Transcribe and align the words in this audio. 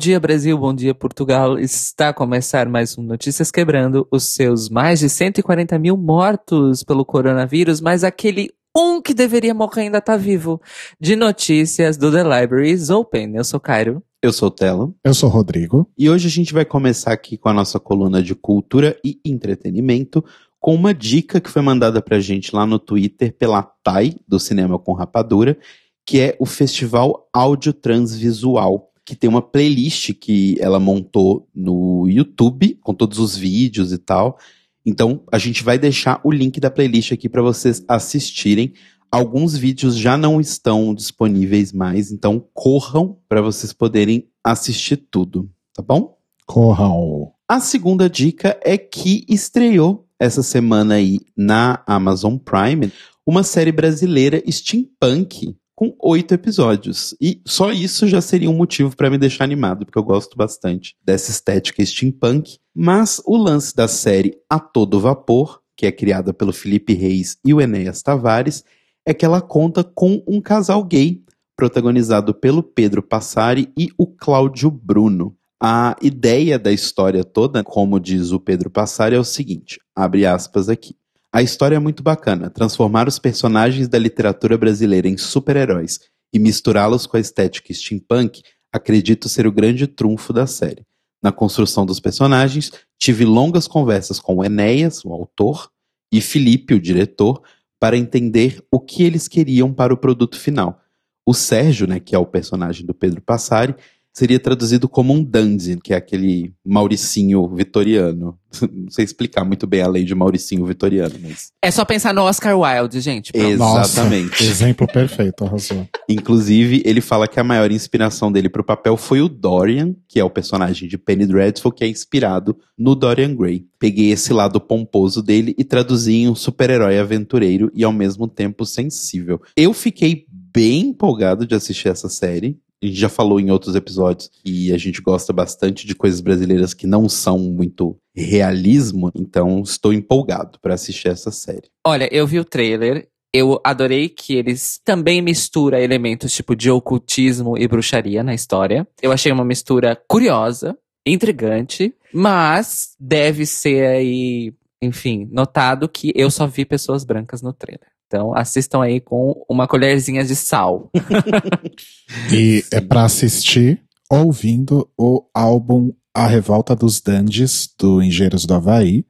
Bom 0.00 0.02
dia, 0.02 0.18
Brasil. 0.18 0.56
Bom 0.56 0.72
dia, 0.72 0.94
Portugal. 0.94 1.58
Está 1.58 2.08
a 2.08 2.14
começar 2.14 2.66
mais 2.70 2.96
um 2.96 3.02
Notícias 3.02 3.50
Quebrando 3.50 4.08
os 4.10 4.34
seus 4.34 4.70
mais 4.70 5.00
de 5.00 5.10
140 5.10 5.78
mil 5.78 5.94
mortos 5.94 6.82
pelo 6.82 7.04
coronavírus, 7.04 7.82
mas 7.82 8.02
aquele 8.02 8.48
um 8.74 9.02
que 9.02 9.12
deveria 9.12 9.52
morrer 9.52 9.82
ainda 9.82 10.00
tá 10.00 10.16
vivo. 10.16 10.58
De 10.98 11.14
notícias 11.14 11.98
do 11.98 12.10
The 12.10 12.22
Library 12.22 12.70
is 12.70 12.88
Open. 12.88 13.36
Eu 13.36 13.44
sou 13.44 13.60
Cairo. 13.60 14.02
Eu 14.22 14.32
sou 14.32 14.48
o 14.48 14.50
Telo. 14.50 14.94
Eu 15.04 15.12
sou 15.12 15.28
o 15.28 15.32
Rodrigo. 15.32 15.86
E 15.98 16.08
hoje 16.08 16.28
a 16.28 16.30
gente 16.30 16.54
vai 16.54 16.64
começar 16.64 17.12
aqui 17.12 17.36
com 17.36 17.50
a 17.50 17.52
nossa 17.52 17.78
coluna 17.78 18.22
de 18.22 18.34
cultura 18.34 18.98
e 19.04 19.20
entretenimento, 19.22 20.24
com 20.58 20.74
uma 20.74 20.94
dica 20.94 21.42
que 21.42 21.50
foi 21.50 21.60
mandada 21.60 22.00
pra 22.00 22.20
gente 22.20 22.56
lá 22.56 22.64
no 22.64 22.78
Twitter 22.78 23.36
pela 23.36 23.62
Thay, 23.62 24.16
do 24.26 24.40
Cinema 24.40 24.78
com 24.78 24.94
Rapadura, 24.94 25.58
que 26.06 26.20
é 26.20 26.36
o 26.40 26.46
Festival 26.46 27.28
Áudio 27.34 27.74
Transvisual 27.74 28.89
que 29.10 29.16
tem 29.16 29.28
uma 29.28 29.42
playlist 29.42 30.14
que 30.14 30.56
ela 30.60 30.78
montou 30.78 31.48
no 31.52 32.06
YouTube, 32.08 32.78
com 32.80 32.94
todos 32.94 33.18
os 33.18 33.36
vídeos 33.36 33.92
e 33.92 33.98
tal. 33.98 34.38
Então, 34.86 35.24
a 35.32 35.36
gente 35.36 35.64
vai 35.64 35.76
deixar 35.80 36.20
o 36.22 36.30
link 36.30 36.60
da 36.60 36.70
playlist 36.70 37.10
aqui 37.10 37.28
para 37.28 37.42
vocês 37.42 37.84
assistirem. 37.88 38.72
Alguns 39.10 39.56
vídeos 39.56 39.96
já 39.96 40.16
não 40.16 40.40
estão 40.40 40.94
disponíveis 40.94 41.72
mais, 41.72 42.12
então 42.12 42.46
corram 42.54 43.18
para 43.28 43.42
vocês 43.42 43.72
poderem 43.72 44.28
assistir 44.44 44.96
tudo, 44.96 45.50
tá 45.74 45.82
bom? 45.82 46.16
Corram. 46.46 47.32
A 47.48 47.58
segunda 47.58 48.08
dica 48.08 48.56
é 48.64 48.78
que 48.78 49.24
estreou 49.28 50.06
essa 50.20 50.40
semana 50.40 50.94
aí 50.94 51.18
na 51.36 51.82
Amazon 51.84 52.36
Prime 52.36 52.92
uma 53.26 53.42
série 53.42 53.72
brasileira 53.72 54.40
steampunk 54.48 55.56
com 55.80 55.96
oito 55.98 56.34
episódios. 56.34 57.16
E 57.18 57.40
só 57.46 57.72
isso 57.72 58.06
já 58.06 58.20
seria 58.20 58.50
um 58.50 58.54
motivo 58.54 58.94
para 58.94 59.08
me 59.08 59.16
deixar 59.16 59.44
animado, 59.44 59.86
porque 59.86 59.98
eu 59.98 60.02
gosto 60.02 60.36
bastante 60.36 60.94
dessa 61.02 61.30
estética 61.30 61.82
steampunk. 61.82 62.58
Mas 62.74 63.22
o 63.24 63.34
lance 63.34 63.74
da 63.74 63.88
série 63.88 64.36
A 64.46 64.60
Todo 64.60 65.00
Vapor, 65.00 65.62
que 65.74 65.86
é 65.86 65.92
criada 65.92 66.34
pelo 66.34 66.52
Felipe 66.52 66.92
Reis 66.92 67.38
e 67.42 67.54
o 67.54 67.62
Enéas 67.62 68.02
Tavares, 68.02 68.62
é 69.06 69.14
que 69.14 69.24
ela 69.24 69.40
conta 69.40 69.82
com 69.82 70.22
um 70.28 70.38
casal 70.38 70.84
gay, 70.84 71.24
protagonizado 71.56 72.34
pelo 72.34 72.62
Pedro 72.62 73.02
Passari 73.02 73.72
e 73.74 73.88
o 73.96 74.06
Cláudio 74.06 74.70
Bruno. 74.70 75.34
A 75.58 75.96
ideia 76.02 76.58
da 76.58 76.70
história 76.70 77.24
toda, 77.24 77.64
como 77.64 77.98
diz 77.98 78.32
o 78.32 78.40
Pedro 78.40 78.68
Passari, 78.68 79.16
é 79.16 79.18
o 79.18 79.24
seguinte: 79.24 79.80
abre 79.96 80.26
aspas 80.26 80.68
aqui. 80.68 80.99
A 81.32 81.42
história 81.42 81.76
é 81.76 81.78
muito 81.78 82.02
bacana, 82.02 82.50
transformar 82.50 83.06
os 83.06 83.18
personagens 83.20 83.86
da 83.86 83.96
literatura 83.96 84.58
brasileira 84.58 85.06
em 85.06 85.16
super-heróis 85.16 86.00
e 86.32 86.40
misturá-los 86.40 87.06
com 87.06 87.16
a 87.16 87.20
estética 87.20 87.72
steampunk, 87.72 88.42
acredito 88.72 89.28
ser 89.28 89.46
o 89.46 89.52
grande 89.52 89.86
trunfo 89.86 90.32
da 90.32 90.44
série. 90.44 90.84
Na 91.22 91.30
construção 91.30 91.86
dos 91.86 92.00
personagens, 92.00 92.72
tive 92.98 93.24
longas 93.24 93.68
conversas 93.68 94.18
com 94.18 94.44
Enéas, 94.44 95.04
o 95.04 95.12
autor, 95.12 95.70
e 96.12 96.20
Felipe, 96.20 96.74
o 96.74 96.80
diretor, 96.80 97.42
para 97.78 97.96
entender 97.96 98.64
o 98.68 98.80
que 98.80 99.04
eles 99.04 99.28
queriam 99.28 99.72
para 99.72 99.94
o 99.94 99.96
produto 99.96 100.36
final. 100.36 100.80
O 101.24 101.32
Sérgio, 101.32 101.86
né, 101.86 102.00
que 102.00 102.16
é 102.16 102.18
o 102.18 102.26
personagem 102.26 102.84
do 102.84 102.92
Pedro 102.92 103.22
Passari, 103.22 103.76
seria 104.20 104.38
traduzido 104.38 104.86
como 104.86 105.14
um 105.14 105.24
dandy, 105.24 105.78
que 105.82 105.94
é 105.94 105.96
aquele 105.96 106.52
Mauricinho 106.62 107.48
vitoriano. 107.48 108.38
Não 108.70 108.90
sei 108.90 109.02
explicar 109.02 109.46
muito 109.46 109.66
bem 109.66 109.80
a 109.80 109.88
lei 109.88 110.04
de 110.04 110.14
Mauricinho 110.14 110.66
vitoriano, 110.66 111.14
mas. 111.22 111.48
É 111.62 111.70
só 111.70 111.86
pensar 111.86 112.12
no 112.12 112.22
Oscar 112.22 112.54
Wilde, 112.58 113.00
gente. 113.00 113.32
Pronto. 113.32 113.48
Exatamente. 113.48 114.30
Nossa, 114.30 114.44
exemplo 114.44 114.86
perfeito, 114.86 115.42
arrasou. 115.42 115.88
Inclusive, 116.06 116.82
ele 116.84 117.00
fala 117.00 117.26
que 117.26 117.40
a 117.40 117.44
maior 117.44 117.72
inspiração 117.72 118.30
dele 118.30 118.50
para 118.50 118.60
o 118.60 118.64
papel 118.64 118.94
foi 118.98 119.22
o 119.22 119.28
Dorian, 119.28 119.94
que 120.06 120.20
é 120.20 120.24
o 120.24 120.28
personagem 120.28 120.86
de 120.86 120.98
Penny 120.98 121.24
Dreadful, 121.24 121.72
que 121.72 121.82
é 121.82 121.88
inspirado 121.88 122.54
no 122.76 122.94
Dorian 122.94 123.34
Gray. 123.34 123.64
Peguei 123.78 124.10
esse 124.10 124.34
lado 124.34 124.60
pomposo 124.60 125.22
dele 125.22 125.54
e 125.56 125.64
traduzi 125.64 126.12
em 126.12 126.28
um 126.28 126.34
super-herói 126.34 126.98
aventureiro 126.98 127.72
e 127.74 127.84
ao 127.84 127.92
mesmo 127.92 128.28
tempo 128.28 128.66
sensível. 128.66 129.40
Eu 129.56 129.72
fiquei 129.72 130.26
bem 130.52 130.88
empolgado 130.88 131.46
de 131.46 131.54
assistir 131.54 131.88
essa 131.88 132.10
série 132.10 132.58
a 132.82 132.86
gente 132.86 132.98
já 132.98 133.08
falou 133.08 133.38
em 133.38 133.50
outros 133.50 133.74
episódios 133.76 134.30
e 134.44 134.72
a 134.72 134.78
gente 134.78 135.02
gosta 135.02 135.32
bastante 135.32 135.86
de 135.86 135.94
coisas 135.94 136.20
brasileiras 136.20 136.72
que 136.72 136.86
não 136.86 137.08
são 137.08 137.38
muito 137.38 137.96
realismo, 138.14 139.10
então 139.14 139.62
estou 139.62 139.92
empolgado 139.92 140.58
para 140.60 140.74
assistir 140.74 141.08
essa 141.08 141.30
série. 141.30 141.68
Olha, 141.86 142.08
eu 142.10 142.26
vi 142.26 142.38
o 142.38 142.44
trailer, 142.44 143.06
eu 143.32 143.60
adorei 143.62 144.08
que 144.08 144.34
eles 144.34 144.80
também 144.84 145.20
misturam 145.22 145.78
elementos 145.78 146.32
tipo 146.32 146.56
de 146.56 146.70
ocultismo 146.70 147.56
e 147.56 147.68
bruxaria 147.68 148.24
na 148.24 148.34
história. 148.34 148.86
Eu 149.00 149.12
achei 149.12 149.30
uma 149.30 149.44
mistura 149.44 150.00
curiosa, 150.08 150.76
intrigante, 151.06 151.94
mas 152.12 152.96
deve 152.98 153.46
ser 153.46 153.86
aí, 153.86 154.52
enfim, 154.82 155.28
notado 155.30 155.88
que 155.88 156.12
eu 156.14 156.30
só 156.30 156.46
vi 156.46 156.64
pessoas 156.64 157.04
brancas 157.04 157.42
no 157.42 157.52
trailer. 157.52 157.88
Então 158.10 158.36
assistam 158.36 158.82
aí 158.82 159.00
com 159.00 159.40
uma 159.48 159.68
colherzinha 159.68 160.24
de 160.24 160.34
sal. 160.34 160.90
e 162.34 162.64
é 162.72 162.80
para 162.80 163.04
assistir 163.04 163.80
ouvindo 164.10 164.90
o 164.98 165.24
álbum 165.32 165.92
A 166.12 166.26
Revolta 166.26 166.74
dos 166.74 167.00
Dandies, 167.00 167.72
do 167.78 168.02
Engenheiros 168.02 168.44
do 168.44 168.54
Havaí. 168.54 169.04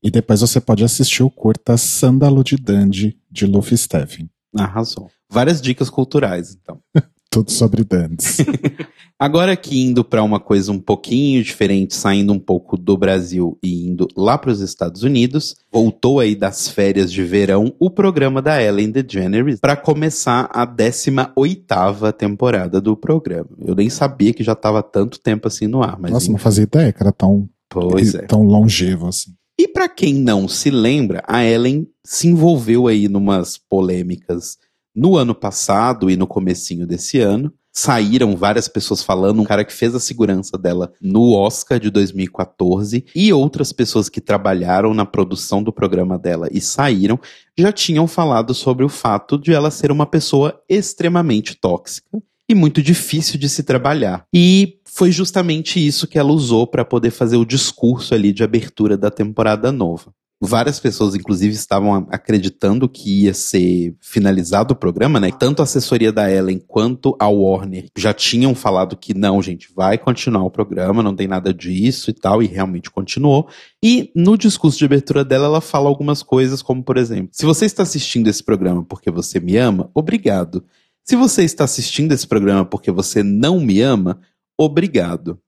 E 0.00 0.12
depois 0.12 0.42
você 0.42 0.60
pode 0.60 0.84
assistir 0.84 1.24
o 1.24 1.30
curta 1.30 1.76
Sândalo 1.76 2.44
de 2.44 2.56
Dandy, 2.56 3.18
de 3.28 3.46
Luffy 3.46 3.76
Steffen. 3.76 4.30
Arrasou. 4.56 5.10
Várias 5.28 5.60
dicas 5.60 5.90
culturais, 5.90 6.54
então. 6.54 6.80
Tudo 7.36 7.52
sobre 7.52 7.84
dantes. 7.84 8.38
Agora 9.20 9.52
aqui 9.52 9.82
indo 9.82 10.02
para 10.02 10.22
uma 10.22 10.40
coisa 10.40 10.72
um 10.72 10.78
pouquinho 10.78 11.44
diferente, 11.44 11.94
saindo 11.94 12.32
um 12.32 12.38
pouco 12.38 12.78
do 12.78 12.96
Brasil 12.96 13.58
e 13.62 13.86
indo 13.86 14.08
lá 14.16 14.38
para 14.38 14.50
os 14.50 14.62
Estados 14.62 15.02
Unidos, 15.02 15.54
voltou 15.70 16.18
aí 16.18 16.34
das 16.34 16.66
férias 16.66 17.12
de 17.12 17.22
verão 17.22 17.74
o 17.78 17.90
programa 17.90 18.40
da 18.40 18.62
Ellen 18.62 18.90
DeGeneres 18.90 19.60
para 19.60 19.76
começar 19.76 20.48
a 20.50 20.66
18ª 20.66 22.10
temporada 22.14 22.80
do 22.80 22.96
programa. 22.96 23.50
Eu 23.66 23.74
nem 23.74 23.90
sabia 23.90 24.32
que 24.32 24.42
já 24.42 24.52
estava 24.52 24.82
tanto 24.82 25.20
tempo 25.20 25.46
assim 25.46 25.66
no 25.66 25.82
ar, 25.82 25.98
mas 26.00 26.12
Nossa, 26.12 26.30
não 26.30 26.38
fazia 26.38 26.64
ideia 26.64 26.90
que 26.90 27.02
era 27.02 27.12
tão 27.12 27.46
pois 27.68 28.14
é. 28.14 28.22
tão 28.22 28.44
longevo 28.44 29.08
assim. 29.08 29.32
E 29.60 29.68
para 29.68 29.90
quem 29.90 30.14
não 30.14 30.48
se 30.48 30.70
lembra, 30.70 31.22
a 31.28 31.44
Ellen 31.44 31.86
se 32.02 32.28
envolveu 32.28 32.86
aí 32.86 33.08
numas 33.08 33.58
polêmicas 33.58 34.56
no 34.96 35.16
ano 35.16 35.34
passado 35.34 36.10
e 36.10 36.16
no 36.16 36.26
comecinho 36.26 36.86
desse 36.86 37.20
ano, 37.20 37.52
saíram 37.76 38.34
várias 38.34 38.66
pessoas 38.68 39.02
falando, 39.02 39.42
um 39.42 39.44
cara 39.44 39.62
que 39.62 39.72
fez 39.72 39.94
a 39.94 40.00
segurança 40.00 40.56
dela 40.56 40.90
no 40.98 41.34
Oscar 41.34 41.78
de 41.78 41.90
2014 41.90 43.04
e 43.14 43.32
outras 43.34 43.70
pessoas 43.70 44.08
que 44.08 44.18
trabalharam 44.18 44.94
na 44.94 45.04
produção 45.04 45.62
do 45.62 45.70
programa 45.70 46.18
dela 46.18 46.48
e 46.50 46.58
saíram, 46.58 47.20
já 47.56 47.70
tinham 47.70 48.08
falado 48.08 48.54
sobre 48.54 48.82
o 48.82 48.88
fato 48.88 49.36
de 49.36 49.52
ela 49.52 49.70
ser 49.70 49.92
uma 49.92 50.06
pessoa 50.06 50.58
extremamente 50.66 51.54
tóxica 51.54 52.18
e 52.48 52.54
muito 52.54 52.82
difícil 52.82 53.38
de 53.38 53.48
se 53.48 53.62
trabalhar. 53.62 54.24
E 54.32 54.78
foi 54.84 55.12
justamente 55.12 55.84
isso 55.84 56.06
que 56.06 56.18
ela 56.18 56.32
usou 56.32 56.66
para 56.66 56.84
poder 56.84 57.10
fazer 57.10 57.36
o 57.36 57.44
discurso 57.44 58.14
ali 58.14 58.32
de 58.32 58.42
abertura 58.42 58.96
da 58.96 59.10
temporada 59.10 59.70
nova. 59.70 60.14
Várias 60.38 60.78
pessoas, 60.78 61.14
inclusive, 61.14 61.54
estavam 61.54 62.06
acreditando 62.10 62.86
que 62.88 63.24
ia 63.24 63.32
ser 63.32 63.96
finalizado 64.00 64.74
o 64.74 64.76
programa, 64.76 65.18
né? 65.18 65.30
Tanto 65.30 65.60
a 65.60 65.62
assessoria 65.62 66.12
da 66.12 66.30
Ellen 66.30 66.58
quanto 66.58 67.16
a 67.18 67.26
Warner 67.26 67.86
já 67.96 68.12
tinham 68.12 68.54
falado 68.54 68.98
que 68.98 69.14
não, 69.14 69.40
gente, 69.40 69.70
vai 69.74 69.96
continuar 69.96 70.44
o 70.44 70.50
programa, 70.50 71.02
não 71.02 71.16
tem 71.16 71.26
nada 71.26 71.54
disso 71.54 72.10
e 72.10 72.12
tal, 72.12 72.42
e 72.42 72.46
realmente 72.46 72.90
continuou. 72.90 73.48
E 73.82 74.10
no 74.14 74.36
discurso 74.36 74.76
de 74.76 74.84
abertura 74.84 75.24
dela, 75.24 75.46
ela 75.46 75.60
fala 75.62 75.88
algumas 75.88 76.22
coisas, 76.22 76.60
como 76.60 76.84
por 76.84 76.98
exemplo: 76.98 77.30
se 77.32 77.46
você 77.46 77.64
está 77.64 77.82
assistindo 77.82 78.28
esse 78.28 78.44
programa 78.44 78.84
porque 78.84 79.10
você 79.10 79.40
me 79.40 79.56
ama, 79.56 79.90
obrigado. 79.94 80.62
Se 81.02 81.16
você 81.16 81.44
está 81.44 81.64
assistindo 81.64 82.12
esse 82.12 82.26
programa 82.26 82.64
porque 82.64 82.90
você 82.90 83.22
não 83.22 83.58
me 83.58 83.80
ama, 83.80 84.20
obrigado. 84.58 85.38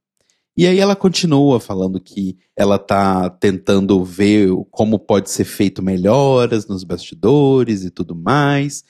E 0.59 0.67
aí 0.67 0.81
ela 0.81 0.97
continua 0.97 1.61
falando 1.61 2.01
que 2.01 2.37
ela 2.57 2.81
tá 2.81 3.31
tentando 3.31 4.03
ver 4.03 4.49
como 4.73 4.99
pode 4.99 5.31
ser 5.31 5.45
feito 5.45 5.81
melhoras 5.81 6.67
nos 6.67 6.83
bastidores 6.83 7.85
e 7.85 7.91
tudo 7.91 8.17
mais, 8.17 8.83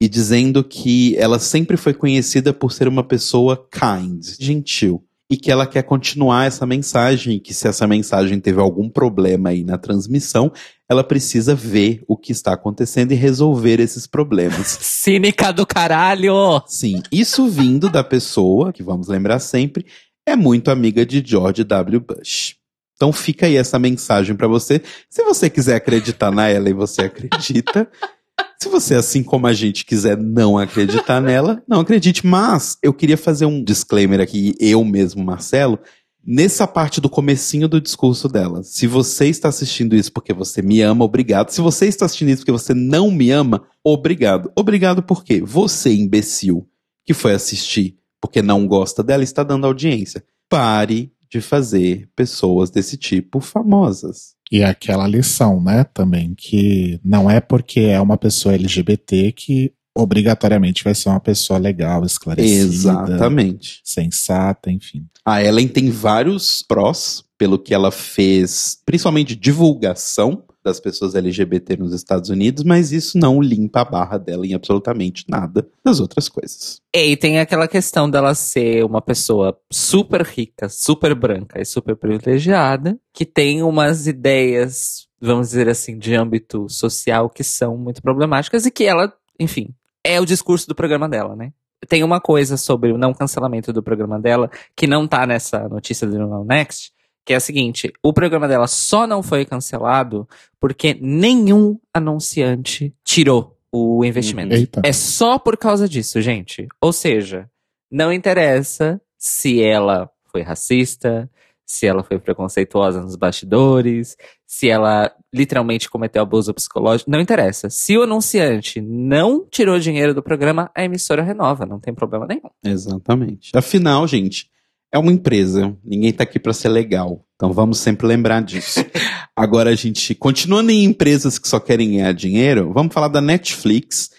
e 0.00 0.08
dizendo 0.08 0.62
que 0.62 1.16
ela 1.16 1.40
sempre 1.40 1.76
foi 1.76 1.92
conhecida 1.92 2.52
por 2.52 2.70
ser 2.70 2.86
uma 2.86 3.02
pessoa 3.02 3.68
kind, 3.72 4.24
gentil, 4.38 5.02
e 5.28 5.36
que 5.36 5.50
ela 5.50 5.66
quer 5.66 5.82
continuar 5.82 6.46
essa 6.46 6.64
mensagem, 6.64 7.40
que 7.40 7.52
se 7.52 7.66
essa 7.66 7.88
mensagem 7.88 8.38
teve 8.38 8.60
algum 8.60 8.88
problema 8.88 9.48
aí 9.48 9.64
na 9.64 9.76
transmissão, 9.76 10.52
ela 10.88 11.02
precisa 11.02 11.56
ver 11.56 12.04
o 12.06 12.16
que 12.16 12.30
está 12.30 12.52
acontecendo 12.52 13.10
e 13.10 13.16
resolver 13.16 13.80
esses 13.80 14.06
problemas. 14.06 14.78
Cínica 14.80 15.52
do 15.52 15.66
caralho! 15.66 16.62
Sim, 16.68 17.02
isso 17.10 17.48
vindo 17.48 17.90
da 17.90 18.04
pessoa, 18.04 18.72
que 18.72 18.84
vamos 18.84 19.08
lembrar 19.08 19.40
sempre, 19.40 19.86
é 20.26 20.36
muito 20.36 20.70
amiga 20.70 21.06
de 21.06 21.22
George 21.24 21.64
W. 21.64 22.00
Bush. 22.00 22.56
Então 22.94 23.12
fica 23.12 23.46
aí 23.46 23.56
essa 23.56 23.78
mensagem 23.78 24.34
para 24.34 24.48
você. 24.48 24.82
Se 25.08 25.22
você 25.22 25.48
quiser 25.48 25.76
acreditar 25.76 26.30
na 26.30 26.48
ela 26.48 26.68
e 26.68 26.72
você 26.72 27.02
acredita, 27.02 27.88
Se 28.58 28.68
você, 28.70 28.94
assim 28.94 29.22
como 29.22 29.46
a 29.46 29.52
gente, 29.52 29.84
quiser 29.84 30.16
não 30.16 30.56
acreditar 30.56 31.20
nela, 31.20 31.62
não 31.68 31.80
acredite. 31.80 32.26
Mas 32.26 32.78
eu 32.82 32.92
queria 32.92 33.16
fazer 33.16 33.44
um 33.44 33.62
disclaimer 33.62 34.20
aqui, 34.20 34.54
eu 34.58 34.82
mesmo, 34.82 35.22
Marcelo, 35.22 35.78
nessa 36.24 36.66
parte 36.66 37.00
do 37.00 37.08
comecinho 37.08 37.68
do 37.68 37.80
discurso 37.80 38.28
dela. 38.28 38.62
Se 38.62 38.86
você 38.86 39.26
está 39.26 39.48
assistindo 39.48 39.94
isso 39.94 40.10
porque 40.10 40.32
você 40.32 40.62
me 40.62 40.80
ama, 40.80 41.04
obrigado. 41.04 41.50
Se 41.50 41.60
você 41.60 41.86
está 41.86 42.06
assistindo 42.06 42.30
isso 42.30 42.38
porque 42.38 42.52
você 42.52 42.72
não 42.72 43.10
me 43.10 43.30
ama, 43.30 43.62
obrigado. 43.84 44.50
Obrigado 44.56 45.02
por 45.02 45.22
quê? 45.22 45.42
Você, 45.42 45.94
imbecil, 45.94 46.66
que 47.04 47.12
foi 47.12 47.34
assistir 47.34 47.96
porque 48.20 48.42
não 48.42 48.66
gosta 48.66 49.02
dela, 49.02 49.22
está 49.22 49.42
dando 49.42 49.66
audiência. 49.66 50.24
Pare 50.48 51.12
de 51.30 51.40
fazer 51.40 52.08
pessoas 52.14 52.70
desse 52.70 52.96
tipo 52.96 53.40
famosas. 53.40 54.34
E 54.50 54.62
aquela 54.62 55.08
lição, 55.08 55.60
né, 55.60 55.84
também, 55.84 56.34
que 56.36 57.00
não 57.04 57.28
é 57.28 57.40
porque 57.40 57.80
é 57.80 58.00
uma 58.00 58.16
pessoa 58.16 58.54
LGBT 58.54 59.32
que 59.32 59.72
obrigatoriamente 59.96 60.84
vai 60.84 60.94
ser 60.94 61.08
uma 61.08 61.20
pessoa 61.20 61.58
legal, 61.58 62.04
esclarecida. 62.04 62.64
Exatamente. 62.64 63.80
Sensata, 63.82 64.70
enfim. 64.70 65.06
A 65.24 65.42
Ellen 65.42 65.66
tem 65.66 65.90
vários 65.90 66.62
prós 66.62 67.24
pelo 67.38 67.58
que 67.58 67.74
ela 67.74 67.90
fez, 67.90 68.78
principalmente 68.84 69.34
divulgação 69.34 70.42
das 70.66 70.80
pessoas 70.80 71.14
LGBT 71.14 71.76
nos 71.76 71.92
Estados 71.92 72.28
Unidos, 72.28 72.64
mas 72.64 72.90
isso 72.90 73.16
não 73.16 73.40
limpa 73.40 73.82
a 73.82 73.84
barra 73.84 74.18
dela 74.18 74.44
em 74.44 74.52
absolutamente 74.52 75.24
nada 75.28 75.64
das 75.84 76.00
outras 76.00 76.28
coisas. 76.28 76.80
E 76.92 77.16
tem 77.16 77.38
aquela 77.38 77.68
questão 77.68 78.10
dela 78.10 78.34
ser 78.34 78.84
uma 78.84 79.00
pessoa 79.00 79.56
super 79.70 80.22
rica, 80.22 80.68
super 80.68 81.14
branca 81.14 81.60
e 81.60 81.64
super 81.64 81.94
privilegiada, 81.94 82.98
que 83.14 83.24
tem 83.24 83.62
umas 83.62 84.08
ideias, 84.08 85.06
vamos 85.20 85.50
dizer 85.50 85.68
assim, 85.68 85.96
de 85.96 86.16
âmbito 86.16 86.68
social 86.68 87.30
que 87.30 87.44
são 87.44 87.76
muito 87.76 88.02
problemáticas 88.02 88.66
e 88.66 88.70
que 88.72 88.82
ela, 88.82 89.14
enfim, 89.38 89.68
é 90.02 90.20
o 90.20 90.26
discurso 90.26 90.66
do 90.66 90.74
programa 90.74 91.08
dela, 91.08 91.36
né? 91.36 91.52
Tem 91.88 92.02
uma 92.02 92.20
coisa 92.20 92.56
sobre 92.56 92.90
o 92.90 92.98
não 92.98 93.14
cancelamento 93.14 93.72
do 93.72 93.84
programa 93.84 94.18
dela, 94.18 94.50
que 94.74 94.88
não 94.88 95.06
tá 95.06 95.24
nessa 95.28 95.68
notícia 95.68 96.08
do 96.08 96.18
No 96.18 96.44
Next, 96.44 96.90
que 97.26 97.32
é 97.32 97.36
a 97.36 97.40
seguinte: 97.40 97.92
o 98.02 98.12
programa 98.12 98.46
dela 98.46 98.68
só 98.68 99.06
não 99.06 99.22
foi 99.22 99.44
cancelado 99.44 100.26
porque 100.58 100.96
nenhum 100.98 101.78
anunciante 101.92 102.94
tirou 103.04 103.58
o 103.70 104.04
investimento. 104.04 104.54
Eita. 104.54 104.80
É 104.84 104.92
só 104.92 105.38
por 105.38 105.56
causa 105.58 105.88
disso, 105.88 106.22
gente. 106.22 106.68
Ou 106.80 106.92
seja, 106.92 107.50
não 107.90 108.12
interessa 108.12 109.00
se 109.18 109.60
ela 109.60 110.08
foi 110.30 110.40
racista, 110.40 111.28
se 111.64 111.84
ela 111.84 112.04
foi 112.04 112.18
preconceituosa 112.18 113.02
nos 113.02 113.16
bastidores, 113.16 114.16
se 114.46 114.68
ela 114.68 115.12
literalmente 115.34 115.90
cometeu 115.90 116.22
abuso 116.22 116.54
psicológico, 116.54 117.10
não 117.10 117.20
interessa. 117.20 117.68
Se 117.68 117.98
o 117.98 118.04
anunciante 118.04 118.80
não 118.80 119.44
tirou 119.50 119.78
dinheiro 119.80 120.14
do 120.14 120.22
programa, 120.22 120.70
a 120.74 120.84
emissora 120.84 121.22
renova, 121.22 121.66
não 121.66 121.80
tem 121.80 121.92
problema 121.92 122.24
nenhum. 122.24 122.48
Exatamente. 122.64 123.50
Afinal, 123.52 124.06
gente, 124.06 124.48
é 124.92 124.98
uma 124.98 125.12
empresa. 125.12 125.76
Ninguém 125.84 126.12
tá 126.12 126.24
aqui 126.24 126.38
para 126.38 126.52
ser 126.52 126.68
legal. 126.68 127.24
Então 127.34 127.52
vamos 127.52 127.78
sempre 127.78 128.06
lembrar 128.06 128.42
disso. 128.42 128.84
Agora 129.36 129.70
a 129.70 129.74
gente, 129.74 130.14
continuando 130.14 130.70
em 130.70 130.84
empresas 130.84 131.38
que 131.38 131.48
só 131.48 131.60
querem 131.60 131.90
ganhar 131.90 132.12
dinheiro, 132.12 132.72
vamos 132.72 132.94
falar 132.94 133.08
da 133.08 133.20
Netflix. 133.20 134.10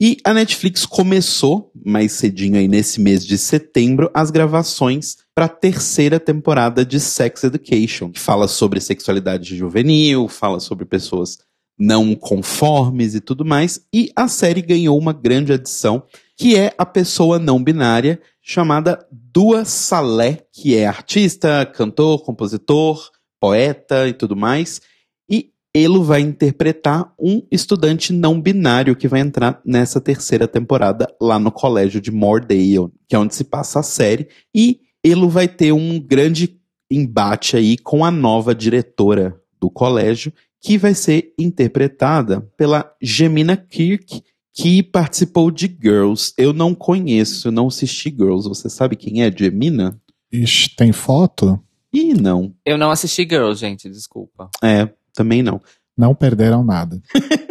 E 0.00 0.18
a 0.24 0.34
Netflix 0.34 0.84
começou 0.84 1.72
mais 1.84 2.12
cedinho 2.12 2.58
aí 2.58 2.68
nesse 2.68 3.00
mês 3.00 3.24
de 3.24 3.38
setembro 3.38 4.10
as 4.12 4.30
gravações 4.30 5.16
para 5.34 5.46
a 5.46 5.48
terceira 5.48 6.20
temporada 6.20 6.84
de 6.84 7.00
Sex 7.00 7.44
Education, 7.44 8.10
que 8.10 8.20
fala 8.20 8.46
sobre 8.46 8.78
sexualidade 8.78 9.56
juvenil, 9.56 10.28
fala 10.28 10.60
sobre 10.60 10.84
pessoas 10.84 11.38
não 11.78 12.14
conformes 12.14 13.14
e 13.14 13.20
tudo 13.20 13.44
mais. 13.44 13.80
E 13.92 14.10
a 14.14 14.28
série 14.28 14.60
ganhou 14.60 14.98
uma 14.98 15.14
grande 15.14 15.52
adição, 15.52 16.02
que 16.36 16.56
é 16.56 16.74
a 16.76 16.84
pessoa 16.84 17.38
não 17.38 17.62
binária 17.62 18.20
chamada 18.48 19.04
Dua 19.10 19.64
Saleh, 19.64 20.46
que 20.52 20.76
é 20.76 20.86
artista, 20.86 21.66
cantor, 21.66 22.22
compositor, 22.22 23.10
poeta 23.40 24.06
e 24.06 24.12
tudo 24.12 24.36
mais. 24.36 24.80
E 25.28 25.50
ele 25.74 25.98
vai 25.98 26.20
interpretar 26.20 27.12
um 27.18 27.42
estudante 27.50 28.12
não 28.12 28.40
binário 28.40 28.94
que 28.94 29.08
vai 29.08 29.18
entrar 29.18 29.60
nessa 29.66 30.00
terceira 30.00 30.46
temporada 30.46 31.12
lá 31.20 31.40
no 31.40 31.50
colégio 31.50 32.00
de 32.00 32.12
Mordale, 32.12 32.88
que 33.08 33.16
é 33.16 33.18
onde 33.18 33.34
se 33.34 33.42
passa 33.42 33.80
a 33.80 33.82
série. 33.82 34.28
E 34.54 34.78
ele 35.02 35.26
vai 35.26 35.48
ter 35.48 35.72
um 35.72 35.98
grande 35.98 36.56
embate 36.88 37.56
aí 37.56 37.76
com 37.76 38.04
a 38.04 38.12
nova 38.12 38.54
diretora 38.54 39.36
do 39.60 39.68
colégio, 39.68 40.32
que 40.62 40.78
vai 40.78 40.94
ser 40.94 41.34
interpretada 41.36 42.42
pela 42.56 42.94
Gemina 43.02 43.56
Kirk, 43.56 44.22
que 44.56 44.82
participou 44.82 45.50
de 45.50 45.66
Girls. 45.66 46.32
Eu 46.38 46.54
não 46.54 46.74
conheço, 46.74 47.52
não 47.52 47.68
assisti 47.68 48.08
Girls. 48.08 48.48
Você 48.48 48.70
sabe 48.70 48.96
quem 48.96 49.22
é 49.22 49.30
Gemina? 49.30 50.00
Ixi, 50.32 50.74
tem 50.74 50.92
foto? 50.92 51.60
Ih, 51.92 52.14
não. 52.14 52.54
Eu 52.64 52.78
não 52.78 52.90
assisti 52.90 53.22
Girls, 53.22 53.60
gente, 53.60 53.90
desculpa. 53.90 54.48
É, 54.64 54.88
também 55.14 55.42
não. 55.42 55.60
Não 55.96 56.14
perderam 56.14 56.64
nada. 56.64 57.00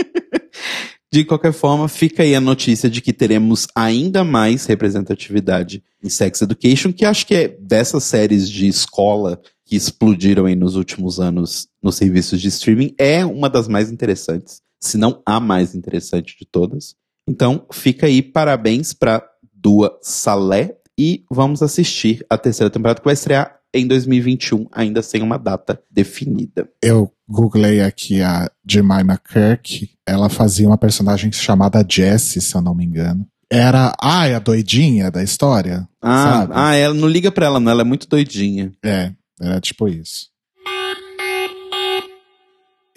De 1.13 1.23
qualquer 1.23 1.53
forma, 1.53 1.87
fica 1.87 2.23
aí 2.23 2.35
a 2.35 2.41
notícia 2.41 2.89
de 2.89 2.99
que 2.99 3.13
teremos 3.13 3.67
ainda 3.73 4.21
mais 4.25 4.65
representatividade 4.65 5.81
em 6.03 6.09
Sex 6.09 6.41
Education, 6.41 6.91
que 6.91 7.05
acho 7.05 7.25
que 7.25 7.33
é 7.33 7.47
dessas 7.47 8.03
séries 8.03 8.49
de 8.49 8.67
escola 8.67 9.39
que 9.63 9.77
explodiram 9.77 10.45
aí 10.45 10.57
nos 10.57 10.75
últimos 10.75 11.17
anos 11.17 11.69
nos 11.81 11.95
serviços 11.95 12.41
de 12.41 12.49
streaming, 12.49 12.93
é 12.97 13.25
uma 13.25 13.49
das 13.49 13.69
mais 13.69 13.89
interessantes, 13.89 14.61
se 14.85 14.97
não 14.97 15.21
a 15.25 15.39
mais 15.39 15.75
interessante 15.75 16.37
de 16.37 16.45
todas. 16.45 16.95
Então, 17.27 17.65
fica 17.71 18.05
aí 18.05 18.21
parabéns 18.21 18.93
para 18.93 19.23
Dua 19.53 19.97
Salé 20.01 20.77
e 20.97 21.25
vamos 21.29 21.61
assistir 21.61 22.25
a 22.29 22.37
terceira 22.37 22.69
temporada 22.69 22.99
que 22.99 23.05
vai 23.05 23.13
estrear 23.13 23.59
em 23.73 23.85
2021, 23.87 24.67
ainda 24.71 25.01
sem 25.01 25.21
uma 25.21 25.37
data 25.37 25.81
definida. 25.91 26.69
Eu 26.81 27.11
googlei 27.27 27.81
aqui 27.81 28.21
a 28.21 28.49
Jemima 28.65 29.17
Kirk. 29.17 29.89
Ela 30.07 30.29
fazia 30.29 30.65
uma 30.67 30.77
personagem 30.77 31.29
chamada 31.31 31.85
Jessie, 31.87 32.41
se 32.41 32.55
eu 32.55 32.61
não 32.61 32.73
me 32.73 32.85
engano. 32.85 33.27
Era, 33.51 33.93
é 34.01 34.35
a 34.35 34.39
doidinha 34.39 35.11
da 35.11 35.21
história? 35.21 35.87
Ah, 36.01 36.39
sabe? 36.39 36.53
ah, 36.55 36.75
ela 36.75 36.93
não 36.93 37.07
liga 37.07 37.31
pra 37.31 37.47
ela, 37.47 37.59
não, 37.59 37.71
ela 37.71 37.81
é 37.81 37.85
muito 37.85 38.07
doidinha. 38.07 38.71
É, 38.83 39.11
era 39.39 39.59
tipo 39.59 39.87
isso. 39.87 40.29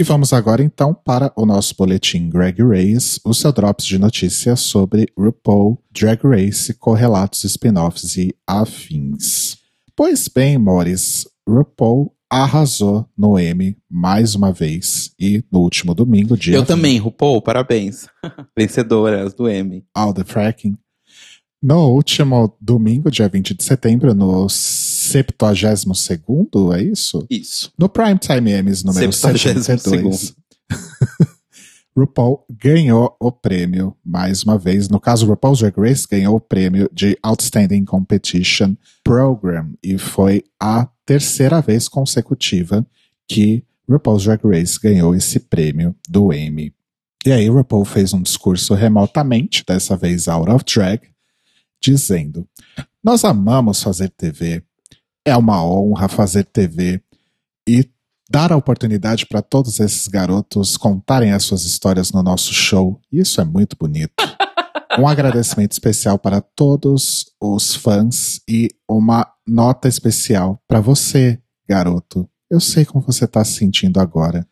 E 0.01 0.05
vamos 0.05 0.33
agora 0.33 0.63
então 0.63 0.95
para 0.95 1.33
o 1.35 1.45
nosso 1.45 1.75
boletim 1.77 2.31
Greg 2.31 2.63
Race, 2.63 3.21
o 3.25 3.35
seu 3.35 3.53
drops 3.53 3.85
de 3.85 3.99
notícias 3.99 4.61
sobre 4.61 5.09
RuPaul, 5.19 5.77
Drag 5.91 6.21
Race, 6.23 6.73
correlatos, 6.75 7.43
spin-offs 7.43 8.17
e 8.17 8.33
afins. 8.47 9.57
Pois 9.97 10.29
bem, 10.29 10.57
Morris, 10.57 11.27
RuPaul 11.49 12.15
arrasou 12.31 13.09
no 13.19 13.41
Emmy 13.41 13.77
mais 13.91 14.37
uma 14.37 14.53
vez 14.53 15.13
e 15.19 15.43
no 15.51 15.63
último 15.63 15.93
domingo, 15.97 16.37
dia 16.37 16.55
Eu 16.55 16.61
20, 16.61 16.69
também, 16.69 16.99
RuPaul, 16.99 17.43
parabéns. 17.43 18.07
Vencedoras 18.57 19.35
do 19.35 19.51
Emmy. 19.51 19.85
All 19.93 20.15
the 20.15 20.23
Fracking. 20.23 20.79
No 21.61 21.89
último 21.89 22.57
domingo, 22.61 23.11
dia 23.11 23.29
20 23.29 23.53
de 23.53 23.65
setembro, 23.65 24.15
no 25.15 25.95
72º, 25.95 26.77
é 26.77 26.83
isso? 26.83 27.27
Isso. 27.31 27.73
No 27.79 27.89
Primetime 27.89 28.53
Emmys 28.53 28.83
número 28.83 29.11
72º. 29.11 29.63
72. 29.63 30.37
RuPaul 31.99 32.45
ganhou 32.49 33.17
o 33.19 33.33
prêmio 33.33 33.97
mais 34.05 34.45
uma 34.45 34.57
vez. 34.57 34.89
No 34.89 35.01
caso, 35.01 35.27
RuPaul's 35.27 35.59
Drag 35.59 35.75
Race 35.77 36.07
ganhou 36.09 36.37
o 36.37 36.41
prêmio 36.41 36.89
de 36.93 37.19
Outstanding 37.23 37.85
Competition 37.85 38.77
Program 39.03 39.73
e 39.83 39.99
foi 39.99 40.45
a 40.61 40.89
terceira 41.05 41.61
vez 41.61 41.89
consecutiva 41.89 42.87
que 43.27 43.65
RuPaul's 43.91 44.25
Drag 44.25 44.41
Race 44.45 44.79
ganhou 44.81 45.15
esse 45.15 45.41
prêmio 45.41 45.95
do 46.09 46.33
Emmy. 46.33 46.73
E 47.27 47.33
aí, 47.33 47.49
RuPaul 47.49 47.85
fez 47.85 48.13
um 48.13 48.23
discurso 48.23 48.75
remotamente, 48.75 49.65
dessa 49.67 49.97
vez 49.97 50.29
out 50.29 50.49
of 50.49 50.65
drag, 50.65 51.03
dizendo: 51.83 52.49
Nós 53.03 53.25
amamos 53.25 53.83
fazer 53.83 54.09
TV, 54.11 54.63
é 55.29 55.37
uma 55.37 55.63
honra 55.63 56.09
fazer 56.09 56.45
TV 56.45 57.01
e 57.69 57.89
dar 58.31 58.51
a 58.51 58.57
oportunidade 58.57 59.27
para 59.27 59.43
todos 59.43 59.79
esses 59.79 60.09
garotos 60.09 60.77
contarem 60.77 61.33
as 61.33 61.45
suas 61.45 61.65
histórias 61.65 62.11
no 62.13 62.23
nosso 62.23 62.53
show. 62.53 63.01
Isso 63.13 63.41
é 63.41 63.45
muito 63.45 63.77
bonito. 63.79 64.15
Um 64.99 65.07
agradecimento 65.07 65.73
especial 65.73 66.19
para 66.19 66.41
todos 66.41 67.27
os 67.41 67.75
fãs 67.75 68.41
e 68.49 68.69
uma 68.89 69.31
nota 69.47 69.87
especial 69.87 70.61
para 70.67 70.81
você, 70.81 71.41
garoto. 71.69 72.29
Eu 72.51 72.59
sei 72.59 72.85
como 72.85 73.05
você 73.05 73.27
está 73.27 73.45
se 73.45 73.53
sentindo 73.53 74.01
agora. 74.01 74.49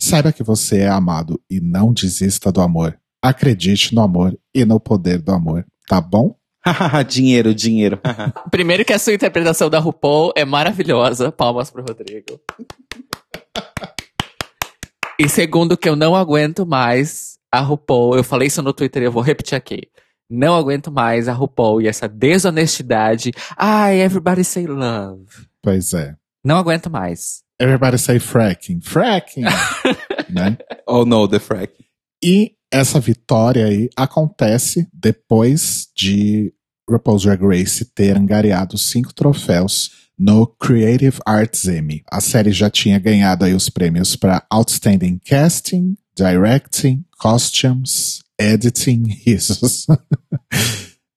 Saiba 0.00 0.32
que 0.32 0.42
você 0.42 0.78
é 0.78 0.88
amado 0.88 1.40
e 1.50 1.60
não 1.60 1.92
desista 1.92 2.50
do 2.50 2.60
amor. 2.60 2.98
Acredite 3.22 3.94
no 3.94 4.00
amor 4.00 4.38
e 4.54 4.64
no 4.64 4.80
poder 4.80 5.20
do 5.20 5.32
amor, 5.32 5.66
tá 5.86 6.00
bom? 6.00 6.39
dinheiro, 7.08 7.54
dinheiro. 7.54 8.00
Primeiro 8.50 8.84
que 8.84 8.92
a 8.92 8.98
sua 8.98 9.14
interpretação 9.14 9.70
da 9.70 9.78
RuPaul 9.78 10.32
é 10.36 10.44
maravilhosa. 10.44 11.32
Palmas 11.32 11.70
pro 11.70 11.82
Rodrigo. 11.82 12.40
E 15.18 15.28
segundo 15.28 15.76
que 15.76 15.88
eu 15.88 15.96
não 15.96 16.14
aguento 16.14 16.64
mais 16.64 17.38
a 17.52 17.60
RuPaul, 17.60 18.16
eu 18.16 18.24
falei 18.24 18.48
isso 18.48 18.62
no 18.62 18.72
Twitter 18.72 19.02
e 19.02 19.06
eu 19.06 19.12
vou 19.12 19.22
repetir 19.22 19.56
aqui. 19.56 19.82
Não 20.30 20.54
aguento 20.54 20.92
mais 20.92 21.28
a 21.28 21.32
RuPaul 21.32 21.82
e 21.82 21.88
essa 21.88 22.08
desonestidade. 22.08 23.32
Ai, 23.56 24.00
everybody 24.00 24.44
say 24.44 24.66
love. 24.66 25.26
Pois 25.60 25.92
é. 25.92 26.14
Não 26.44 26.56
aguento 26.56 26.88
mais. 26.88 27.42
Everybody 27.60 27.98
say 27.98 28.18
fracking. 28.18 28.80
Fracking! 28.80 29.42
né? 30.30 30.56
Oh 30.86 31.04
no, 31.04 31.28
the 31.28 31.38
frack. 31.38 31.74
E 32.22 32.54
essa 32.70 33.00
vitória 33.00 33.66
aí 33.66 33.88
acontece 33.96 34.88
depois 34.92 35.88
de 35.96 36.52
RuPaul's 36.88 37.22
Drag 37.22 37.42
Race 37.42 37.84
ter 37.84 38.16
angariado 38.16 38.78
cinco 38.78 39.14
troféus 39.14 39.90
no 40.18 40.46
Creative 40.46 41.18
Arts 41.24 41.64
Emmy. 41.64 42.02
A 42.10 42.20
série 42.20 42.52
já 42.52 42.68
tinha 42.68 42.98
ganhado 42.98 43.44
aí 43.44 43.54
os 43.54 43.70
prêmios 43.70 44.16
para 44.16 44.44
Outstanding 44.50 45.18
Casting, 45.24 45.96
Directing, 46.16 47.04
Costumes, 47.18 48.20
Editing, 48.38 49.04
risos, 49.24 49.86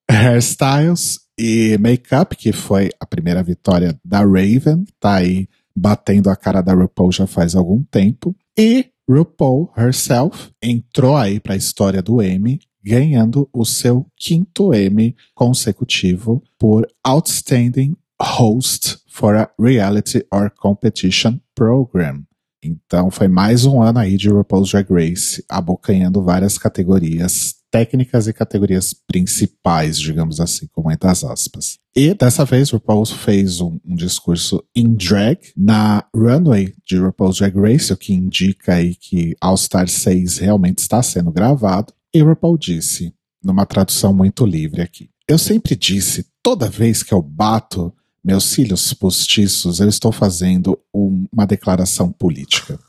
Hairstyles 0.10 1.19
e 1.38 1.77
Makeup, 1.79 2.36
que 2.36 2.53
foi 2.53 2.89
a 3.00 3.05
primeira 3.05 3.43
vitória 3.43 4.00
da 4.05 4.19
Raven, 4.19 4.86
tá 5.00 5.15
aí 5.15 5.50
batendo 5.75 6.29
a 6.29 6.36
cara 6.36 6.62
da 6.62 6.74
RuPaul 6.74 7.12
já 7.12 7.27
faz 7.27 7.55
algum 7.55 7.83
tempo. 7.83 8.36
E 8.57 8.93
RuPaul 9.10 9.72
herself 9.75 10.51
entrou 10.62 11.15
aí 11.15 11.39
para 11.39 11.53
a 11.53 11.57
história 11.57 12.01
do 12.01 12.22
Emmy, 12.22 12.60
ganhando 12.83 13.50
o 13.53 13.65
seu 13.65 14.05
quinto 14.15 14.74
Emmy 14.74 15.15
consecutivo 15.33 16.41
por 16.57 16.88
Outstanding 17.03 17.95
Host 18.22 19.00
for 19.07 19.36
a 19.36 19.50
Reality 19.60 20.25
or 20.31 20.51
Competition 20.51 21.38
Program. 21.53 22.24
Então 22.63 23.12
foi 23.12 23.27
mais 23.27 23.65
um 23.65 23.81
ano 23.81 24.00
aí 24.00 24.15
de 24.15 24.29
RuPaul's 24.29 24.72
Drag 24.72 24.88
Race, 24.89 25.43
abocanhando 25.50 26.24
várias 26.24 26.57
categorias 26.57 27.55
técnicas 27.74 28.27
e 28.27 28.34
categorias 28.34 28.94
principais, 28.94 29.98
digamos 30.00 30.39
assim, 30.39 30.68
com 30.72 30.84
muitas 30.84 31.24
aspas. 31.24 31.80
E 31.96 32.13
dessa 32.13 32.46
vez 32.46 32.70
RuPaul 32.70 33.03
fez 33.03 33.60
um, 33.60 33.80
um 33.84 33.96
discurso 33.96 34.63
em 34.75 34.94
drag 34.94 35.39
na 35.58 36.06
runway 36.15 36.72
de 36.86 37.00
RuPaul's 37.00 37.38
Drag 37.38 37.60
Race, 37.60 37.92
o 37.92 37.98
que 37.98 38.13
indica 38.13 38.75
aí 38.75 38.94
que 38.94 39.36
All 39.42 39.58
Star 39.58 39.89
6 39.89 40.38
realmente 40.38 40.80
está 40.80 41.01
sendo 41.01 41.32
gravado. 41.32 41.92
E 42.13 42.22
RuPaul 42.22 42.60
disse, 42.60 43.12
numa 43.44 43.65
tradução 43.65 44.13
muito 44.13 44.46
livre 44.46 44.84
aqui, 44.84 45.10
eu 45.27 45.39
sempre 45.39 45.75
disse, 45.75 46.27
toda 46.44 46.70
vez 46.70 47.01
que 47.01 47.12
eu 47.12 47.24
bato 47.24 47.92
meus 48.24 48.44
cílios 48.44 48.94
postiços, 48.94 49.80
eu 49.80 49.89
estou 49.89 50.12
fazendo 50.12 50.77
um, 50.94 51.25
uma 51.34 51.48
declaração 51.48 52.12
política. 52.12 52.80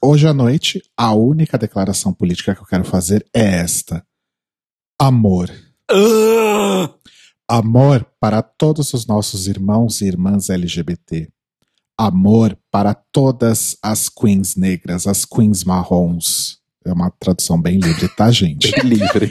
Hoje 0.00 0.28
à 0.28 0.32
noite, 0.32 0.80
a 0.96 1.12
única 1.12 1.58
declaração 1.58 2.12
política 2.12 2.54
que 2.54 2.62
eu 2.62 2.66
quero 2.66 2.84
fazer 2.84 3.26
é 3.34 3.56
esta: 3.56 4.02
amor. 5.00 5.50
Uh! 5.90 6.92
Amor 7.48 8.06
para 8.20 8.42
todos 8.42 8.92
os 8.92 9.06
nossos 9.06 9.48
irmãos 9.48 10.02
e 10.02 10.04
irmãs 10.04 10.50
LGBT. 10.50 11.28
Amor 11.98 12.56
para 12.70 12.94
todas 12.94 13.76
as 13.82 14.08
queens 14.08 14.56
negras, 14.56 15.06
as 15.06 15.24
queens 15.24 15.64
marrons. 15.64 16.58
É 16.84 16.92
uma 16.92 17.10
tradução 17.10 17.60
bem 17.60 17.78
livre, 17.78 18.08
tá, 18.14 18.30
gente? 18.30 18.70
Bem 18.70 18.90
livre. 18.90 19.28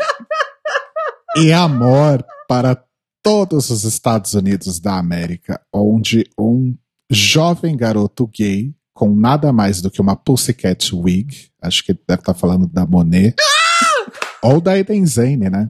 E 1.37 1.53
amor 1.53 2.25
para 2.47 2.83
todos 3.23 3.69
os 3.69 3.83
Estados 3.83 4.33
Unidos 4.33 4.79
da 4.79 4.97
América, 4.97 5.61
onde 5.71 6.25
um 6.37 6.75
jovem 7.09 7.77
garoto 7.77 8.27
gay, 8.27 8.73
com 8.93 9.15
nada 9.15 9.53
mais 9.53 9.81
do 9.81 9.89
que 9.91 10.01
uma 10.01 10.15
Pussycat 10.15 10.93
Wig, 10.93 11.49
acho 11.61 11.85
que 11.85 11.91
ele 11.91 12.01
deve 12.07 12.21
estar 12.21 12.33
falando 12.33 12.67
da 12.67 12.85
Monet, 12.85 13.35
ou 14.41 14.61
da 14.61 14.77
Eden 14.77 15.05
Zane, 15.05 15.49
né? 15.49 15.69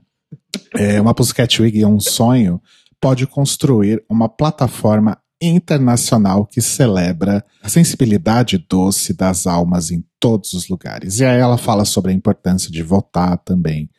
É, 0.75 0.99
uma 0.99 1.13
Pussycat 1.13 1.61
Wig 1.61 1.81
é 1.81 1.87
um 1.87 1.99
sonho, 1.99 2.61
pode 2.99 3.25
construir 3.25 4.03
uma 4.09 4.27
plataforma 4.27 5.17
internacional 5.41 6.45
que 6.45 6.61
celebra 6.61 7.43
a 7.63 7.69
sensibilidade 7.69 8.57
doce 8.57 9.13
das 9.13 9.47
almas 9.47 9.89
em 9.89 10.03
todos 10.19 10.53
os 10.53 10.67
lugares. 10.67 11.19
E 11.19 11.25
aí 11.25 11.39
ela 11.39 11.57
fala 11.57 11.85
sobre 11.85 12.11
a 12.11 12.15
importância 12.15 12.69
de 12.69 12.83
votar 12.83 13.37
também. 13.37 13.89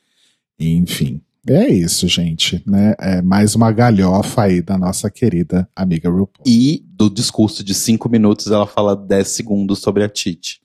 E, 0.58 0.74
enfim, 0.74 1.22
é 1.48 1.66
isso, 1.68 2.06
gente, 2.06 2.62
né? 2.66 2.94
É 2.98 3.22
mais 3.22 3.54
uma 3.54 3.72
galhofa 3.72 4.42
aí 4.42 4.60
da 4.60 4.76
nossa 4.76 5.10
querida 5.10 5.66
amiga 5.74 6.10
RuPaul. 6.10 6.44
E 6.46 6.84
do 6.86 7.08
discurso 7.08 7.64
de 7.64 7.74
cinco 7.74 8.10
minutos 8.10 8.48
ela 8.48 8.66
fala 8.66 8.94
10 8.94 9.26
segundos 9.26 9.78
sobre 9.78 10.04
a 10.04 10.08
Tite. 10.08 10.60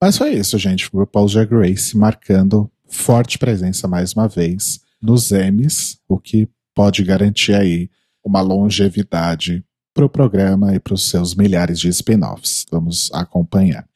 Mas 0.00 0.18
foi 0.18 0.34
isso, 0.34 0.58
gente. 0.58 0.88
RuPaul's 0.92 1.32
Drag 1.32 1.50
Race 1.52 1.96
marcando 1.96 2.70
forte 2.88 3.38
presença 3.38 3.86
mais 3.86 4.12
uma 4.12 4.26
vez 4.26 4.80
nos 5.00 5.30
Emmys, 5.30 5.98
o 6.08 6.18
que 6.18 6.48
pode 6.74 7.02
garantir 7.04 7.54
aí 7.54 7.90
uma 8.24 8.40
longevidade 8.40 9.64
para 9.94 10.04
o 10.04 10.08
programa 10.08 10.74
e 10.74 10.78
para 10.80 10.94
os 10.94 11.08
seus 11.08 11.34
milhares 11.34 11.78
de 11.78 11.88
spin-offs. 11.88 12.64
Vamos 12.70 13.10
acompanhar. 13.12 13.86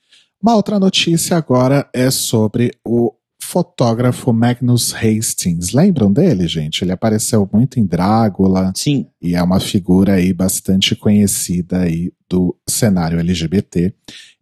Uma 0.43 0.57
outra 0.57 0.79
notícia 0.79 1.37
agora 1.37 1.89
é 1.93 2.11
sobre 2.11 2.73
o 2.85 3.13
fotógrafo 3.41 4.33
Magnus 4.33 4.95
Hastings. 4.95 5.73
Lembram 5.73 6.13
dele, 6.13 6.49
gente? 6.49 6.83
Ele 6.83 6.93
apareceu 6.93 7.49
muito 7.53 7.79
em 7.79 7.87
Drácula 7.87 8.73
Sim. 8.75 9.07
e 9.21 9.35
é 9.35 9.43
uma 9.43 9.61
figura 9.61 10.15
aí 10.15 10.33
bastante 10.33 10.97
conhecida 10.97 11.81
aí 11.81 12.13
do 12.29 12.57
cenário 12.69 13.21
LGBT. 13.21 13.93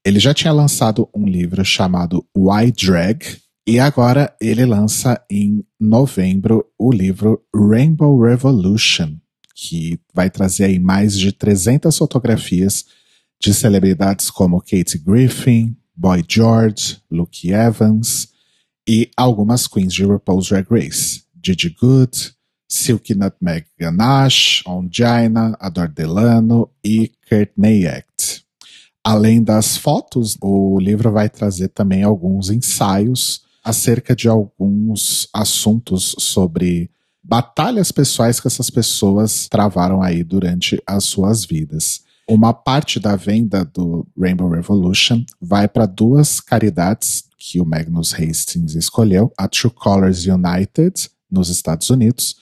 Ele 0.05 0.19
já 0.19 0.33
tinha 0.33 0.53
lançado 0.53 1.09
um 1.15 1.27
livro 1.27 1.65
chamado 1.65 2.25
Why 2.37 2.73
Drag 2.73 3.23
e 3.71 3.79
agora 3.79 4.35
ele 4.41 4.67
lança 4.67 5.25
em 5.31 5.65
novembro 5.79 6.67
o 6.77 6.91
livro 6.91 7.41
Rainbow 7.55 8.21
Revolution, 8.21 9.17
que 9.55 9.97
vai 10.13 10.29
trazer 10.29 10.65
aí 10.65 10.81
mais 10.81 11.17
de 11.17 11.31
300 11.31 11.97
fotografias 11.97 12.85
de 13.41 13.55
celebridades 13.55 14.29
como 14.29 14.61
Kate 14.61 14.99
Griffin, 14.99 15.77
Boy 15.95 16.25
George, 16.29 16.99
Luke 17.09 17.49
Evans 17.49 18.31
e 18.89 19.09
algumas 19.17 19.69
queens 19.69 19.93
de 19.93 20.03
RuPaul's 20.03 20.49
Drag 20.49 20.67
Race, 20.69 21.23
Gigi 21.41 21.71
Good, 21.81 22.35
Silky 22.69 23.15
Nutmeg 23.15 23.67
Ganache, 23.79 24.65
Ongina, 24.67 25.57
Ador 25.61 25.87
Delano 25.87 26.69
e 26.85 27.13
Courtney 27.29 27.87
Act. 27.87 28.45
Além 29.05 29.41
das 29.41 29.77
fotos, 29.77 30.37
o 30.43 30.77
livro 30.81 31.13
vai 31.13 31.29
trazer 31.29 31.69
também 31.69 32.03
alguns 32.03 32.51
ensaios 32.51 33.49
acerca 33.63 34.15
de 34.15 34.29
alguns 34.29 35.29
assuntos 35.33 36.15
sobre 36.19 36.91
batalhas 37.23 37.93
pessoais 37.93 38.41
que 38.41 38.47
essas 38.47 38.71
pessoas 38.71 39.49
travaram 39.49 40.03
aí 40.03 40.25
durante 40.25 40.81
as 40.87 41.05
suas 41.05 41.45
vidas. 41.45 42.03
Uma 42.29 42.53
parte 42.53 43.01
da 43.01 43.17
venda 43.17 43.65
do 43.65 44.07
Rainbow 44.19 44.49
Revolution 44.49 45.25
vai 45.41 45.69
para 45.69 45.85
duas 45.85 46.41
caridades 46.41 47.25
que 47.37 47.61
o 47.61 47.65
Magnus 47.65 48.15
Hastings 48.15 48.75
escolheu, 48.75 49.33
a 49.37 49.49
True 49.49 49.73
Colors 49.73 50.27
United, 50.27 51.11
nos 51.31 51.49
Estados 51.49 51.91
Unidos, 51.91 52.37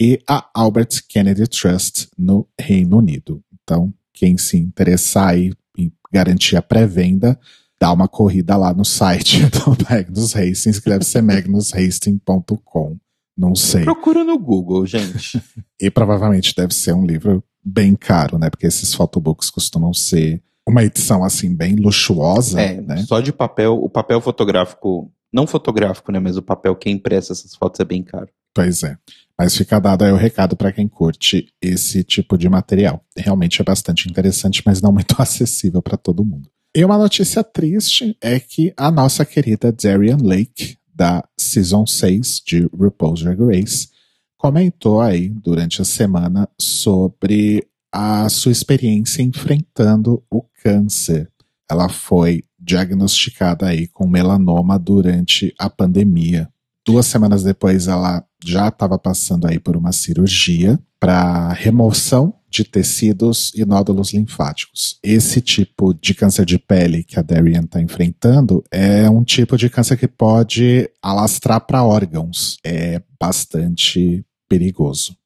e 0.00 0.20
a 0.28 0.48
Albert 0.54 1.04
Kennedy 1.08 1.46
Trust, 1.46 2.08
no 2.16 2.48
Reino 2.58 2.98
Unido. 2.98 3.42
Então, 3.62 3.92
quem 4.12 4.38
se 4.38 4.56
interessar 4.56 5.30
aí 5.30 5.52
em 5.76 5.92
garantir 6.12 6.56
a 6.56 6.62
pré-venda, 6.62 7.38
dá 7.80 7.92
uma 7.92 8.08
corrida 8.08 8.56
lá 8.56 8.72
no 8.72 8.84
site 8.84 9.40
do 9.50 9.76
Magnus 9.88 10.34
Hastings, 10.34 10.78
que 10.78 10.90
deve 10.90 11.04
ser 11.04 11.22
magnushastings.com. 11.22 12.96
Não 13.36 13.54
sei. 13.54 13.84
Procura 13.84 14.24
no 14.24 14.38
Google, 14.38 14.86
gente. 14.86 15.42
E 15.78 15.90
provavelmente 15.90 16.54
deve 16.56 16.72
ser 16.72 16.94
um 16.94 17.04
livro 17.04 17.44
bem 17.62 17.94
caro, 17.94 18.38
né? 18.38 18.48
Porque 18.48 18.66
esses 18.66 18.94
photobooks 18.94 19.50
costumam 19.50 19.92
ser 19.92 20.42
uma 20.66 20.82
edição 20.82 21.22
assim 21.22 21.54
bem 21.54 21.76
luxuosa, 21.76 22.60
é, 22.60 22.80
né? 22.80 22.96
só 23.04 23.20
de 23.20 23.32
papel, 23.32 23.74
o 23.74 23.90
papel 23.90 24.22
fotográfico, 24.22 25.12
não 25.30 25.46
fotográfico, 25.46 26.10
né, 26.10 26.18
mas 26.18 26.36
o 26.36 26.42
papel 26.42 26.74
que 26.74 26.88
impressa 26.88 27.34
essas 27.34 27.54
fotos 27.54 27.78
é 27.78 27.84
bem 27.84 28.02
caro. 28.02 28.28
Pois 28.54 28.82
é. 28.82 28.96
Mas 29.38 29.54
fica 29.54 29.78
dado 29.78 30.02
aí 30.02 30.10
o 30.10 30.16
recado 30.16 30.56
para 30.56 30.72
quem 30.72 30.88
curte 30.88 31.48
esse 31.60 32.02
tipo 32.02 32.38
de 32.38 32.48
material. 32.48 33.04
Realmente 33.16 33.60
é 33.60 33.64
bastante 33.64 34.08
interessante, 34.08 34.62
mas 34.64 34.80
não 34.80 34.90
muito 34.90 35.14
acessível 35.20 35.82
para 35.82 35.98
todo 35.98 36.24
mundo. 36.24 36.48
E 36.76 36.84
uma 36.84 36.98
notícia 36.98 37.42
triste 37.42 38.14
é 38.20 38.38
que 38.38 38.70
a 38.76 38.90
nossa 38.90 39.24
querida 39.24 39.72
Darian 39.72 40.18
Lake, 40.20 40.76
da 40.94 41.26
Season 41.34 41.86
6 41.86 42.42
de 42.46 42.68
RuPaul's 42.78 43.22
Drag 43.22 43.40
Race, 43.40 43.88
comentou 44.36 45.00
aí 45.00 45.30
durante 45.30 45.80
a 45.80 45.86
semana 45.86 46.46
sobre 46.60 47.66
a 47.90 48.28
sua 48.28 48.52
experiência 48.52 49.22
enfrentando 49.22 50.22
o 50.30 50.44
câncer. 50.62 51.30
Ela 51.66 51.88
foi 51.88 52.44
diagnosticada 52.58 53.68
aí 53.68 53.86
com 53.86 54.06
melanoma 54.06 54.78
durante 54.78 55.54
a 55.58 55.70
pandemia. 55.70 56.46
Duas 56.84 57.06
semanas 57.06 57.42
depois, 57.42 57.88
ela 57.88 58.22
já 58.44 58.68
estava 58.68 58.98
passando 58.98 59.46
aí 59.46 59.58
por 59.58 59.78
uma 59.78 59.92
cirurgia 59.92 60.78
para 61.00 61.54
remoção 61.54 62.34
de 62.56 62.70
tecidos 62.70 63.52
e 63.54 63.64
nódulos 63.64 64.12
linfáticos. 64.12 64.98
Esse 65.02 65.40
tipo 65.40 65.92
de 65.94 66.14
câncer 66.14 66.44
de 66.44 66.58
pele 66.58 67.04
que 67.04 67.18
a 67.18 67.22
Darian 67.22 67.62
está 67.62 67.80
enfrentando 67.80 68.62
é 68.70 69.08
um 69.10 69.22
tipo 69.22 69.56
de 69.56 69.68
câncer 69.68 69.96
que 69.96 70.08
pode 70.08 70.90
alastrar 71.02 71.60
para 71.60 71.84
órgãos. 71.84 72.58
É 72.64 73.02
bastante 73.20 74.24
perigoso. 74.48 75.16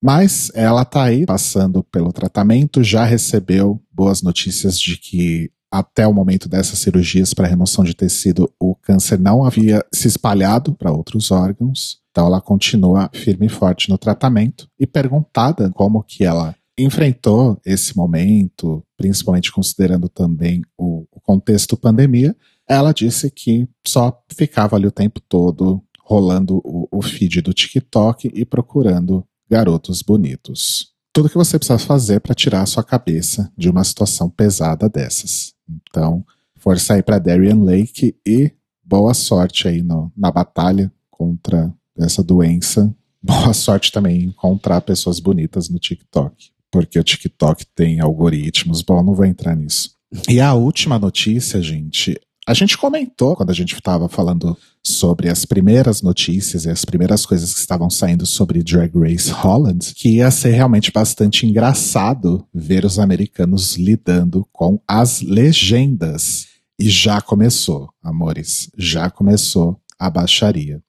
Mas 0.00 0.50
ela 0.54 0.82
está 0.82 1.04
aí 1.04 1.26
passando 1.26 1.82
pelo 1.82 2.12
tratamento, 2.12 2.84
já 2.84 3.04
recebeu 3.04 3.82
boas 3.92 4.22
notícias 4.22 4.78
de 4.78 4.96
que 4.96 5.50
até 5.70 6.06
o 6.06 6.14
momento 6.14 6.48
dessas 6.48 6.78
cirurgias 6.78 7.34
para 7.34 7.46
remoção 7.46 7.84
de 7.84 7.94
tecido, 7.94 8.50
o 8.58 8.74
câncer 8.74 9.18
não 9.18 9.44
havia 9.44 9.84
se 9.92 10.08
espalhado 10.08 10.72
para 10.72 10.92
outros 10.92 11.30
órgãos. 11.30 11.98
Então 12.10 12.26
ela 12.26 12.40
continua 12.40 13.10
firme 13.12 13.46
e 13.46 13.50
forte 13.50 13.90
no 13.90 13.98
tratamento 13.98 14.68
e 14.78 14.86
perguntada 14.86 15.70
como 15.70 16.02
que 16.02 16.24
ela 16.24 16.54
enfrentou 16.78 17.60
esse 17.66 17.96
momento, 17.96 18.84
principalmente 18.96 19.50
considerando 19.50 20.08
também 20.08 20.62
o, 20.76 21.06
o 21.10 21.20
contexto 21.20 21.76
pandemia, 21.76 22.36
ela 22.68 22.92
disse 22.92 23.30
que 23.30 23.68
só 23.86 24.22
ficava 24.28 24.76
ali 24.76 24.86
o 24.86 24.92
tempo 24.92 25.20
todo 25.20 25.82
rolando 26.00 26.60
o, 26.64 26.88
o 26.90 27.02
feed 27.02 27.42
do 27.42 27.52
TikTok 27.52 28.30
e 28.34 28.44
procurando 28.44 29.26
garotos 29.50 30.02
bonitos. 30.02 30.92
Tudo 31.12 31.28
que 31.28 31.36
você 31.36 31.58
precisa 31.58 31.78
fazer 31.78 32.20
para 32.20 32.34
tirar 32.34 32.62
a 32.62 32.66
sua 32.66 32.84
cabeça 32.84 33.50
de 33.56 33.68
uma 33.68 33.82
situação 33.82 34.30
pesada 34.30 34.88
dessas. 34.88 35.52
Então, 35.68 36.24
força 36.56 36.94
aí 36.94 37.02
para 37.02 37.18
Darian 37.18 37.62
Lake 37.62 38.16
e 38.26 38.52
boa 38.84 39.12
sorte 39.14 39.66
aí 39.66 39.82
no, 39.82 40.12
na 40.16 40.30
batalha 40.30 40.92
contra 41.10 41.74
essa 41.98 42.22
doença. 42.22 42.94
Boa 43.20 43.52
sorte 43.52 43.90
também 43.90 44.20
em 44.20 44.24
encontrar 44.26 44.80
pessoas 44.80 45.18
bonitas 45.18 45.68
no 45.68 45.78
TikTok, 45.78 46.52
porque 46.70 46.98
o 46.98 47.04
TikTok 47.04 47.64
tem 47.74 48.00
algoritmos. 48.00 48.82
Bom, 48.82 49.02
não 49.02 49.14
vou 49.14 49.24
entrar 49.24 49.54
nisso. 49.56 49.90
E 50.28 50.40
a 50.40 50.54
última 50.54 50.98
notícia, 50.98 51.60
gente, 51.62 52.18
a 52.46 52.54
gente 52.54 52.78
comentou 52.78 53.36
quando 53.36 53.50
a 53.50 53.54
gente 53.54 53.74
estava 53.74 54.08
falando 54.08 54.56
sobre 54.82 55.28
as 55.28 55.44
primeiras 55.44 56.00
notícias 56.00 56.64
e 56.64 56.70
as 56.70 56.82
primeiras 56.82 57.26
coisas 57.26 57.52
que 57.52 57.60
estavam 57.60 57.90
saindo 57.90 58.24
sobre 58.24 58.62
Drag 58.62 58.90
Race 58.98 59.30
Holland, 59.30 59.94
que 59.94 60.16
ia 60.16 60.30
ser 60.30 60.52
realmente 60.52 60.90
bastante 60.90 61.46
engraçado 61.46 62.46
ver 62.54 62.86
os 62.86 62.98
americanos 62.98 63.76
lidando 63.76 64.48
com 64.50 64.80
as 64.88 65.20
legendas. 65.20 66.46
E 66.80 66.88
já 66.88 67.20
começou, 67.20 67.90
amores, 68.02 68.70
já 68.78 69.10
começou 69.10 69.78
a 69.98 70.08
baixaria. 70.08 70.82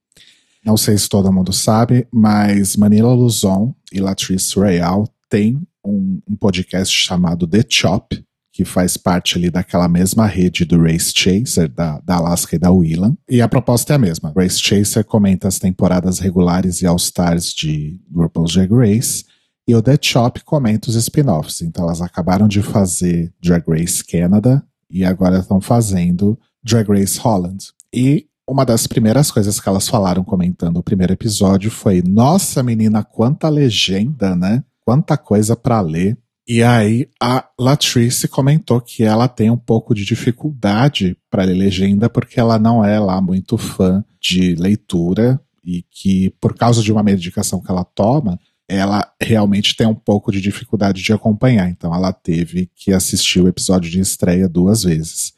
Não 0.63 0.77
sei 0.77 0.97
se 0.97 1.09
todo 1.09 1.31
mundo 1.33 1.51
sabe, 1.51 2.07
mas 2.09 2.77
Manila 2.77 3.13
Luzon 3.13 3.73
e 3.91 3.99
Latrice 3.99 4.55
Royale 4.55 5.07
têm 5.29 5.61
um, 5.83 6.21
um 6.27 6.35
podcast 6.35 6.93
chamado 6.93 7.47
The 7.47 7.63
Chop, 7.67 8.23
que 8.51 8.65
faz 8.65 8.97
parte 8.97 9.37
ali 9.37 9.49
daquela 9.49 9.87
mesma 9.87 10.25
rede 10.25 10.65
do 10.65 10.81
Race 10.81 11.13
Chaser, 11.15 11.69
da, 11.69 11.99
da 12.01 12.15
Alaska 12.15 12.55
e 12.55 12.59
da 12.59 12.71
Whelan. 12.71 13.15
E 13.29 13.41
a 13.41 13.47
proposta 13.47 13.93
é 13.93 13.95
a 13.95 13.99
mesma. 13.99 14.33
Race 14.35 14.59
Chaser 14.59 15.05
comenta 15.05 15.47
as 15.47 15.59
temporadas 15.59 16.19
regulares 16.19 16.81
e 16.81 16.85
All-Stars 16.85 17.53
de 17.53 18.01
RuPaul's 18.13 18.53
Drag 18.53 18.71
Race, 18.73 19.23
e 19.67 19.75
o 19.75 19.81
The 19.81 19.97
Chop 20.01 20.43
comenta 20.43 20.89
os 20.89 20.95
spin-offs. 20.95 21.61
Então 21.61 21.85
elas 21.85 22.01
acabaram 22.01 22.47
de 22.47 22.61
fazer 22.61 23.31
Drag 23.41 23.63
Race 23.67 24.03
Canada, 24.03 24.63
e 24.89 25.05
agora 25.05 25.39
estão 25.39 25.61
fazendo 25.61 26.37
Drag 26.63 26.89
Race 26.89 27.19
Holland. 27.19 27.67
E 27.93 28.25
uma 28.49 28.65
das 28.65 28.87
primeiras 28.87 29.29
coisas 29.29 29.59
que 29.59 29.69
elas 29.69 29.87
falaram 29.87 30.23
comentando 30.23 30.77
o 30.77 30.83
primeiro 30.83 31.13
episódio 31.13 31.69
foi: 31.69 32.01
Nossa, 32.01 32.63
menina, 32.63 33.03
quanta 33.03 33.47
legenda, 33.47 34.35
né? 34.35 34.63
Quanta 34.89 35.15
coisa 35.15 35.55
para 35.55 35.81
ler. 35.81 36.17
E 36.47 36.63
aí 36.63 37.07
a 37.21 37.47
Latrice 37.59 38.27
comentou 38.27 38.81
que 38.81 39.03
ela 39.03 39.27
tem 39.27 39.51
um 39.51 39.57
pouco 39.57 39.93
de 39.93 40.03
dificuldade 40.03 41.15
para 41.29 41.43
ler 41.43 41.53
legenda 41.53 42.09
porque 42.09 42.39
ela 42.39 42.57
não 42.57 42.83
é 42.83 42.99
lá 42.99 43.21
muito 43.21 43.55
fã 43.55 44.03
de 44.19 44.55
leitura 44.55 45.39
e 45.63 45.83
que 45.91 46.31
por 46.41 46.55
causa 46.55 46.81
de 46.81 46.91
uma 46.91 47.03
medicação 47.03 47.61
que 47.61 47.69
ela 47.69 47.83
toma, 47.83 48.39
ela 48.67 49.07
realmente 49.21 49.75
tem 49.75 49.85
um 49.85 49.93
pouco 49.93 50.31
de 50.31 50.41
dificuldade 50.41 51.03
de 51.03 51.13
acompanhar. 51.13 51.69
Então 51.69 51.93
ela 51.93 52.11
teve 52.11 52.67
que 52.75 52.91
assistir 52.91 53.41
o 53.41 53.47
episódio 53.47 53.91
de 53.91 53.99
estreia 53.99 54.49
duas 54.49 54.81
vezes. 54.81 55.33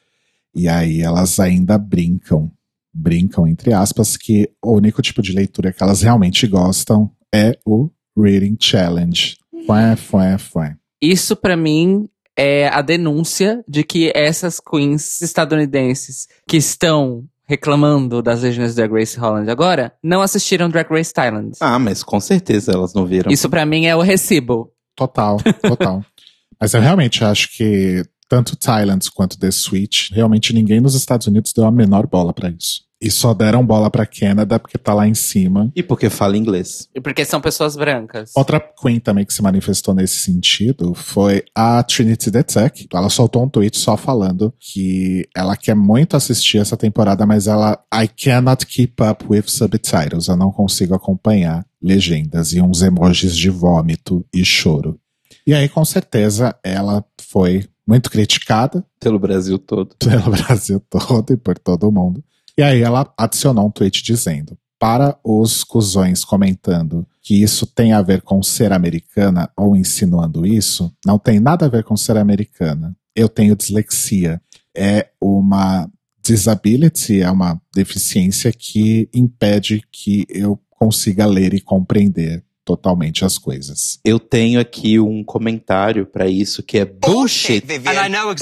E 0.55 0.69
aí 0.69 1.01
elas 1.01 1.41
ainda 1.41 1.77
brincam, 1.77 2.49
brincam 2.93 3.45
entre 3.45 3.73
aspas 3.73 4.15
que 4.15 4.49
o 4.63 4.77
único 4.77 5.01
tipo 5.01 5.21
de 5.21 5.33
leitura 5.33 5.73
que 5.73 5.83
elas 5.83 6.01
realmente 6.01 6.47
gostam 6.47 7.11
é 7.35 7.59
o 7.65 7.89
Reading 8.17 8.57
Challenge. 8.59 9.37
Fué, 9.65 9.95
fué, 9.95 10.37
fué. 10.37 10.75
Isso 11.01 11.35
para 11.35 11.55
mim 11.55 12.07
é 12.35 12.67
a 12.69 12.81
denúncia 12.81 13.63
de 13.67 13.83
que 13.83 14.11
essas 14.15 14.59
queens 14.59 15.21
estadunidenses 15.21 16.27
que 16.47 16.57
estão 16.57 17.25
reclamando 17.51 18.21
das 18.21 18.43
legendas 18.43 18.73
do 18.73 18.77
Drag 18.77 18.93
Race 18.93 19.19
Holland 19.19 19.51
agora, 19.51 19.93
não 20.01 20.21
assistiram 20.21 20.69
Drag 20.69 20.89
Race 20.89 21.11
Thailand. 21.11 21.51
Ah, 21.59 21.77
mas 21.77 22.01
com 22.01 22.17
certeza 22.17 22.71
elas 22.71 22.93
não 22.93 23.05
viram. 23.05 23.29
Isso 23.29 23.49
para 23.49 23.65
mim 23.65 23.87
é 23.87 23.95
o 23.95 23.99
recibo. 23.99 24.71
Total, 24.95 25.37
total. 25.61 26.05
mas 26.59 26.73
eu 26.73 26.79
realmente 26.79 27.25
acho 27.25 27.51
que 27.51 28.05
tanto 28.29 28.55
Thailand 28.55 29.11
quanto 29.11 29.37
The 29.37 29.51
Switch, 29.51 30.11
realmente 30.11 30.53
ninguém 30.53 30.79
nos 30.79 30.95
Estados 30.95 31.27
Unidos 31.27 31.51
deu 31.51 31.65
a 31.65 31.71
menor 31.71 32.07
bola 32.07 32.33
para 32.33 32.49
isso. 32.49 32.83
E 33.01 33.09
só 33.09 33.33
deram 33.33 33.65
bola 33.65 33.89
pra 33.89 34.05
Canada 34.05 34.59
porque 34.59 34.77
tá 34.77 34.93
lá 34.93 35.07
em 35.07 35.15
cima. 35.15 35.71
E 35.75 35.81
porque 35.81 36.09
fala 36.09 36.37
inglês. 36.37 36.87
E 36.93 37.01
porque 37.01 37.25
são 37.25 37.41
pessoas 37.41 37.75
brancas. 37.75 38.31
Outra 38.35 38.59
Queen 38.59 38.99
também 38.99 39.25
que 39.25 39.33
se 39.33 39.41
manifestou 39.41 39.95
nesse 39.95 40.17
sentido 40.17 40.93
foi 40.93 41.43
a 41.55 41.81
Trinity 41.81 42.29
the 42.29 42.43
Tech. 42.43 42.87
Ela 42.93 43.09
soltou 43.09 43.43
um 43.43 43.49
tweet 43.49 43.77
só 43.77 43.97
falando 43.97 44.53
que 44.59 45.27
ela 45.35 45.57
quer 45.57 45.75
muito 45.75 46.15
assistir 46.15 46.59
essa 46.59 46.77
temporada, 46.77 47.25
mas 47.25 47.47
ela 47.47 47.83
I 47.93 48.07
cannot 48.07 48.65
keep 48.67 49.01
up 49.01 49.25
with 49.27 49.45
subtitles. 49.47 50.27
Eu 50.27 50.37
não 50.37 50.51
consigo 50.51 50.93
acompanhar 50.93 51.65
legendas 51.81 52.53
e 52.53 52.61
uns 52.61 52.83
emojis 52.83 53.35
de 53.35 53.49
vômito 53.49 54.23
e 54.31 54.45
choro. 54.45 54.99
E 55.45 55.55
aí, 55.55 55.67
com 55.67 55.83
certeza, 55.83 56.55
ela 56.63 57.03
foi 57.19 57.65
muito 57.87 58.11
criticada. 58.11 58.85
Pelo 58.99 59.17
Brasil 59.17 59.57
todo. 59.57 59.95
Pelo 59.99 60.31
Brasil 60.31 60.79
todo 60.79 61.33
e 61.33 61.37
por 61.37 61.57
todo 61.57 61.91
mundo. 61.91 62.23
E 62.57 62.61
aí 62.61 62.81
ela 62.81 63.11
adicionou 63.17 63.67
um 63.67 63.71
tweet 63.71 64.03
dizendo: 64.03 64.57
para 64.79 65.17
os 65.23 65.63
cuzões 65.63 66.25
comentando 66.25 67.05
que 67.21 67.41
isso 67.41 67.67
tem 67.67 67.93
a 67.93 68.01
ver 68.01 68.21
com 68.21 68.41
ser 68.41 68.73
americana 68.73 69.49
ou 69.55 69.75
insinuando 69.75 70.45
isso, 70.45 70.91
não 71.05 71.19
tem 71.19 71.39
nada 71.39 71.67
a 71.67 71.69
ver 71.69 71.83
com 71.83 71.95
ser 71.95 72.17
americana. 72.17 72.95
Eu 73.15 73.29
tenho 73.29 73.55
dislexia. 73.55 74.41
É 74.75 75.09
uma 75.21 75.89
disability, 76.23 77.21
é 77.21 77.29
uma 77.29 77.61
deficiência 77.75 78.51
que 78.51 79.09
impede 79.13 79.83
que 79.91 80.25
eu 80.29 80.59
consiga 80.69 81.25
ler 81.25 81.53
e 81.53 81.61
compreender 81.61 82.43
totalmente 82.65 83.25
as 83.25 83.37
coisas. 83.37 83.99
Eu 84.05 84.19
tenho 84.19 84.59
aqui 84.59 84.99
um 84.99 85.23
comentário 85.23 86.05
para 86.05 86.27
isso 86.27 86.63
que 86.63 86.77
é 86.77 86.85
bullshit. 86.85 87.61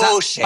bullshit. 0.04 0.42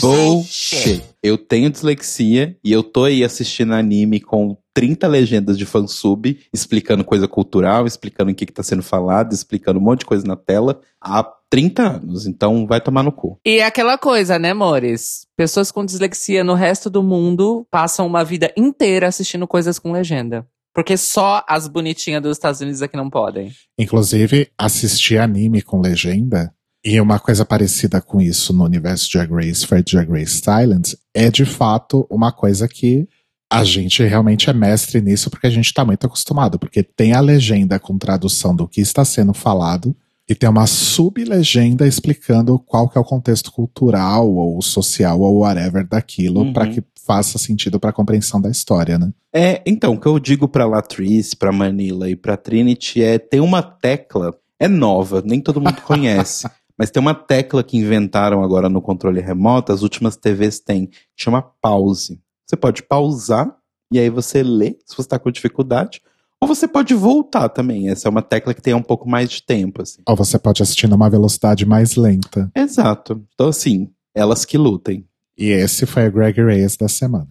bullshit. 0.00 1.02
Eu 1.22 1.36
tenho 1.36 1.70
dislexia 1.70 2.56
e 2.62 2.70
eu 2.72 2.82
tô 2.82 3.04
aí 3.04 3.24
assistindo 3.24 3.74
anime 3.74 4.20
com 4.20 4.56
30 4.76 5.08
legendas 5.08 5.56
de 5.56 5.64
fansub, 5.64 6.38
explicando 6.52 7.02
coisa 7.02 7.26
cultural, 7.26 7.86
explicando 7.86 8.30
o 8.30 8.34
que, 8.34 8.44
que 8.44 8.52
tá 8.52 8.62
sendo 8.62 8.82
falado, 8.82 9.32
explicando 9.32 9.80
um 9.80 9.82
monte 9.82 10.00
de 10.00 10.06
coisa 10.06 10.26
na 10.26 10.36
tela 10.36 10.80
há 11.00 11.26
30 11.48 11.82
anos. 11.82 12.26
Então 12.26 12.66
vai 12.66 12.80
tomar 12.80 13.02
no 13.02 13.10
cu. 13.10 13.40
E 13.44 13.58
é 13.58 13.64
aquela 13.64 13.96
coisa, 13.96 14.38
né, 14.38 14.52
Mores? 14.52 15.26
Pessoas 15.36 15.72
com 15.72 15.84
dislexia 15.84 16.44
no 16.44 16.54
resto 16.54 16.90
do 16.90 17.02
mundo 17.02 17.66
passam 17.70 18.06
uma 18.06 18.22
vida 18.22 18.52
inteira 18.56 19.08
assistindo 19.08 19.46
coisas 19.46 19.78
com 19.78 19.92
legenda. 19.92 20.46
Porque 20.76 20.94
só 20.98 21.42
as 21.48 21.66
bonitinhas 21.66 22.22
dos 22.22 22.36
Estados 22.36 22.60
Unidos 22.60 22.82
aqui 22.82 22.98
não 22.98 23.08
podem. 23.08 23.50
Inclusive, 23.78 24.50
assistir 24.58 25.16
anime 25.16 25.62
com 25.62 25.80
legenda, 25.80 26.52
e 26.84 27.00
uma 27.00 27.18
coisa 27.18 27.46
parecida 27.46 27.98
com 28.02 28.20
isso 28.20 28.52
no 28.52 28.62
universo 28.62 29.10
Drag 29.10 29.32
Race 29.32 29.66
for 29.66 29.82
Drag 29.82 30.06
Race 30.10 30.42
Thailand, 30.42 30.94
é 31.14 31.30
de 31.30 31.46
fato 31.46 32.06
uma 32.10 32.30
coisa 32.30 32.68
que 32.68 33.08
a 33.50 33.64
gente 33.64 34.02
realmente 34.02 34.50
é 34.50 34.52
mestre 34.52 35.00
nisso 35.00 35.30
porque 35.30 35.46
a 35.46 35.50
gente 35.50 35.64
está 35.64 35.82
muito 35.82 36.06
acostumado. 36.06 36.58
Porque 36.58 36.82
tem 36.82 37.14
a 37.14 37.20
legenda 37.20 37.78
com 37.80 37.96
tradução 37.96 38.54
do 38.54 38.68
que 38.68 38.82
está 38.82 39.02
sendo 39.02 39.32
falado, 39.32 39.96
e 40.28 40.34
tem 40.34 40.48
uma 40.48 40.66
sublegenda 40.66 41.86
explicando 41.86 42.58
qual 42.58 42.88
que 42.88 42.98
é 42.98 43.00
o 43.00 43.04
contexto 43.04 43.52
cultural 43.52 44.28
ou 44.28 44.60
social 44.60 45.20
ou 45.20 45.38
whatever 45.40 45.86
daquilo 45.86 46.40
Uhum. 46.40 46.52
para 46.52 46.66
que 46.68 46.82
faça 47.04 47.38
sentido 47.38 47.78
para 47.78 47.90
a 47.90 47.92
compreensão 47.92 48.40
da 48.40 48.50
história, 48.50 48.98
né? 48.98 49.12
É, 49.32 49.62
então, 49.64 49.94
o 49.94 50.00
que 50.00 50.06
eu 50.08 50.18
digo 50.18 50.48
pra 50.48 50.66
Latrice, 50.66 51.36
pra 51.36 51.52
Manila 51.52 52.10
e 52.10 52.16
pra 52.16 52.36
Trinity 52.36 53.02
é 53.02 53.18
tem 53.18 53.38
uma 53.40 53.62
tecla, 53.62 54.34
é 54.58 54.66
nova, 54.66 55.22
nem 55.24 55.40
todo 55.40 55.60
mundo 55.60 55.80
conhece, 55.86 56.48
mas 56.76 56.90
tem 56.90 57.00
uma 57.00 57.14
tecla 57.14 57.62
que 57.62 57.76
inventaram 57.76 58.42
agora 58.42 58.68
no 58.68 58.82
controle 58.82 59.20
remoto, 59.20 59.72
as 59.72 59.82
últimas 59.82 60.16
TVs 60.16 60.58
têm, 60.58 60.86
que 60.86 60.98
chama 61.16 61.40
pause. 61.62 62.20
Você 62.44 62.56
pode 62.56 62.82
pausar 62.82 63.54
e 63.92 63.98
aí 64.00 64.10
você 64.10 64.42
lê, 64.42 64.76
se 64.84 64.96
você 64.96 65.08
tá 65.08 65.18
com 65.18 65.30
dificuldade, 65.30 66.02
Ou 66.40 66.46
você 66.46 66.68
pode 66.68 66.94
voltar 66.94 67.48
também. 67.48 67.88
Essa 67.88 68.08
é 68.08 68.10
uma 68.10 68.22
tecla 68.22 68.52
que 68.52 68.62
tem 68.62 68.74
um 68.74 68.82
pouco 68.82 69.08
mais 69.08 69.30
de 69.30 69.42
tempo, 69.42 69.82
assim. 69.82 70.02
Ou 70.06 70.14
você 70.14 70.38
pode 70.38 70.62
assistir 70.62 70.86
numa 70.86 71.08
velocidade 71.08 71.64
mais 71.64 71.96
lenta. 71.96 72.50
Exato. 72.54 73.24
Então, 73.34 73.48
assim, 73.48 73.90
elas 74.14 74.44
que 74.44 74.58
lutem. 74.58 75.06
E 75.36 75.48
esse 75.50 75.86
foi 75.86 76.08
o 76.08 76.12
Greg 76.12 76.42
Reyes 76.42 76.76
da 76.76 76.88
semana. 76.88 77.28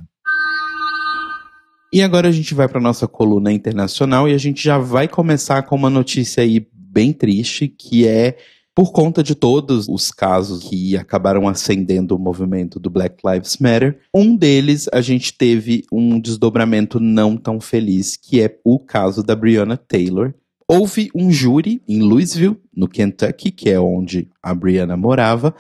E 1.94 2.02
agora 2.02 2.28
a 2.28 2.32
gente 2.32 2.54
vai 2.54 2.68
para 2.68 2.82
nossa 2.82 3.08
coluna 3.08 3.54
internacional 3.54 4.28
e 4.28 4.34
a 4.34 4.38
gente 4.38 4.62
já 4.62 4.78
vai 4.78 5.08
começar 5.08 5.64
com 5.64 5.76
uma 5.76 5.90
notícia 5.90 6.44
aí 6.44 6.68
bem 6.74 7.14
triste, 7.14 7.68
que 7.68 8.08
é 8.08 8.38
por 8.76 8.92
conta 8.92 9.24
de 9.24 9.34
todos 9.34 9.88
os 9.88 10.12
casos 10.12 10.68
que 10.68 10.98
acabaram 10.98 11.48
acendendo 11.48 12.14
o 12.14 12.20
movimento 12.20 12.78
do 12.78 12.90
Black 12.90 13.16
Lives 13.26 13.58
Matter, 13.58 14.02
um 14.14 14.36
deles 14.36 14.90
a 14.92 15.00
gente 15.00 15.34
teve 15.34 15.86
um 15.90 16.20
desdobramento 16.20 17.00
não 17.00 17.38
tão 17.38 17.62
feliz, 17.62 18.18
que 18.18 18.42
é 18.42 18.60
o 18.66 18.78
caso 18.78 19.24
da 19.24 19.34
Breonna 19.34 19.78
Taylor. 19.78 20.34
Houve 20.68 21.10
um 21.16 21.32
júri 21.32 21.82
em 21.88 22.02
Louisville, 22.02 22.58
no 22.76 22.90
Kentucky, 22.90 23.50
que 23.50 23.70
é 23.70 23.80
onde 23.80 24.28
a 24.44 24.54
Breonna 24.54 24.98
morava, 24.98 25.56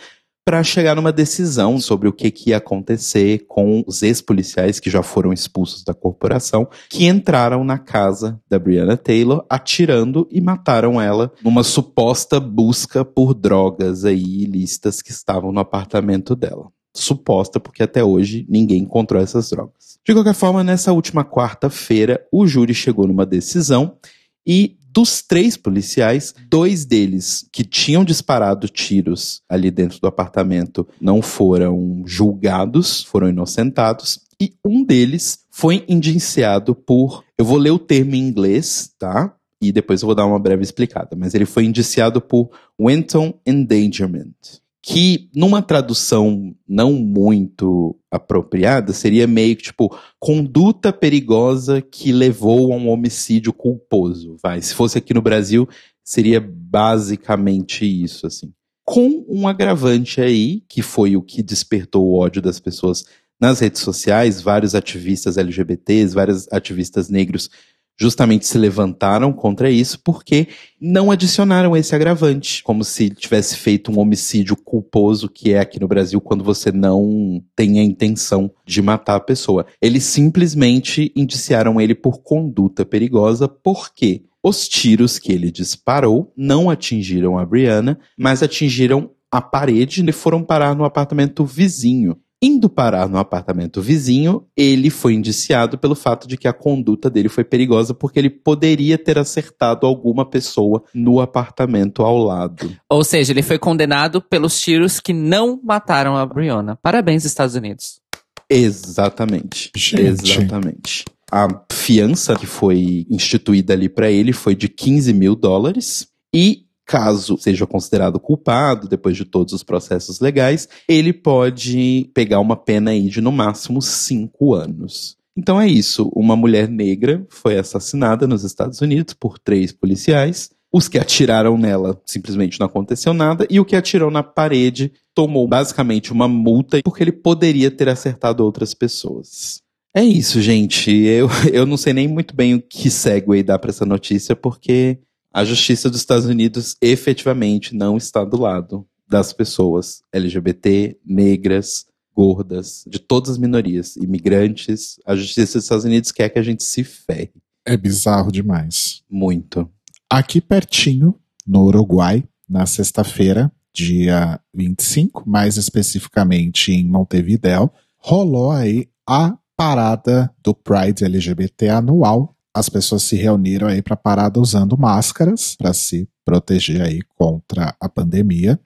para 0.46 0.64
chegar 0.64 0.96
numa 0.96 1.12
decisão 1.12 1.80
sobre 1.80 2.08
o 2.08 2.14
que, 2.14 2.30
que 2.30 2.52
ia 2.52 2.58
acontecer 2.58 3.46
com 3.48 3.84
os 3.88 4.04
ex-policiais 4.04 4.80
que 4.80 4.92
já 4.92 5.02
foram 5.02 5.34
expulsos 5.34 5.84
da 5.84 5.92
corporação, 5.92 6.70
que 6.88 7.08
entraram 7.08 7.64
na 7.64 7.80
casa 7.80 8.40
da 8.48 8.60
Breonna 8.60 8.96
Taylor, 8.96 9.44
atirando 9.50 10.30
e 10.32 10.40
mataram 10.40 11.02
ela 11.02 11.34
numa 11.44 11.64
suposta 11.64 12.40
busca 12.40 13.04
por 13.04 13.34
drogas 13.34 14.06
aí 14.06 14.44
ilícitas 14.44 15.02
que 15.02 15.10
estavam 15.10 15.52
no 15.52 15.60
apartamento 15.60 16.36
dela. 16.36 16.68
Suposta, 16.94 17.60
porque 17.60 17.82
até 17.82 18.04
hoje 18.04 18.46
ninguém 18.48 18.84
encontrou 18.84 19.22
essas 19.22 19.50
drogas. 19.50 20.00
De 20.06 20.14
qualquer 20.14 20.36
forma, 20.36 20.64
nessa 20.64 20.94
última 20.94 21.26
quarta-feira, 21.26 22.24
o 22.32 22.46
júri 22.46 22.74
chegou 22.76 23.08
numa 23.08 23.26
decisão 23.26 23.98
e 24.46 24.78
dos 24.96 25.22
três 25.22 25.58
policiais, 25.58 26.34
dois 26.50 26.86
deles 26.86 27.46
que 27.52 27.66
tinham 27.66 28.06
disparado 28.06 28.70
tiros 28.70 29.42
ali 29.50 29.70
dentro 29.70 30.00
do 30.00 30.08
apartamento 30.08 30.88
não 31.02 31.22
foram 31.22 32.02
julgados, 32.06 33.04
foram 33.04 33.28
inocentados. 33.28 34.22
E 34.42 34.54
um 34.66 34.86
deles 34.86 35.40
foi 35.52 35.84
indiciado 35.90 36.74
por. 36.74 37.26
Eu 37.38 37.44
vou 37.44 37.58
ler 37.58 37.72
o 37.72 37.80
termo 37.80 38.16
em 38.16 38.26
inglês, 38.26 38.90
tá? 38.98 39.36
E 39.62 39.74
depois 39.74 40.02
eu 40.02 40.06
vou 40.06 40.16
dar 40.16 40.26
uma 40.26 40.40
breve 40.40 40.64
explicada. 40.64 41.14
Mas 41.18 41.34
ele 41.34 41.46
foi 41.46 41.66
indiciado 41.66 42.22
por 42.22 42.50
wanton 42.80 43.34
endangerment 43.46 44.64
que 44.88 45.32
numa 45.36 45.64
tradução 45.64 46.56
não 46.68 46.94
muito 46.94 48.00
apropriada 48.12 48.94
seria 48.94 49.26
meio 49.26 49.56
que 49.56 49.64
tipo 49.64 49.98
conduta 50.20 50.94
perigosa 50.94 51.82
que 51.82 52.12
levou 52.12 52.72
a 52.72 52.76
um 52.76 52.90
homicídio 52.90 53.52
culposo, 53.52 54.38
vai. 54.44 54.62
Se 54.62 54.76
fosse 54.76 55.00
aqui 55.00 55.12
no 55.12 55.24
Brasil, 55.24 55.68
seria 56.04 56.40
basicamente 56.40 57.84
isso 57.84 58.28
assim. 58.28 58.54
Com 58.86 59.26
um 59.28 59.48
agravante 59.48 60.22
aí, 60.22 60.62
que 60.70 60.84
foi 60.84 61.18
o 61.18 61.24
que 61.24 61.42
despertou 61.42 62.06
o 62.06 62.20
ódio 62.20 62.40
das 62.40 62.60
pessoas 62.60 63.06
nas 63.42 63.62
redes 63.62 63.82
sociais, 63.82 64.40
vários 64.40 64.76
ativistas 64.76 65.36
LGBTs, 65.36 66.14
vários 66.14 66.48
ativistas 66.52 67.10
negros 67.10 67.50
justamente 67.98 68.46
se 68.46 68.58
levantaram 68.58 69.32
contra 69.32 69.70
isso 69.70 70.00
porque 70.04 70.48
não 70.80 71.12
adicionaram 71.12 71.76
esse 71.76 71.96
agravante, 71.96 72.64
como 72.64 72.84
se 72.84 73.10
tivesse 73.10 73.56
feito 73.56 73.92
um 73.92 74.00
homicídio 74.00 74.56
culposo 74.56 75.30
que 75.30 75.54
é 75.54 75.60
aqui 75.60 75.80
no 75.80 75.88
Brasil 75.88 76.20
quando 76.20 76.44
você 76.44 76.72
não 76.72 77.42
tem 77.56 77.80
a 77.80 77.84
intenção 77.84 78.52
de 78.66 78.82
matar 78.82 79.16
a 79.16 79.22
pessoa. 79.22 79.66
Eles 79.82 80.04
simplesmente 80.04 81.12
indiciaram 81.16 81.80
ele 81.80 81.96
por 81.96 82.22
conduta 82.22 82.86
perigosa 82.86 83.48
porque 83.48 84.24
os 84.44 84.68
tiros 84.68 85.18
que 85.18 85.32
ele 85.32 85.50
disparou 85.50 86.32
não 86.38 86.70
atingiram 86.70 87.38
a 87.38 87.46
Brianna, 87.46 87.98
mas 88.18 88.44
atingiram 88.44 89.10
a 89.32 89.42
parede 89.42 90.08
e 90.08 90.12
foram 90.12 90.44
parar 90.44 90.76
no 90.76 90.86
apartamento 90.86 91.44
vizinho. 91.44 92.18
Indo 92.46 92.70
parar 92.70 93.10
no 93.10 93.18
apartamento 93.18 93.82
vizinho, 93.82 94.46
ele 94.56 94.92
foi 94.92 95.16
indiciado 95.16 95.80
pelo 95.80 95.96
fato 95.96 96.28
de 96.28 96.38
que 96.38 96.48
a 96.48 96.54
conduta 96.54 97.10
dele 97.10 97.28
foi 97.28 97.44
perigosa 97.44 97.92
porque 97.92 98.20
ele 98.20 98.30
poderia 98.30 99.00
ter 99.00 99.18
acertado 99.18 99.88
alguma 99.88 100.30
pessoa 100.30 100.84
no 100.94 101.20
apartamento 101.20 102.04
ao 102.04 102.20
lado. 102.20 102.72
Ou 102.88 103.04
seja, 103.04 103.34
ele 103.34 103.42
foi 103.42 103.58
condenado 103.58 104.22
pelos 104.22 104.62
tiros 104.62 105.00
que 105.00 105.12
não 105.12 105.60
mataram 105.64 106.16
a 106.16 106.24
Breonna. 106.24 106.78
Parabéns, 106.84 107.26
Estados 107.26 107.56
Unidos. 107.56 108.00
Exatamente. 108.48 109.72
Gente. 109.76 110.30
Exatamente. 110.30 111.06
A 111.32 111.48
fiança 111.74 112.36
que 112.36 112.46
foi 112.46 113.08
instituída 113.10 113.74
ali 113.74 113.90
para 113.90 114.12
ele 114.12 114.32
foi 114.32 114.54
de 114.54 114.70
15 114.70 115.12
mil 115.14 115.36
dólares 115.36 116.10
e 116.32 116.65
caso 116.86 117.38
seja 117.38 117.66
considerado 117.66 118.20
culpado, 118.20 118.88
depois 118.88 119.18
de 119.18 119.26
todos 119.26 119.54
os 119.54 119.64
processos 119.64 120.20
legais, 120.20 120.70
ele 120.88 121.12
pode 121.12 122.10
pegar 122.14 122.40
uma 122.40 122.56
pena 122.56 122.92
aí 122.92 123.10
de 123.10 123.22
no 123.22 123.32
máximo 123.32 123.82
cinco 123.82 124.54
anos. 124.54 125.18
Então 125.38 125.60
é 125.60 125.68
isso. 125.68 126.10
Uma 126.16 126.36
mulher 126.36 126.70
negra 126.70 127.26
foi 127.30 127.58
assassinada 127.58 128.28
nos 128.28 128.44
Estados 128.44 128.80
Unidos 128.82 129.14
por 129.14 129.38
três 129.38 129.72
policiais. 129.72 130.50
Os 130.72 130.88
que 130.88 131.00
atiraram 131.00 131.58
nela 131.58 132.00
simplesmente 132.06 132.60
não 132.60 132.68
aconteceu 132.68 133.14
nada, 133.14 133.48
e 133.50 133.60
o 133.60 133.66
que 133.66 133.76
atirou 133.76 134.12
na 134.12 134.22
parede 134.22 134.92
tomou 135.14 135.48
basicamente 135.48 136.12
uma 136.12 136.28
multa 136.28 136.80
porque 136.84 137.02
ele 137.02 137.14
poderia 137.14 137.72
ter 137.72 137.88
acertado 137.88 138.44
outras 138.44 138.74
pessoas. 138.74 139.62
É 139.96 140.04
isso, 140.04 140.42
gente. 140.42 140.92
Eu, 140.92 141.30
eu 141.54 141.66
não 141.66 141.78
sei 141.78 141.94
nem 141.94 142.08
muito 142.08 142.36
bem 142.36 142.56
o 142.56 142.62
que 142.62 142.92
segue 142.92 143.42
dar 143.42 143.58
para 143.58 143.70
essa 143.70 143.86
notícia, 143.86 144.36
porque 144.36 145.00
a 145.36 145.44
justiça 145.44 145.90
dos 145.90 146.00
Estados 146.00 146.28
Unidos 146.28 146.78
efetivamente 146.82 147.76
não 147.76 147.98
está 147.98 148.24
do 148.24 148.40
lado 148.40 148.88
das 149.06 149.34
pessoas 149.34 150.02
LGBT, 150.14 150.98
negras, 151.06 151.88
gordas, 152.16 152.86
de 152.88 153.00
todas 153.00 153.32
as 153.32 153.38
minorias, 153.38 153.98
imigrantes. 153.98 154.98
A 155.06 155.14
justiça 155.14 155.58
dos 155.58 155.66
Estados 155.66 155.84
Unidos 155.84 156.14
quer 156.14 156.30
que 156.30 156.40
a 156.40 156.42
gente 156.42 156.64
se 156.64 156.86
ferre. 156.86 157.34
É 157.66 157.76
bizarro 157.76 158.32
demais. 158.32 159.04
Muito. 159.12 159.70
Aqui 160.10 160.40
pertinho, 160.40 161.14
no 161.46 161.64
Uruguai, 161.66 162.24
na 162.48 162.66
sexta-feira, 162.66 163.52
dia 163.74 164.40
25, 164.54 165.30
mais 165.30 165.58
especificamente 165.58 166.72
em 166.72 166.88
Montevidéu, 166.88 167.70
rolou 167.98 168.52
aí 168.52 168.88
a 169.06 169.38
parada 169.58 170.34
do 170.42 170.56
Pride 170.56 171.04
LGBT 171.04 171.68
anual. 171.68 172.35
As 172.56 172.70
pessoas 172.70 173.04
se 173.04 173.18
reuniram 173.18 173.68
aí 173.68 173.82
para 173.82 173.98
parada 173.98 174.40
usando 174.40 174.78
máscaras 174.78 175.58
para 175.58 175.74
se 175.74 176.08
proteger 176.24 176.82
aí 176.82 177.02
contra 177.18 177.76
a 177.78 177.90
pandemia 177.90 178.58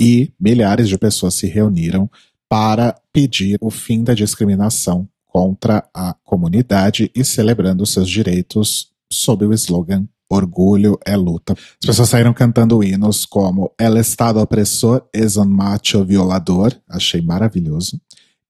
e 0.00 0.32
milhares 0.40 0.88
de 0.88 0.96
pessoas 0.96 1.34
se 1.34 1.46
reuniram 1.46 2.10
para 2.48 2.98
pedir 3.12 3.58
o 3.60 3.70
fim 3.70 4.02
da 4.02 4.14
discriminação 4.14 5.06
contra 5.26 5.86
a 5.92 6.14
comunidade 6.24 7.10
e 7.14 7.22
celebrando 7.22 7.84
seus 7.84 8.08
direitos 8.08 8.90
sob 9.12 9.44
o 9.44 9.52
slogan 9.52 10.08
Orgulho 10.28 10.98
é 11.06 11.14
luta. 11.14 11.52
As 11.52 11.86
pessoas 11.86 12.08
saíram 12.08 12.32
cantando 12.32 12.82
hinos 12.82 13.26
como 13.26 13.72
El 13.78 13.98
Estado 13.98 14.40
opressor 14.40 15.08
es 15.12 15.36
un 15.36 15.50
macho 15.50 16.04
violador, 16.04 16.72
achei 16.88 17.20
maravilhoso, 17.20 18.00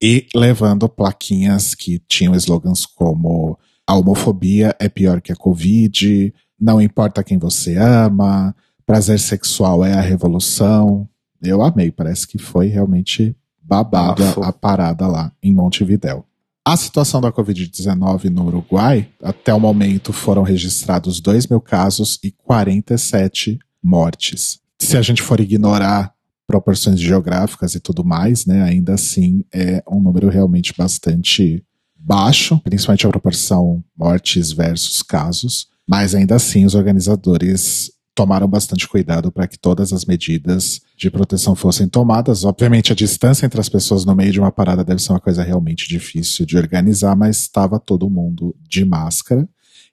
e 0.01 0.27
levando 0.35 0.89
plaquinhas 0.89 1.75
que 1.75 1.99
tinham 2.09 2.35
slogans 2.35 2.87
como 2.87 3.59
a 3.87 3.95
homofobia 3.95 4.75
é 4.81 4.89
pior 4.89 5.21
que 5.21 5.33
a 5.33 5.37
Covid, 5.37 6.35
não 6.61 6.81
importa 6.81 7.23
quem 7.23 7.39
você 7.39 7.77
ama, 7.77 8.55
prazer 8.85 9.21
sexual 9.21 9.85
é 9.85 9.93
a 9.93 10.01
revolução. 10.01 11.09
Eu 11.41 11.63
amei, 11.63 11.91
parece 11.91 12.27
que 12.27 12.39
foi 12.39 12.67
realmente 12.67 13.37
babado 13.63 14.25
Bafo. 14.25 14.43
a 14.43 14.53
parada 14.53 15.07
lá 15.07 15.33
em 15.43 15.53
Montevidéu. 15.53 16.25
A 16.65 16.77
situação 16.77 17.21
da 17.21 17.31
Covid-19 17.31 18.25
no 18.25 18.47
Uruguai, 18.47 19.09
até 19.23 19.55
o 19.55 19.61
momento 19.61 20.13
foram 20.13 20.43
registrados 20.43 21.21
2 21.21 21.47
mil 21.47 21.61
casos 21.61 22.19
e 22.25 22.33
47 22.33 23.59
mortes. 23.81 24.59
Se 24.81 24.97
a 24.97 25.03
gente 25.03 25.23
for 25.23 25.39
ignorar 25.39 26.13
proporções 26.45 26.99
geográficas 27.01 27.75
e 27.77 27.81
tudo 27.81 28.05
mais, 28.05 28.47
né, 28.47 28.63
ainda 28.63 28.95
assim 28.95 29.45
é 29.53 29.83
um 29.89 30.01
número 30.01 30.29
realmente 30.29 30.75
bastante 30.77 31.65
baixo, 32.07 32.61
principalmente 32.61 33.05
a 33.05 33.11
proporção 33.11 33.83
mortes 33.99 34.53
versus 34.53 35.03
casos, 35.03 35.67
mas 35.89 36.15
ainda 36.15 36.37
assim 36.37 36.65
os 36.65 36.75
organizadores 36.77 37.91
tomaram 38.15 38.49
bastante 38.49 38.89
cuidado 38.89 39.31
para 39.31 39.47
que 39.47 39.59
todas 39.59 39.93
as 39.93 40.05
medidas 40.05 40.81
de 40.97 41.11
proteção 41.11 41.55
fossem 41.55 41.87
tomadas. 41.89 42.45
Obviamente, 42.45 42.93
a 42.93 42.95
distância 42.97 43.45
entre 43.45 43.61
as 43.61 43.69
pessoas 43.69 44.05
no 44.05 44.15
meio 44.15 44.33
de 44.33 44.41
uma 44.41 44.53
parada 44.53 44.83
deve 44.83 45.03
ser 45.03 45.13
uma 45.13 45.21
coisa 45.21 45.43
realmente 45.43 45.87
difícil 45.87 46.47
de 46.47 46.57
organizar, 46.57 47.15
mas 47.15 47.41
estava 47.41 47.79
todo 47.79 48.09
mundo 48.09 48.57
de 48.67 48.85
máscara. 48.85 49.47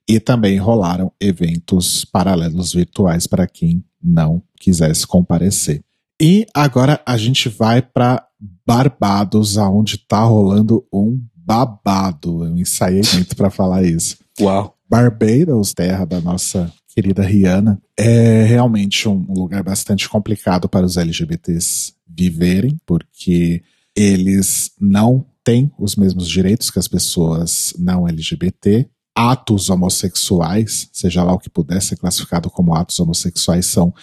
E 0.08 0.20
também 0.20 0.58
rolaram 0.58 1.12
eventos 1.20 2.06
paralelos 2.06 2.74
virtuais 2.74 3.26
para 3.28 3.48
quem 3.48 3.84
não 4.02 4.42
quisesse 4.60 5.06
comparecer. 5.06 5.82
E 6.22 6.46
agora 6.54 7.02
a 7.06 7.18
gente 7.18 7.50
vai 7.50 7.82
para 7.82 8.26
Barbados, 8.66 9.58
aonde 9.58 9.96
está 9.96 10.22
rolando 10.24 10.86
um 10.92 11.22
babado. 11.46 12.46
Eu 12.46 12.58
ensaiei 12.58 13.02
muito 13.14 13.36
para 13.36 13.50
falar 13.50 13.84
isso. 13.84 14.18
Uau. 14.40 14.76
Barbados, 14.90 15.74
terra 15.74 16.06
da 16.06 16.22
nossa 16.22 16.72
querida 16.94 17.24
Rihanna, 17.24 17.82
é 17.98 18.44
realmente 18.44 19.10
um 19.10 19.26
lugar 19.34 19.64
bastante 19.64 20.08
complicado 20.08 20.70
para 20.70 20.86
os 20.86 20.96
LGBTs 20.96 21.94
viverem, 22.08 22.78
porque 22.86 23.64
eles 23.96 24.72
não 24.80 25.26
têm 25.44 25.72
os 25.78 25.96
mesmos 25.96 26.28
direitos 26.28 26.70
que 26.70 26.80
as 26.80 26.88
pessoas 26.88 27.74
não 27.78 28.08
LGBT. 28.08 28.88
Atos 29.16 29.70
homossexuais, 29.70 30.90
seja 30.92 31.24
lá 31.24 31.34
o 31.34 31.40
que 31.40 31.50
puder 31.50 31.82
ser 31.82 31.98
classificado 31.98 32.50
como 32.50 32.76
atos 32.76 33.00
homossexuais, 33.00 33.66
são 33.66 33.94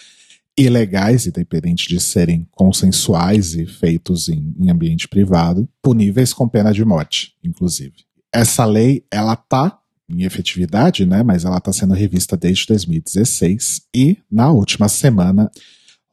ilegais, 0.57 1.27
independente 1.27 1.87
de 1.87 1.99
serem 1.99 2.47
consensuais 2.51 3.53
e 3.53 3.65
feitos 3.65 4.29
em, 4.29 4.53
em 4.59 4.69
ambiente 4.69 5.07
privado, 5.07 5.67
puníveis 5.81 6.33
com 6.33 6.47
pena 6.47 6.73
de 6.73 6.83
morte, 6.83 7.33
inclusive. 7.43 7.93
Essa 8.33 8.65
lei, 8.65 9.05
ela 9.11 9.35
tá 9.35 9.79
em 10.09 10.23
efetividade, 10.23 11.05
né, 11.05 11.23
mas 11.23 11.45
ela 11.45 11.57
está 11.57 11.71
sendo 11.71 11.93
revista 11.93 12.35
desde 12.35 12.65
2016 12.67 13.83
e 13.95 14.17
na 14.29 14.51
última 14.51 14.89
semana 14.89 15.49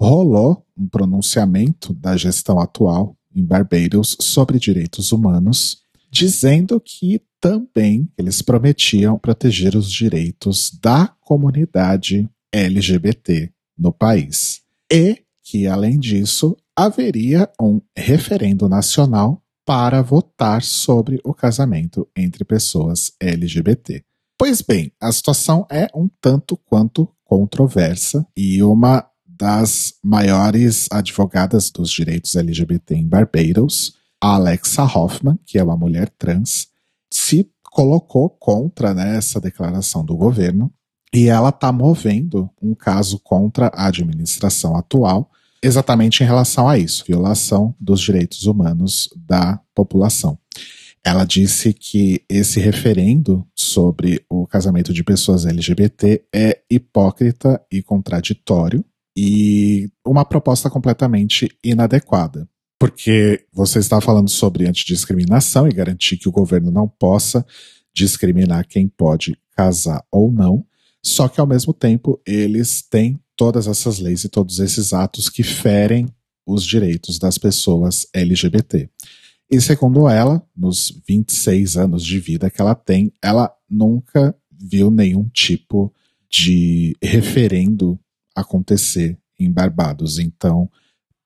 rolou 0.00 0.64
um 0.76 0.86
pronunciamento 0.86 1.92
da 1.92 2.16
gestão 2.16 2.60
atual 2.60 3.16
em 3.34 3.44
Barbados 3.44 4.16
sobre 4.20 4.58
direitos 4.58 5.10
humanos, 5.10 5.82
dizendo 6.10 6.80
que 6.80 7.20
também 7.40 8.08
eles 8.16 8.40
prometiam 8.40 9.18
proteger 9.18 9.76
os 9.76 9.90
direitos 9.90 10.70
da 10.80 11.08
comunidade 11.20 12.28
LGBT 12.52 13.52
no 13.78 13.92
país. 13.92 14.62
E 14.92 15.22
que, 15.44 15.66
além 15.66 15.98
disso, 15.98 16.56
haveria 16.76 17.50
um 17.60 17.80
referendo 17.96 18.68
nacional 18.68 19.42
para 19.64 20.02
votar 20.02 20.62
sobre 20.62 21.20
o 21.24 21.34
casamento 21.34 22.08
entre 22.16 22.44
pessoas 22.44 23.12
LGBT. 23.20 24.02
Pois 24.38 24.62
bem, 24.62 24.92
a 25.00 25.10
situação 25.12 25.66
é 25.70 25.88
um 25.94 26.08
tanto 26.20 26.56
quanto 26.56 27.08
controversa 27.24 28.26
e 28.36 28.62
uma 28.62 29.06
das 29.26 29.94
maiores 30.02 30.88
advogadas 30.90 31.70
dos 31.70 31.90
direitos 31.90 32.34
LGBT 32.34 32.94
em 32.94 33.06
Barbados, 33.06 33.94
Alexa 34.20 34.84
Hoffman, 34.84 35.38
que 35.44 35.58
é 35.58 35.62
uma 35.62 35.76
mulher 35.76 36.08
trans, 36.18 36.68
se 37.12 37.50
colocou 37.62 38.30
contra 38.30 38.94
né, 38.94 39.16
essa 39.16 39.40
declaração 39.40 40.04
do 40.04 40.16
governo 40.16 40.72
e 41.12 41.28
ela 41.28 41.48
está 41.48 41.72
movendo 41.72 42.50
um 42.60 42.74
caso 42.74 43.18
contra 43.18 43.68
a 43.68 43.86
administração 43.86 44.76
atual, 44.76 45.30
exatamente 45.62 46.22
em 46.22 46.26
relação 46.26 46.68
a 46.68 46.78
isso, 46.78 47.04
violação 47.06 47.74
dos 47.80 48.00
direitos 48.00 48.46
humanos 48.46 49.08
da 49.16 49.60
população. 49.74 50.38
Ela 51.04 51.24
disse 51.24 51.72
que 51.72 52.22
esse 52.28 52.60
referendo 52.60 53.46
sobre 53.54 54.22
o 54.28 54.46
casamento 54.46 54.92
de 54.92 55.02
pessoas 55.02 55.46
LGBT 55.46 56.22
é 56.34 56.60
hipócrita 56.70 57.60
e 57.72 57.82
contraditório 57.82 58.84
e 59.16 59.90
uma 60.04 60.24
proposta 60.24 60.68
completamente 60.68 61.48
inadequada. 61.64 62.48
Porque 62.78 63.44
você 63.52 63.78
está 63.78 64.00
falando 64.00 64.28
sobre 64.28 64.68
antidiscriminação 64.68 65.66
e 65.66 65.72
garantir 65.72 66.16
que 66.16 66.28
o 66.28 66.32
governo 66.32 66.70
não 66.70 66.86
possa 66.86 67.44
discriminar 67.94 68.66
quem 68.68 68.86
pode 68.86 69.36
casar 69.56 70.04
ou 70.12 70.30
não, 70.30 70.64
só 71.04 71.28
que 71.28 71.40
ao 71.40 71.46
mesmo 71.46 71.72
tempo 71.72 72.20
eles 72.26 72.82
têm 72.82 73.20
todas 73.36 73.66
essas 73.66 73.98
leis 73.98 74.24
e 74.24 74.28
todos 74.28 74.58
esses 74.58 74.92
atos 74.92 75.28
que 75.28 75.42
ferem 75.42 76.06
os 76.46 76.64
direitos 76.64 77.18
das 77.18 77.38
pessoas 77.38 78.06
LGBT. 78.12 78.88
E 79.50 79.60
segundo 79.60 80.08
ela, 80.08 80.42
nos 80.56 81.00
26 81.06 81.76
anos 81.76 82.04
de 82.04 82.18
vida 82.18 82.50
que 82.50 82.60
ela 82.60 82.74
tem, 82.74 83.12
ela 83.22 83.50
nunca 83.68 84.34
viu 84.50 84.90
nenhum 84.90 85.28
tipo 85.28 85.92
de 86.28 86.96
referendo 87.02 87.98
acontecer 88.34 89.18
em 89.38 89.50
Barbados. 89.50 90.18
Então, 90.18 90.70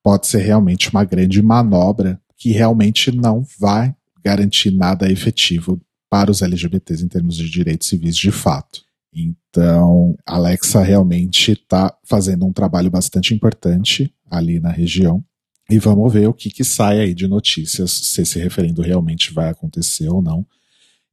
pode 0.02 0.26
ser 0.26 0.38
realmente 0.38 0.90
uma 0.90 1.04
grande 1.04 1.42
manobra 1.42 2.20
que 2.36 2.50
realmente 2.50 3.10
não 3.10 3.44
vai 3.58 3.94
garantir 4.24 4.70
nada 4.70 5.10
efetivo 5.10 5.80
para 6.10 6.30
os 6.30 6.42
LGBTs 6.42 7.04
em 7.04 7.08
termos 7.08 7.36
de 7.36 7.48
direitos 7.48 7.88
civis 7.88 8.16
de 8.16 8.30
fato. 8.30 8.84
Então, 9.12 10.16
Alexa 10.26 10.82
realmente 10.82 11.52
está 11.52 11.94
fazendo 12.04 12.46
um 12.46 12.52
trabalho 12.52 12.90
bastante 12.90 13.34
importante 13.34 14.12
ali 14.30 14.58
na 14.58 14.70
região. 14.70 15.22
E 15.70 15.78
vamos 15.78 16.12
ver 16.12 16.28
o 16.28 16.34
que, 16.34 16.50
que 16.50 16.64
sai 16.64 17.00
aí 17.00 17.14
de 17.14 17.28
notícias, 17.28 17.90
se 17.90 18.22
esse 18.22 18.38
referendo 18.38 18.82
realmente 18.82 19.32
vai 19.32 19.48
acontecer 19.48 20.08
ou 20.08 20.22
não, 20.22 20.46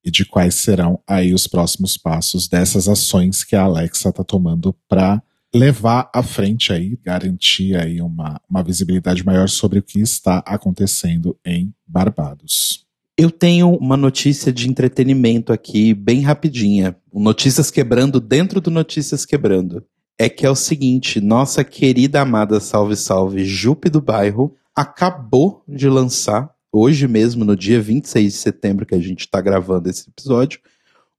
e 0.04 0.10
de 0.10 0.26
quais 0.26 0.56
serão 0.56 1.02
aí 1.06 1.34
os 1.34 1.46
próximos 1.46 1.98
passos 1.98 2.48
dessas 2.48 2.88
ações 2.88 3.44
que 3.44 3.56
a 3.56 3.64
Alexa 3.64 4.10
está 4.10 4.24
tomando 4.24 4.74
para 4.88 5.22
levar 5.54 6.10
à 6.14 6.24
frente 6.24 6.72
aí, 6.72 6.98
garantir 7.04 7.76
aí 7.76 8.02
uma, 8.02 8.40
uma 8.50 8.64
visibilidade 8.64 9.26
maior 9.26 9.50
sobre 9.50 9.80
o 9.80 9.84
que 9.84 10.00
está 10.00 10.40
acontecendo 10.40 11.38
em 11.46 11.74
Barbados. 11.86 12.89
Eu 13.22 13.30
tenho 13.30 13.72
uma 13.72 13.98
notícia 13.98 14.50
de 14.50 14.70
entretenimento 14.70 15.52
aqui, 15.52 15.94
bem 15.94 16.22
rapidinha. 16.22 16.96
Notícias 17.14 17.70
quebrando 17.70 18.18
dentro 18.18 18.62
do 18.62 18.72
Notícias 18.72 19.26
Quebrando. 19.26 19.84
É 20.18 20.30
que 20.30 20.46
é 20.46 20.50
o 20.50 20.56
seguinte, 20.56 21.20
nossa 21.20 21.62
querida 21.66 22.22
amada 22.22 22.62
Salve 22.62 22.96
Salve 22.96 23.44
Jupe 23.44 23.90
do 23.90 24.00
Bairro 24.00 24.56
acabou 24.74 25.62
de 25.68 25.90
lançar, 25.90 26.50
hoje 26.72 27.10
mesmo, 27.10 27.44
no 27.44 27.58
dia 27.58 27.82
26 27.82 28.32
de 28.32 28.40
setembro, 28.40 28.86
que 28.86 28.96
a 28.96 29.02
gente 29.02 29.26
está 29.26 29.42
gravando 29.42 29.90
esse 29.90 30.10
episódio, 30.10 30.62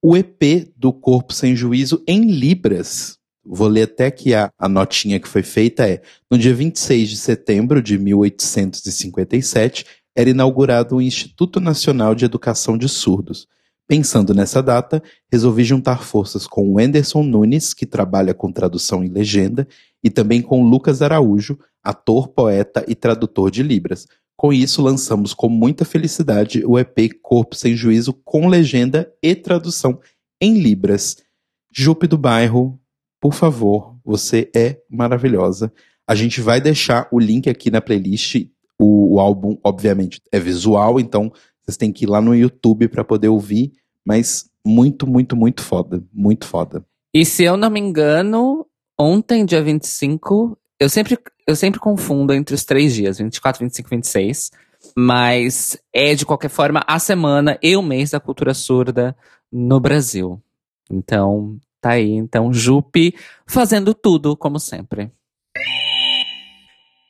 o 0.00 0.16
EP 0.16 0.72
do 0.74 0.94
Corpo 0.94 1.34
Sem 1.34 1.54
Juízo 1.54 2.02
em 2.08 2.30
Libras. 2.30 3.18
Vou 3.44 3.68
ler 3.68 3.82
até 3.82 4.10
que 4.10 4.32
a, 4.32 4.50
a 4.58 4.68
notinha 4.70 5.20
que 5.20 5.28
foi 5.28 5.42
feita 5.42 5.86
é: 5.86 6.00
no 6.30 6.38
dia 6.38 6.54
26 6.54 7.10
de 7.10 7.16
setembro 7.18 7.82
de 7.82 7.98
1857, 7.98 9.84
era 10.20 10.28
inaugurado 10.28 10.96
o 10.96 11.00
Instituto 11.00 11.60
Nacional 11.60 12.14
de 12.14 12.26
Educação 12.26 12.76
de 12.76 12.90
Surdos. 12.90 13.48
Pensando 13.88 14.34
nessa 14.34 14.62
data, 14.62 15.02
resolvi 15.32 15.64
juntar 15.64 16.04
forças 16.04 16.46
com 16.46 16.70
o 16.70 16.78
Anderson 16.78 17.22
Nunes, 17.22 17.72
que 17.72 17.86
trabalha 17.86 18.34
com 18.34 18.52
tradução 18.52 19.02
e 19.02 19.08
legenda, 19.08 19.66
e 20.04 20.10
também 20.10 20.42
com 20.42 20.62
Lucas 20.62 21.00
Araújo, 21.00 21.58
ator, 21.82 22.28
poeta 22.28 22.84
e 22.86 22.94
tradutor 22.94 23.50
de 23.50 23.62
Libras. 23.62 24.06
Com 24.36 24.52
isso, 24.52 24.82
lançamos 24.82 25.32
com 25.32 25.48
muita 25.48 25.86
felicidade 25.86 26.62
o 26.66 26.78
EP 26.78 27.14
Corpo 27.22 27.56
Sem 27.56 27.74
Juízo 27.74 28.12
com 28.12 28.46
legenda 28.46 29.10
e 29.22 29.34
tradução 29.34 29.98
em 30.38 30.60
Libras. 30.60 31.16
Jupe 31.72 32.06
do 32.06 32.18
Bairro, 32.18 32.78
por 33.18 33.32
favor, 33.32 33.96
você 34.04 34.50
é 34.54 34.76
maravilhosa. 34.86 35.72
A 36.06 36.14
gente 36.14 36.42
vai 36.42 36.60
deixar 36.60 37.08
o 37.10 37.18
link 37.18 37.48
aqui 37.48 37.70
na 37.70 37.80
playlist. 37.80 38.36
O, 38.80 39.16
o 39.16 39.20
álbum, 39.20 39.58
obviamente, 39.62 40.22
é 40.32 40.38
visual, 40.38 40.98
então 40.98 41.32
vocês 41.62 41.76
têm 41.76 41.92
que 41.92 42.04
ir 42.04 42.08
lá 42.08 42.20
no 42.20 42.34
YouTube 42.34 42.88
para 42.88 43.04
poder 43.04 43.28
ouvir. 43.28 43.72
Mas 44.06 44.48
muito, 44.64 45.06
muito, 45.06 45.36
muito 45.36 45.62
foda. 45.62 46.02
Muito 46.12 46.46
foda. 46.46 46.84
E 47.14 47.24
se 47.24 47.44
eu 47.44 47.56
não 47.56 47.70
me 47.70 47.80
engano, 47.80 48.66
ontem, 48.98 49.44
dia 49.44 49.62
25, 49.62 50.56
eu 50.78 50.88
sempre, 50.88 51.18
eu 51.46 51.54
sempre 51.54 51.78
confundo 51.78 52.32
entre 52.32 52.54
os 52.54 52.64
três 52.64 52.94
dias, 52.94 53.18
24, 53.18 53.64
25 53.64 53.88
26. 53.90 54.50
Mas 54.96 55.78
é, 55.92 56.14
de 56.14 56.24
qualquer 56.24 56.48
forma, 56.48 56.82
a 56.86 56.98
semana 56.98 57.58
e 57.62 57.76
o 57.76 57.82
mês 57.82 58.10
da 58.10 58.20
cultura 58.20 58.54
surda 58.54 59.14
no 59.52 59.78
Brasil. 59.78 60.40
Então, 60.90 61.60
Tá 61.80 61.92
aí, 61.92 62.12
então, 62.12 62.52
Jupe 62.52 63.14
fazendo 63.46 63.94
tudo, 63.94 64.36
como 64.36 64.60
sempre. 64.60 65.10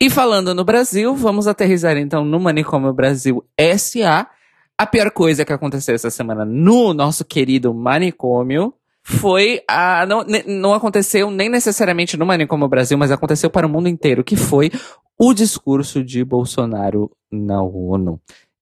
E 0.01 0.09
falando 0.09 0.55
no 0.55 0.63
Brasil, 0.63 1.15
vamos 1.15 1.45
aterrizar 1.45 1.95
então 1.95 2.25
no 2.25 2.39
Manicômio 2.39 2.91
Brasil 2.91 3.45
SA. 3.77 4.27
A 4.75 4.87
pior 4.87 5.11
coisa 5.11 5.45
que 5.45 5.53
aconteceu 5.53 5.93
essa 5.93 6.09
semana 6.09 6.43
no 6.43 6.91
nosso 6.91 7.23
querido 7.23 7.71
manicômio 7.71 8.73
foi 9.03 9.61
a. 9.67 10.03
Não, 10.07 10.25
não 10.47 10.73
aconteceu 10.73 11.29
nem 11.29 11.49
necessariamente 11.49 12.17
no 12.17 12.25
Manicômio 12.25 12.67
Brasil, 12.67 12.97
mas 12.97 13.11
aconteceu 13.11 13.47
para 13.47 13.67
o 13.67 13.69
mundo 13.69 13.87
inteiro, 13.87 14.23
que 14.23 14.35
foi 14.35 14.71
o 15.19 15.35
discurso 15.35 16.03
de 16.03 16.25
Bolsonaro 16.25 17.11
na 17.31 17.61
ONU. 17.61 18.19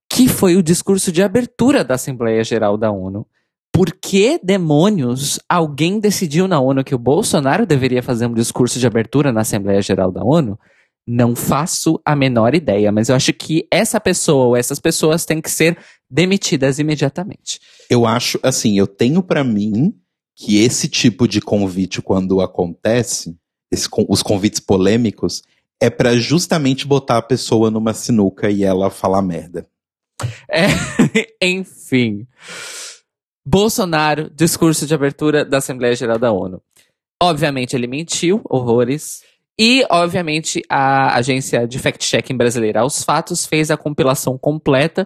Que 0.10 0.28
foi 0.28 0.58
o 0.58 0.62
discurso 0.62 1.10
de 1.10 1.23
abertura 1.23 1.86
da 1.86 1.95
Assembleia 1.95 2.43
Geral 2.43 2.78
da 2.78 2.91
ONU 2.91 3.25
por 3.71 3.93
que 3.93 4.38
demônios 4.43 5.39
alguém 5.47 6.02
decidiu 6.02 6.49
na 6.49 6.60
ONU 6.60 6.84
que 6.84 6.93
o 6.93 6.99
Bolsonaro 6.99 7.65
deveria 7.65 8.04
fazer 8.04 8.25
um 8.25 8.34
discurso 8.34 8.78
de 8.78 8.86
abertura 8.86 9.32
na 9.32 9.39
Assembleia 9.39 9.82
Geral 9.82 10.12
da 10.12 10.21
ONU? 10.21 10.60
Não 11.12 11.36
faço 11.36 12.00
a 12.06 12.15
menor 12.15 12.54
ideia, 12.54 12.91
mas 12.91 13.10
eu 13.10 13.15
acho 13.15 13.34
que 13.34 13.67
essa 13.72 14.00
pessoa 14.00 14.45
ou 14.45 14.56
essas 14.56 14.80
pessoas 14.80 15.26
têm 15.26 15.41
que 15.41 15.50
ser 15.50 15.76
demitidas 16.08 16.78
imediatamente. 16.78 17.60
Eu 17.89 18.06
acho, 18.06 18.39
assim, 18.43 18.78
eu 18.78 18.86
tenho 18.86 19.24
para 19.24 19.43
mim 19.43 19.95
que 20.36 20.63
esse 20.63 20.88
tipo 20.88 21.28
de 21.28 21.41
convite, 21.41 22.00
quando 22.00 22.41
acontece, 22.41 23.36
esse, 23.72 23.89
os 24.08 24.22
convites 24.22 24.60
polêmicos, 24.60 25.41
é 25.82 25.89
para 25.89 26.15
justamente 26.15 26.86
botar 26.86 27.17
a 27.17 27.24
pessoa 27.24 27.72
numa 27.72 27.91
sinuca 27.91 28.52
e 28.52 28.63
ela 28.63 28.91
falar 28.91 29.24
merda. 29.24 29.65
É, 30.48 30.67
enfim. 31.41 32.28
Bolsonaro, 33.43 34.30
discurso 34.30 34.86
de 34.86 34.93
abertura 34.93 35.43
da 35.43 35.58
Assembleia 35.58 35.95
Geral 35.95 36.19
da 36.19 36.32
ONU. 36.32 36.62
Obviamente 37.19 37.76
ele 37.76 37.88
mentiu, 37.88 38.41
horrores. 38.48 39.24
E, 39.62 39.86
obviamente, 39.91 40.63
a 40.69 41.17
agência 41.17 41.67
de 41.67 41.78
fact-checking 41.78 42.38
brasileira 42.38 42.80
Aos 42.80 43.04
Fatos 43.04 43.45
fez 43.45 43.69
a 43.69 43.76
compilação 43.76 44.38
completa, 44.38 45.06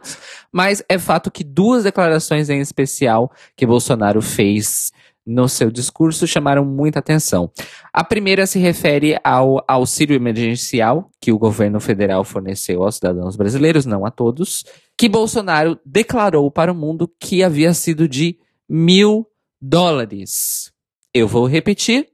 mas 0.52 0.84
é 0.88 1.00
fato 1.00 1.32
que 1.32 1.44
duas 1.44 1.84
declarações 1.84 2.52
em 2.52 2.60
especial 2.60 3.32
que 3.58 3.66
Bolsonaro 3.66 4.22
fez 4.22 4.92
no 5.26 5.50
seu 5.50 5.72
discurso 5.72 6.28
chamaram 6.28 6.64
muita 6.64 7.00
atenção. 7.00 7.50
A 7.92 8.04
primeira 8.04 8.46
se 8.46 8.60
refere 8.60 9.18
ao 9.24 9.64
auxílio 9.68 10.16
emergencial 10.16 11.10
que 11.20 11.32
o 11.32 11.40
governo 11.40 11.80
federal 11.80 12.24
forneceu 12.24 12.84
aos 12.84 12.96
cidadãos 12.96 13.36
brasileiros, 13.36 13.88
não 13.88 14.06
a 14.06 14.12
todos, 14.12 14.66
que 14.96 15.10
Bolsonaro 15.10 15.80
declarou 15.84 16.52
para 16.52 16.72
o 16.72 16.76
mundo 16.76 17.12
que 17.20 17.42
havia 17.42 17.74
sido 17.74 18.08
de 18.08 18.38
mil 18.70 19.26
dólares. 19.60 20.72
Eu 21.12 21.28
vou 21.28 21.48
repetir: 21.48 22.08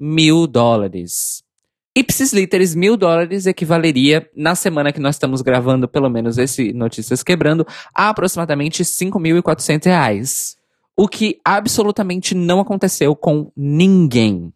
mil 0.00 0.48
dólares. 0.48 1.48
Ipsis 1.96 2.32
literis, 2.32 2.74
mil 2.74 2.96
dólares 2.96 3.46
equivaleria, 3.46 4.28
na 4.36 4.54
semana 4.54 4.92
que 4.92 5.00
nós 5.00 5.16
estamos 5.16 5.42
gravando, 5.42 5.88
pelo 5.88 6.08
menos 6.08 6.38
esse 6.38 6.72
Notícias 6.72 7.22
Quebrando, 7.22 7.66
a 7.92 8.08
aproximadamente 8.08 8.84
5.400 8.84 9.86
reais. 9.86 10.56
O 10.96 11.08
que 11.08 11.40
absolutamente 11.44 12.34
não 12.34 12.60
aconteceu 12.60 13.16
com 13.16 13.50
ninguém. 13.56 14.52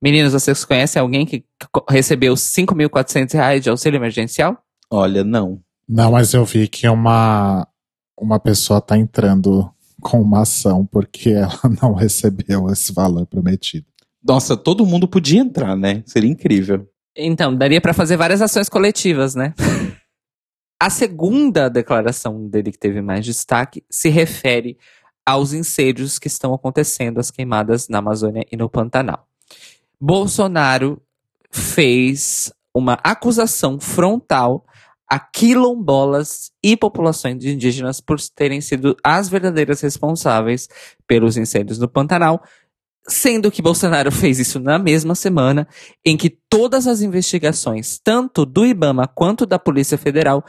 Meninos, 0.00 0.32
vocês 0.32 0.64
conhecem 0.64 1.00
alguém 1.00 1.26
que 1.26 1.44
recebeu 1.88 2.34
5.400 2.34 3.32
reais 3.34 3.62
de 3.62 3.68
auxílio 3.68 3.98
emergencial? 3.98 4.56
Olha, 4.88 5.24
não. 5.24 5.60
Não, 5.88 6.12
mas 6.12 6.32
eu 6.34 6.44
vi 6.44 6.68
que 6.68 6.88
uma, 6.88 7.66
uma 8.16 8.38
pessoa 8.38 8.80
tá 8.80 8.96
entrando 8.96 9.68
com 10.00 10.22
uma 10.22 10.42
ação 10.42 10.86
porque 10.86 11.30
ela 11.34 11.60
não 11.82 11.94
recebeu 11.94 12.68
esse 12.70 12.92
valor 12.92 13.26
prometido. 13.26 13.86
Nossa, 14.22 14.56
todo 14.56 14.86
mundo 14.86 15.08
podia 15.08 15.40
entrar, 15.40 15.76
né? 15.76 16.02
Seria 16.06 16.30
incrível. 16.30 16.86
Então, 17.16 17.54
daria 17.54 17.80
para 17.80 17.94
fazer 17.94 18.16
várias 18.16 18.42
ações 18.42 18.68
coletivas, 18.68 19.34
né? 19.34 19.54
A 20.80 20.88
segunda 20.88 21.68
declaração 21.68 22.48
dele 22.48 22.72
que 22.72 22.78
teve 22.78 23.02
mais 23.02 23.24
destaque 23.24 23.84
se 23.90 24.08
refere 24.08 24.78
aos 25.26 25.52
incêndios 25.52 26.18
que 26.18 26.26
estão 26.26 26.54
acontecendo, 26.54 27.20
as 27.20 27.30
queimadas 27.30 27.88
na 27.88 27.98
Amazônia 27.98 28.46
e 28.50 28.56
no 28.56 28.68
Pantanal. 28.68 29.26
Bolsonaro 30.00 31.02
fez 31.50 32.52
uma 32.74 32.94
acusação 33.04 33.78
frontal 33.78 34.64
a 35.08 35.18
quilombolas 35.18 36.52
e 36.62 36.76
populações 36.76 37.44
indígenas 37.44 38.00
por 38.00 38.18
terem 38.34 38.60
sido 38.60 38.96
as 39.04 39.28
verdadeiras 39.28 39.80
responsáveis 39.80 40.68
pelos 41.06 41.36
incêndios 41.36 41.80
no 41.80 41.88
Pantanal, 41.88 42.40
Sendo 43.10 43.50
que 43.50 43.60
Bolsonaro 43.60 44.12
fez 44.12 44.38
isso 44.38 44.60
na 44.60 44.78
mesma 44.78 45.14
semana 45.14 45.66
em 46.04 46.16
que 46.16 46.30
todas 46.48 46.86
as 46.86 47.00
investigações, 47.00 47.98
tanto 48.02 48.46
do 48.46 48.64
Ibama 48.64 49.08
quanto 49.08 49.44
da 49.44 49.58
Polícia 49.58 49.98
Federal, 49.98 50.44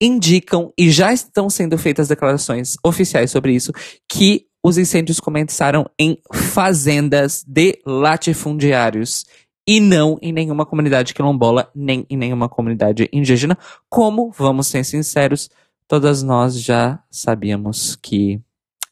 indicam 0.00 0.72
e 0.76 0.90
já 0.90 1.12
estão 1.12 1.48
sendo 1.48 1.78
feitas 1.78 2.08
declarações 2.08 2.76
oficiais 2.84 3.30
sobre 3.30 3.54
isso, 3.54 3.72
que 4.08 4.46
os 4.64 4.76
incêndios 4.76 5.20
começaram 5.20 5.88
em 5.98 6.18
fazendas 6.32 7.44
de 7.46 7.78
latifundiários 7.86 9.24
e 9.66 9.78
não 9.78 10.18
em 10.20 10.32
nenhuma 10.32 10.66
comunidade 10.66 11.14
quilombola, 11.14 11.70
nem 11.74 12.04
em 12.10 12.16
nenhuma 12.16 12.48
comunidade 12.48 13.08
indígena, 13.12 13.56
como, 13.88 14.30
vamos 14.30 14.66
ser 14.66 14.84
sinceros, 14.84 15.48
todas 15.86 16.22
nós 16.22 16.60
já 16.60 17.00
sabíamos 17.10 17.96
que 17.96 18.40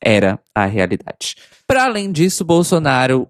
era 0.00 0.40
a 0.54 0.64
realidade. 0.64 1.34
Para 1.70 1.84
além 1.84 2.10
disso, 2.10 2.44
Bolsonaro 2.44 3.28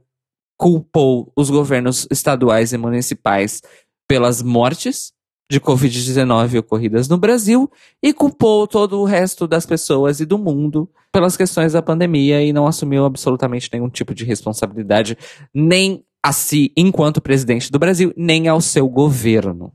culpou 0.57 1.31
os 1.37 1.51
governos 1.51 2.09
estaduais 2.11 2.73
e 2.73 2.79
municipais 2.79 3.61
pelas 4.09 4.41
mortes 4.41 5.13
de 5.53 5.61
Covid-19 5.61 6.61
ocorridas 6.61 7.07
no 7.07 7.19
Brasil 7.19 7.71
e 8.03 8.15
culpou 8.15 8.67
todo 8.67 8.99
o 8.99 9.05
resto 9.05 9.47
das 9.47 9.67
pessoas 9.67 10.21
e 10.21 10.25
do 10.25 10.39
mundo 10.39 10.89
pelas 11.13 11.37
questões 11.37 11.75
da 11.75 11.83
pandemia 11.83 12.43
e 12.43 12.51
não 12.51 12.67
assumiu 12.67 13.05
absolutamente 13.05 13.69
nenhum 13.71 13.91
tipo 13.91 14.15
de 14.15 14.25
responsabilidade, 14.25 15.19
nem 15.55 16.03
a 16.23 16.33
si 16.33 16.73
enquanto 16.75 17.21
presidente 17.21 17.71
do 17.71 17.79
Brasil, 17.79 18.11
nem 18.17 18.49
ao 18.49 18.63
seu 18.63 18.89
governo. 18.89 19.71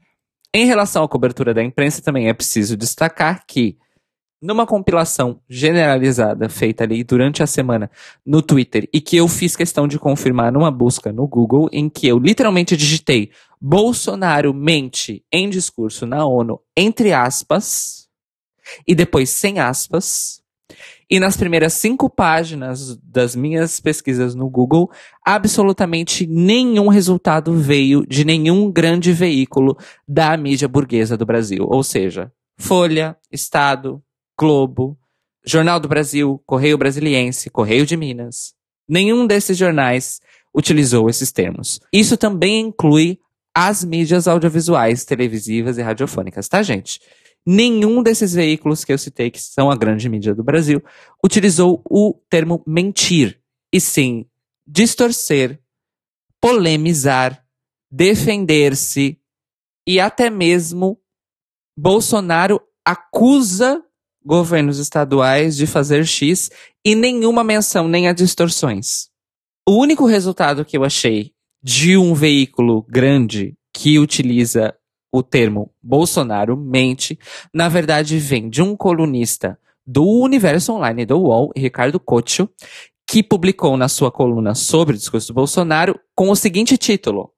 Em 0.52 0.66
relação 0.66 1.04
à 1.04 1.08
cobertura 1.08 1.54
da 1.54 1.64
imprensa, 1.64 2.02
também 2.02 2.30
é 2.30 2.34
preciso 2.34 2.76
destacar 2.76 3.46
que 3.46 3.78
numa 4.46 4.68
compilação 4.68 5.42
generalizada 5.50 6.48
feita 6.48 6.84
ali 6.84 7.04
durante 7.04 7.42
a 7.42 7.48
semana 7.48 7.90
no 8.24 8.44
Twitter 8.44 8.88
e 8.94 9.02
que 9.02 9.18
eu 9.18 9.28
fiz 9.28 9.56
questão 9.56 9.88
de 9.88 9.98
confirmar 9.98 10.52
numa 10.52 10.70
busca 10.70 11.12
no 11.12 11.28
Google, 11.28 11.68
em 11.72 11.90
que 11.90 12.08
eu 12.08 12.20
literalmente 12.20 12.78
digitei 12.78 13.32
Bolsonaro 13.60 14.54
mente 14.54 15.26
em 15.32 15.50
discurso 15.50 16.06
na 16.06 16.26
ONU, 16.26 16.62
entre 16.78 17.12
aspas, 17.12 18.08
e 18.88 18.94
depois 18.94 19.32
sem 19.32 19.60
aspas. 19.60 20.42
E 21.10 21.20
nas 21.20 21.38
primeiras 21.38 21.74
cinco 21.74 22.10
páginas 22.10 22.98
das 22.98 23.36
minhas 23.36 23.80
pesquisas 23.80 24.36
no 24.36 24.50
Google, 24.50 24.92
absolutamente 25.24 26.26
nenhum 26.28 26.88
resultado 26.88 27.54
veio 27.54 28.06
de 28.08 28.26
nenhum 28.26 28.72
grande 28.72 29.12
veículo 29.12 29.78
da 30.08 30.36
mídia 30.38 30.68
burguesa 30.68 31.16
do 31.16 31.26
Brasil. 31.26 31.66
Ou 31.68 31.84
seja, 31.84 32.32
Folha, 32.58 33.18
Estado, 33.32 34.02
Globo, 34.38 34.98
Jornal 35.46 35.80
do 35.80 35.88
Brasil, 35.88 36.42
Correio 36.46 36.78
Brasiliense, 36.78 37.50
Correio 37.50 37.86
de 37.86 37.96
Minas. 37.96 38.54
Nenhum 38.88 39.26
desses 39.26 39.58
jornais 39.58 40.20
utilizou 40.54 41.10
esses 41.10 41.32
termos. 41.32 41.80
Isso 41.92 42.18
também 42.18 42.68
inclui 42.68 43.20
as 43.54 43.84
mídias 43.84 44.28
audiovisuais, 44.28 45.06
televisivas 45.06 45.78
e 45.78 45.82
radiofônicas, 45.82 46.48
tá, 46.48 46.62
gente? 46.62 47.00
Nenhum 47.46 48.02
desses 48.02 48.34
veículos 48.34 48.84
que 48.84 48.92
eu 48.92 48.98
citei, 48.98 49.30
que 49.30 49.42
são 49.42 49.70
a 49.70 49.76
grande 49.76 50.10
mídia 50.10 50.34
do 50.34 50.44
Brasil, 50.44 50.84
utilizou 51.24 51.82
o 51.90 52.20
termo 52.30 52.64
mentir, 52.66 53.40
e 53.72 53.80
sim 53.80 54.26
distorcer, 54.66 55.60
polemizar, 56.42 57.46
defender-se 57.92 59.20
e 59.86 60.00
até 60.00 60.30
mesmo 60.30 61.00
Bolsonaro 61.78 62.62
acusa 62.84 63.84
governos 64.26 64.80
estaduais 64.80 65.56
de 65.56 65.68
fazer 65.68 66.06
X 66.06 66.50
e 66.84 66.96
nenhuma 66.96 67.44
menção 67.44 67.88
nem 67.88 68.08
a 68.08 68.14
distorções. 68.14 69.10
O 69.68 69.74
único 69.80 70.06
resultado 70.06 70.66
que 70.66 70.78
eu 70.78 70.84
achei 70.84 71.32
de 71.62 71.98
um 71.98 72.14
veículo 72.14 72.86
grande 72.90 73.56
que 73.74 74.00
utiliza 74.00 74.74
o 75.12 75.24
termo 75.24 75.72
Bolsonaro 75.82 76.58
mente, 76.58 77.18
na 77.54 77.70
verdade 77.70 78.18
vem 78.18 78.50
de 78.50 78.62
um 78.62 78.76
colunista 78.76 79.58
do 79.86 80.04
Universo 80.04 80.74
Online 80.74 81.06
do 81.06 81.18
UOL, 81.18 81.52
Ricardo 81.56 82.00
Cocho, 82.00 82.50
que 83.08 83.22
publicou 83.22 83.78
na 83.78 83.88
sua 83.88 84.12
coluna 84.12 84.56
sobre 84.56 84.96
o 84.96 84.98
discurso 84.98 85.28
do 85.28 85.36
Bolsonaro 85.36 86.00
com 86.16 86.30
o 86.30 86.36
seguinte 86.36 86.78
título: 86.78 87.32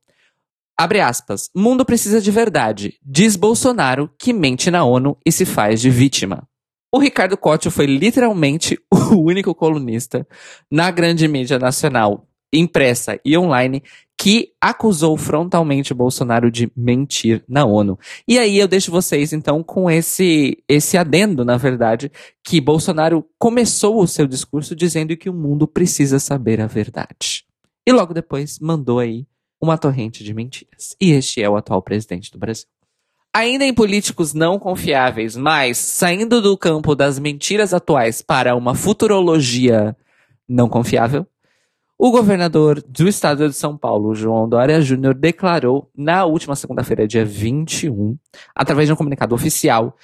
Abre 0.78 1.02
aspas. 1.02 1.50
Mundo 1.56 1.84
precisa 1.84 2.21
de 2.21 2.32
verdade. 2.32 2.97
Diz 3.04 3.36
Bolsonaro 3.36 4.10
que 4.17 4.31
mente 4.31 4.71
na 4.71 4.85
ONU 4.85 5.17
e 5.25 5.31
se 5.31 5.46
faz 5.46 5.81
de 5.81 5.90
vítima. 5.90 6.48
O 6.92 7.00
Ricardo 7.00 7.38
Couto 7.38 7.69
foi 7.69 7.85
literalmente 7.85 8.79
o 9.12 9.15
único 9.15 9.54
colunista 9.54 10.25
na 10.71 10.90
grande 10.90 11.27
mídia 11.27 11.60
nacional, 11.60 12.25
impressa 12.54 13.19
e 13.25 13.38
online, 13.38 13.83
que 14.17 14.54
acusou 14.60 15.17
frontalmente 15.17 15.94
Bolsonaro 15.94 16.50
de 16.50 16.71
mentir 16.75 17.44
na 17.48 17.65
ONU. 17.65 18.00
E 18.27 18.40
aí 18.40 18.58
eu 18.58 18.67
deixo 18.67 18.90
vocês 18.90 19.33
então 19.33 19.62
com 19.62 19.92
esse 19.92 20.63
esse 20.67 20.98
adendo, 20.98 21.44
na 21.44 21.58
verdade, 21.58 22.12
que 22.44 22.62
Bolsonaro 22.62 23.25
começou 23.38 24.02
o 24.02 24.08
seu 24.08 24.25
discurso 24.25 24.75
dizendo 24.75 25.15
que 25.17 25.29
o 25.29 25.33
mundo 25.33 25.67
precisa 25.67 26.19
saber 26.19 26.62
a 26.62 26.67
verdade. 26.67 27.46
E 27.85 27.92
logo 27.92 28.13
depois 28.13 28.60
mandou 28.60 29.00
aí 29.00 29.27
uma 29.62 29.77
torrente 29.77 30.23
de 30.23 30.33
mentiras. 30.33 30.96
E 31.02 31.12
este 31.12 31.42
é 31.42 31.50
o 31.50 31.58
atual 31.58 31.81
presidente 31.81 32.31
do 32.31 32.40
Brasil. 32.40 32.67
Ainda 33.38 33.63
em 33.63 33.71
políticos 33.71 34.33
não 34.33 34.58
confiáveis, 34.58 35.35
mas 35.38 35.77
saindo 35.77 36.42
do 36.42 36.58
campo 36.58 36.96
das 36.96 37.19
mentiras 37.19 37.71
atuais 37.71 38.19
para 38.19 38.56
uma 38.56 38.73
futurologia 38.73 39.96
não 40.50 40.67
confiável, 40.67 41.23
o 42.00 42.10
governador 42.10 42.81
do 42.81 43.08
estado 43.08 43.48
de 43.48 43.54
São 43.54 43.77
Paulo, 43.77 44.15
João 44.15 44.50
Dória 44.50 44.81
Júnior, 44.81 45.13
declarou 45.13 45.88
na 45.96 46.25
última 46.25 46.56
segunda-feira, 46.56 47.08
dia 47.08 47.23
21, 47.23 48.17
através 48.56 48.88
de 48.88 48.94
um 48.94 48.96
comunicado 48.96 49.35
oficial, 49.35 49.96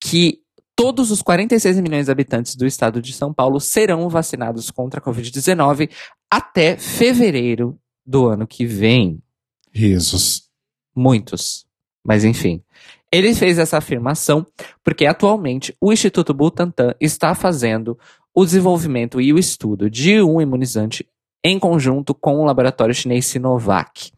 que 0.00 0.40
todos 0.74 1.10
os 1.10 1.20
46 1.20 1.78
milhões 1.80 2.06
de 2.06 2.12
habitantes 2.12 2.56
do 2.56 2.64
estado 2.64 3.02
de 3.02 3.12
São 3.12 3.30
Paulo 3.30 3.60
serão 3.60 4.08
vacinados 4.08 4.70
contra 4.70 5.00
a 5.00 5.02
Covid-19 5.02 5.90
até 6.30 6.78
fevereiro 6.78 7.78
do 8.06 8.26
ano 8.26 8.46
que 8.46 8.64
vem. 8.64 9.22
Risos. 9.70 10.48
Muitos. 10.96 11.66
Mas 12.04 12.24
enfim. 12.24 12.62
Ele 13.10 13.34
fez 13.34 13.58
essa 13.58 13.78
afirmação 13.78 14.46
porque 14.82 15.06
atualmente 15.06 15.74
o 15.80 15.92
Instituto 15.92 16.34
Butantan 16.34 16.94
está 17.00 17.34
fazendo 17.34 17.98
o 18.34 18.44
desenvolvimento 18.44 19.20
e 19.20 19.32
o 19.32 19.38
estudo 19.38 19.88
de 19.88 20.20
um 20.20 20.40
imunizante 20.40 21.06
em 21.44 21.58
conjunto 21.58 22.14
com 22.14 22.40
o 22.40 22.44
laboratório 22.44 22.94
chinês 22.94 23.26
Sinovac. 23.26 24.10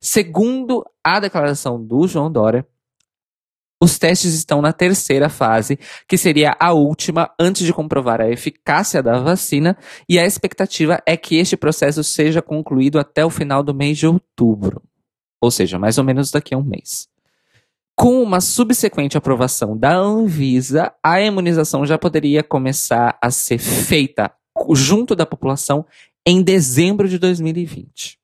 Segundo 0.00 0.84
a 1.02 1.20
declaração 1.20 1.82
do 1.82 2.06
João 2.06 2.30
Dória, 2.30 2.66
os 3.82 3.98
testes 3.98 4.34
estão 4.34 4.62
na 4.62 4.72
terceira 4.72 5.28
fase, 5.28 5.76
que 6.06 6.16
seria 6.16 6.56
a 6.60 6.72
última 6.72 7.32
antes 7.38 7.66
de 7.66 7.72
comprovar 7.72 8.20
a 8.20 8.30
eficácia 8.30 9.02
da 9.02 9.18
vacina, 9.18 9.76
e 10.08 10.20
a 10.20 10.26
expectativa 10.26 11.02
é 11.04 11.16
que 11.16 11.36
este 11.36 11.56
processo 11.56 12.04
seja 12.04 12.40
concluído 12.40 12.98
até 12.98 13.24
o 13.24 13.30
final 13.30 13.60
do 13.60 13.74
mês 13.74 13.98
de 13.98 14.06
outubro, 14.06 14.80
ou 15.40 15.50
seja, 15.50 15.80
mais 15.80 15.98
ou 15.98 16.04
menos 16.04 16.30
daqui 16.30 16.54
a 16.54 16.58
um 16.58 16.62
mês. 16.62 17.08
Com 17.94 18.22
uma 18.22 18.40
subsequente 18.40 19.16
aprovação 19.16 19.76
da 19.76 19.94
Anvisa, 19.94 20.92
a 21.02 21.20
imunização 21.20 21.84
já 21.84 21.98
poderia 21.98 22.42
começar 22.42 23.18
a 23.20 23.30
ser 23.30 23.58
feita 23.58 24.32
junto 24.74 25.14
da 25.14 25.26
população 25.26 25.86
em 26.26 26.42
dezembro 26.42 27.08
de 27.08 27.18
2020. 27.18 28.18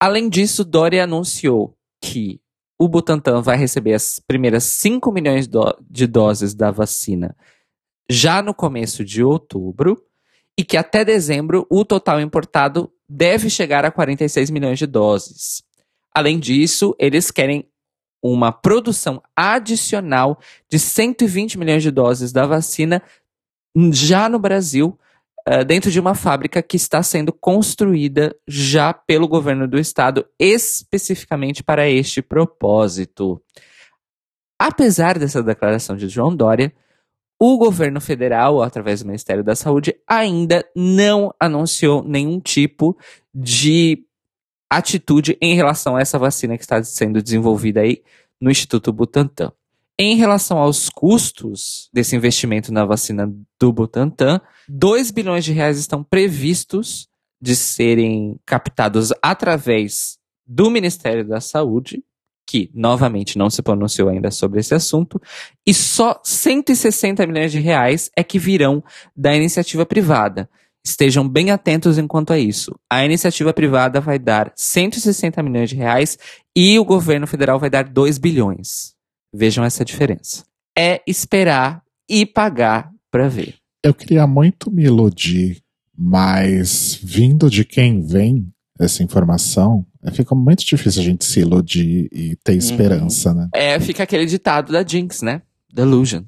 Além 0.00 0.28
disso, 0.28 0.64
Dória 0.64 1.04
anunciou 1.04 1.76
que 2.00 2.40
o 2.78 2.88
Butantan 2.88 3.40
vai 3.40 3.56
receber 3.56 3.94
as 3.94 4.18
primeiras 4.18 4.64
5 4.64 5.12
milhões 5.12 5.48
de 5.88 6.06
doses 6.06 6.54
da 6.54 6.70
vacina 6.70 7.36
já 8.10 8.42
no 8.42 8.54
começo 8.54 9.04
de 9.04 9.22
outubro 9.22 10.02
e 10.58 10.64
que 10.64 10.76
até 10.76 11.04
dezembro 11.04 11.66
o 11.70 11.84
total 11.84 12.20
importado 12.20 12.92
deve 13.08 13.48
chegar 13.48 13.84
a 13.84 13.90
46 13.90 14.50
milhões 14.50 14.78
de 14.78 14.86
doses. 14.86 15.62
Além 16.14 16.38
disso, 16.38 16.94
eles 16.98 17.30
querem 17.30 17.68
uma 18.32 18.50
produção 18.50 19.22
adicional 19.36 20.38
de 20.66 20.78
120 20.78 21.58
milhões 21.58 21.82
de 21.82 21.90
doses 21.90 22.32
da 22.32 22.46
vacina 22.46 23.02
já 23.92 24.30
no 24.30 24.38
Brasil 24.38 24.98
uh, 25.46 25.62
dentro 25.62 25.90
de 25.90 26.00
uma 26.00 26.14
fábrica 26.14 26.62
que 26.62 26.76
está 26.76 27.02
sendo 27.02 27.32
construída 27.32 28.34
já 28.48 28.94
pelo 28.94 29.28
governo 29.28 29.68
do 29.68 29.78
estado, 29.78 30.26
especificamente 30.38 31.62
para 31.62 31.86
este 31.86 32.22
propósito. 32.22 33.42
Apesar 34.58 35.18
dessa 35.18 35.42
declaração 35.42 35.94
de 35.94 36.08
João 36.08 36.34
Dória, 36.34 36.72
o 37.38 37.58
governo 37.58 38.00
federal, 38.00 38.62
através 38.62 39.00
do 39.02 39.06
Ministério 39.06 39.44
da 39.44 39.54
Saúde, 39.54 39.94
ainda 40.08 40.64
não 40.74 41.34
anunciou 41.38 42.02
nenhum 42.02 42.40
tipo 42.40 42.96
de 43.34 44.06
atitude 44.70 45.36
em 45.40 45.54
relação 45.54 45.96
a 45.96 46.00
essa 46.00 46.18
vacina 46.18 46.56
que 46.56 46.64
está 46.64 46.82
sendo 46.82 47.22
desenvolvida 47.22 47.80
aí 47.80 48.02
no 48.40 48.50
Instituto 48.50 48.92
Butantan. 48.92 49.52
Em 49.98 50.16
relação 50.16 50.58
aos 50.58 50.88
custos 50.88 51.88
desse 51.92 52.16
investimento 52.16 52.72
na 52.72 52.84
vacina 52.84 53.32
do 53.60 53.72
Butantan, 53.72 54.40
2 54.68 55.12
bilhões 55.12 55.44
de 55.44 55.52
reais 55.52 55.78
estão 55.78 56.02
previstos 56.02 57.08
de 57.40 57.54
serem 57.54 58.36
captados 58.44 59.12
através 59.22 60.18
do 60.46 60.70
Ministério 60.70 61.26
da 61.26 61.40
Saúde, 61.40 62.02
que 62.46 62.70
novamente 62.74 63.38
não 63.38 63.48
se 63.48 63.62
pronunciou 63.62 64.08
ainda 64.08 64.30
sobre 64.30 64.60
esse 64.60 64.74
assunto, 64.74 65.20
e 65.66 65.72
só 65.72 66.20
160 66.24 67.26
milhões 67.26 67.52
de 67.52 67.60
reais 67.60 68.10
é 68.16 68.24
que 68.24 68.38
virão 68.38 68.82
da 69.16 69.34
iniciativa 69.34 69.86
privada. 69.86 70.48
Estejam 70.86 71.26
bem 71.26 71.50
atentos 71.50 71.96
enquanto 71.96 72.32
a 72.32 72.38
isso. 72.38 72.74
A 72.90 73.04
iniciativa 73.04 73.54
privada 73.54 74.00
vai 74.00 74.18
dar 74.18 74.52
160 74.54 75.42
milhões 75.42 75.70
de 75.70 75.76
reais 75.76 76.18
e 76.54 76.78
o 76.78 76.84
governo 76.84 77.26
federal 77.26 77.58
vai 77.58 77.70
dar 77.70 77.84
2 77.84 78.18
bilhões. 78.18 78.92
Vejam 79.34 79.64
essa 79.64 79.84
diferença. 79.84 80.44
É 80.76 81.00
esperar 81.06 81.82
e 82.08 82.26
pagar 82.26 82.90
para 83.10 83.28
ver. 83.28 83.54
Eu 83.82 83.94
queria 83.94 84.26
muito 84.26 84.70
me 84.70 84.84
iludir, 84.84 85.62
mas 85.96 86.98
vindo 87.02 87.48
de 87.48 87.64
quem 87.64 88.00
vem 88.00 88.52
essa 88.78 89.02
informação, 89.02 89.86
é, 90.02 90.10
fica 90.10 90.34
muito 90.34 90.64
difícil 90.64 91.00
a 91.00 91.04
gente 91.04 91.24
se 91.24 91.40
iludir 91.40 92.08
e 92.12 92.36
ter 92.36 92.52
uhum. 92.52 92.58
esperança, 92.58 93.30
uhum. 93.30 93.36
né? 93.36 93.48
É, 93.54 93.80
fica 93.80 94.02
aquele 94.02 94.26
ditado 94.26 94.72
da 94.72 94.84
Jinx, 94.84 95.22
né? 95.22 95.42
Delusion. 95.72 96.24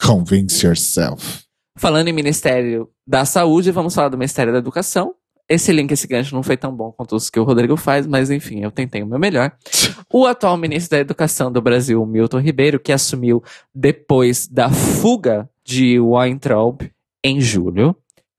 Convince 0.00 0.64
yourself. 0.64 1.47
Falando 1.78 2.08
em 2.08 2.12
Ministério 2.12 2.90
da 3.06 3.24
Saúde, 3.24 3.70
vamos 3.70 3.94
falar 3.94 4.08
do 4.08 4.18
Ministério 4.18 4.52
da 4.52 4.58
Educação. 4.58 5.14
Esse 5.48 5.72
link, 5.72 5.92
esse 5.92 6.08
gancho 6.08 6.34
não 6.34 6.42
foi 6.42 6.56
tão 6.56 6.74
bom 6.74 6.90
quanto 6.90 7.14
os 7.14 7.30
que 7.30 7.38
o 7.38 7.44
Rodrigo 7.44 7.76
faz, 7.76 8.04
mas 8.04 8.30
enfim, 8.30 8.60
eu 8.60 8.70
tentei 8.70 9.02
o 9.02 9.06
meu 9.06 9.18
melhor. 9.18 9.52
O 10.10 10.26
atual 10.26 10.56
ministro 10.56 10.96
da 10.96 11.02
Educação 11.02 11.52
do 11.52 11.60
Brasil, 11.60 12.04
Milton 12.06 12.38
Ribeiro, 12.38 12.80
que 12.80 12.92
assumiu 12.92 13.42
depois 13.74 14.48
da 14.48 14.70
fuga 14.70 15.50
de 15.62 16.00
Weintraub 16.00 16.80
em 17.22 17.42
julho, 17.42 17.94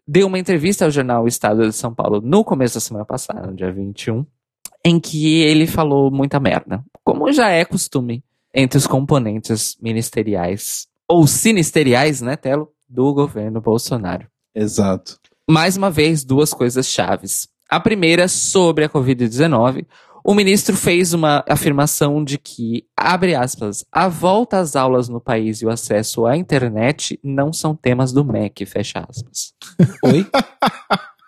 deu 0.08 0.26
uma 0.26 0.40
entrevista 0.40 0.86
ao 0.86 0.90
jornal 0.90 1.28
Estado 1.28 1.62
de 1.62 1.76
São 1.76 1.94
Paulo 1.94 2.22
no 2.22 2.44
começo 2.44 2.74
da 2.74 2.80
semana 2.80 3.06
passada, 3.06 3.46
no 3.46 3.56
dia 3.56 3.72
21, 3.72 4.26
em 4.84 5.00
que 5.00 5.44
ele 5.44 5.68
falou 5.68 6.10
muita 6.10 6.40
merda, 6.40 6.84
como 7.04 7.32
já 7.32 7.50
é 7.50 7.64
costume 7.64 8.24
entre 8.52 8.80
os 8.80 8.88
componentes 8.88 9.78
ministeriais 9.80 10.88
ou 11.08 11.28
sinisteriais, 11.28 12.20
né, 12.20 12.36
Telo, 12.36 12.68
do 12.90 13.14
governo 13.14 13.62
Bolsonaro. 13.62 14.28
Exato 14.56 15.20
mais 15.50 15.76
uma 15.76 15.90
vez, 15.90 16.24
duas 16.24 16.54
coisas 16.54 16.86
chaves. 16.86 17.48
A 17.68 17.80
primeira, 17.80 18.28
sobre 18.28 18.86
a 18.86 18.90
Covid-19, 18.90 19.88
o 20.24 20.36
ministro 20.36 20.78
fez 20.78 21.12
uma 21.12 21.44
afirmação 21.50 22.24
de 22.24 22.38
que, 22.38 22.86
abre 22.96 23.34
aspas, 23.34 23.84
a 23.92 24.08
volta 24.08 24.60
às 24.60 24.76
aulas 24.76 25.10
no 25.10 25.20
país 25.20 25.62
e 25.62 25.66
o 25.66 25.70
acesso 25.72 26.28
à 26.28 26.38
internet 26.38 27.20
não 27.24 27.52
são 27.52 27.76
temas 27.76 28.14
do 28.14 28.24
MEC, 28.24 28.64
fecha 28.68 29.04
aspas. 29.10 29.54
Oi? 30.06 30.28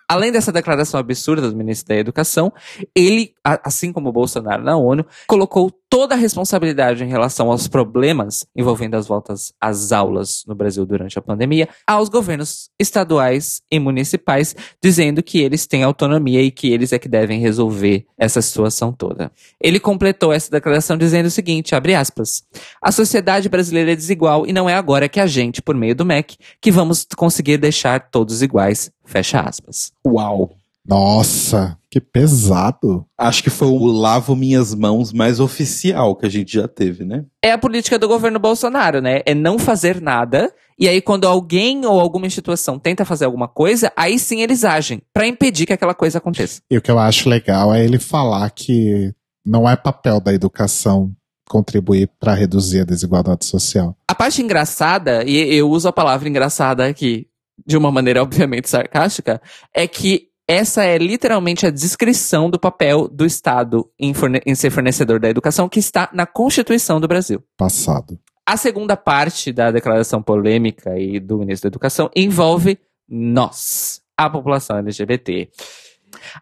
Além 0.08 0.30
dessa 0.30 0.52
declaração 0.52 1.00
absurda 1.00 1.50
do 1.50 1.56
ministro 1.56 1.88
da 1.88 1.96
Educação, 1.96 2.52
ele, 2.94 3.34
assim 3.42 3.92
como 3.92 4.10
o 4.10 4.12
Bolsonaro 4.12 4.62
na 4.62 4.76
ONU, 4.76 5.04
colocou 5.26 5.72
toda 5.92 6.14
a 6.14 6.18
responsabilidade 6.18 7.04
em 7.04 7.06
relação 7.06 7.50
aos 7.50 7.68
problemas 7.68 8.46
envolvendo 8.56 8.94
as 8.94 9.06
voltas 9.06 9.52
às 9.60 9.92
aulas 9.92 10.42
no 10.48 10.54
Brasil 10.54 10.86
durante 10.86 11.18
a 11.18 11.22
pandemia 11.22 11.68
aos 11.86 12.08
governos 12.08 12.70
estaduais 12.80 13.60
e 13.70 13.78
municipais, 13.78 14.56
dizendo 14.82 15.22
que 15.22 15.38
eles 15.38 15.66
têm 15.66 15.82
autonomia 15.82 16.40
e 16.40 16.50
que 16.50 16.72
eles 16.72 16.94
é 16.94 16.98
que 16.98 17.10
devem 17.10 17.40
resolver 17.40 18.06
essa 18.16 18.40
situação 18.40 18.90
toda. 18.90 19.30
Ele 19.60 19.78
completou 19.78 20.32
essa 20.32 20.50
declaração 20.50 20.96
dizendo 20.96 21.26
o 21.26 21.30
seguinte, 21.30 21.74
abre 21.74 21.94
aspas, 21.94 22.42
a 22.80 22.90
sociedade 22.90 23.50
brasileira 23.50 23.92
é 23.92 23.96
desigual 23.96 24.46
e 24.46 24.52
não 24.52 24.70
é 24.70 24.72
agora 24.72 25.10
que 25.10 25.20
a 25.20 25.26
gente, 25.26 25.60
por 25.60 25.74
meio 25.74 25.94
do 25.94 26.06
MEC, 26.06 26.38
que 26.58 26.70
vamos 26.70 27.06
conseguir 27.14 27.58
deixar 27.58 28.08
todos 28.10 28.40
iguais, 28.40 28.90
Fecha 29.04 29.40
aspas. 29.40 29.92
Uau. 30.06 30.61
Nossa, 30.86 31.78
que 31.90 32.00
pesado. 32.00 33.06
Acho 33.16 33.42
que 33.42 33.50
foi 33.50 33.68
o 33.68 33.86
lavo 33.86 34.34
minhas 34.34 34.74
mãos 34.74 35.12
mais 35.12 35.40
oficial 35.40 36.16
que 36.16 36.26
a 36.26 36.28
gente 36.28 36.52
já 36.52 36.66
teve, 36.66 37.04
né? 37.04 37.24
É 37.42 37.52
a 37.52 37.58
política 37.58 37.98
do 37.98 38.08
governo 38.08 38.38
Bolsonaro, 38.38 39.00
né? 39.00 39.20
É 39.24 39.34
não 39.34 39.58
fazer 39.58 40.00
nada. 40.00 40.52
E 40.78 40.88
aí, 40.88 41.00
quando 41.00 41.28
alguém 41.28 41.86
ou 41.86 42.00
alguma 42.00 42.26
instituição 42.26 42.78
tenta 42.78 43.04
fazer 43.04 43.26
alguma 43.26 43.46
coisa, 43.46 43.92
aí 43.96 44.18
sim 44.18 44.40
eles 44.40 44.64
agem 44.64 45.00
para 45.12 45.26
impedir 45.26 45.66
que 45.66 45.72
aquela 45.72 45.94
coisa 45.94 46.18
aconteça. 46.18 46.60
E 46.70 46.76
o 46.76 46.82
que 46.82 46.90
eu 46.90 46.98
acho 46.98 47.28
legal 47.28 47.72
é 47.72 47.84
ele 47.84 47.98
falar 47.98 48.50
que 48.50 49.14
não 49.46 49.68
é 49.68 49.76
papel 49.76 50.20
da 50.20 50.32
educação 50.32 51.12
contribuir 51.48 52.08
para 52.18 52.34
reduzir 52.34 52.80
a 52.80 52.84
desigualdade 52.84 53.44
social. 53.44 53.94
A 54.08 54.14
parte 54.14 54.40
engraçada, 54.40 55.22
e 55.24 55.36
eu 55.54 55.68
uso 55.68 55.86
a 55.86 55.92
palavra 55.92 56.28
engraçada 56.28 56.86
aqui, 56.86 57.28
de 57.66 57.76
uma 57.76 57.92
maneira 57.92 58.22
obviamente 58.22 58.70
sarcástica, 58.70 59.40
é 59.74 59.86
que 59.86 60.31
essa 60.52 60.84
é 60.84 60.98
literalmente 60.98 61.66
a 61.66 61.70
descrição 61.70 62.50
do 62.50 62.58
papel 62.58 63.08
do 63.08 63.24
Estado 63.24 63.90
em, 63.98 64.12
em, 64.44 64.54
ser 64.54 64.70
fornecedor 64.70 65.18
da 65.18 65.28
educação 65.28 65.68
que 65.68 65.78
está 65.78 66.10
na 66.12 66.26
Constituição 66.26 67.00
do 67.00 67.08
Brasil. 67.08 67.42
Passado. 67.56 68.18
A 68.44 68.56
segunda 68.56 68.96
parte 68.96 69.52
da 69.52 69.70
declaração 69.70 70.22
polêmica 70.22 70.98
e 70.98 71.18
do 71.18 71.38
ministro 71.38 71.70
da 71.70 71.72
Educação 71.72 72.10
envolve 72.14 72.78
nós, 73.08 74.02
a 74.16 74.28
população 74.28 74.76
LGBT. 74.78 75.48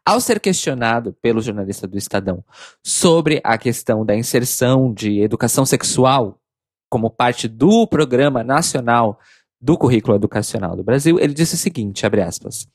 Ao 0.04 0.20
ser 0.20 0.40
questionado 0.40 1.14
pelo 1.22 1.40
jornalista 1.40 1.86
do 1.86 1.96
Estadão 1.96 2.44
sobre 2.82 3.40
a 3.44 3.56
questão 3.56 4.04
da 4.04 4.16
inserção 4.16 4.92
de 4.92 5.20
educação 5.20 5.64
sexual 5.64 6.40
como 6.88 7.08
parte 7.08 7.46
do 7.46 7.86
programa 7.86 8.42
nacional 8.42 9.20
do 9.60 9.76
currículo 9.76 10.16
educacional 10.16 10.74
do 10.74 10.82
Brasil, 10.82 11.18
ele 11.20 11.34
disse 11.34 11.54
o 11.54 11.58
seguinte, 11.58 12.06
abre 12.06 12.22
aspas, 12.22 12.66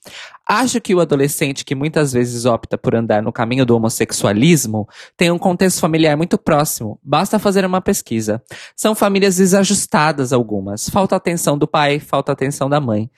Acho 0.47 0.79
que 0.79 0.93
o 0.93 0.99
adolescente 0.99 1.65
que 1.65 1.73
muitas 1.73 2.13
vezes 2.13 2.45
opta 2.45 2.77
por 2.77 2.93
andar 2.93 3.23
no 3.23 3.33
caminho 3.33 3.65
do 3.65 3.75
homossexualismo 3.75 4.87
tem 5.17 5.31
um 5.31 5.39
contexto 5.39 5.79
familiar 5.79 6.15
muito 6.15 6.37
próximo, 6.37 6.99
basta 7.03 7.39
fazer 7.39 7.65
uma 7.65 7.81
pesquisa. 7.81 8.41
São 8.75 8.93
famílias 8.93 9.37
desajustadas 9.37 10.31
algumas, 10.31 10.87
falta 10.89 11.15
atenção 11.15 11.57
do 11.57 11.67
pai, 11.67 11.99
falta 11.99 12.31
atenção 12.31 12.69
da 12.69 12.79
mãe. 12.79 13.09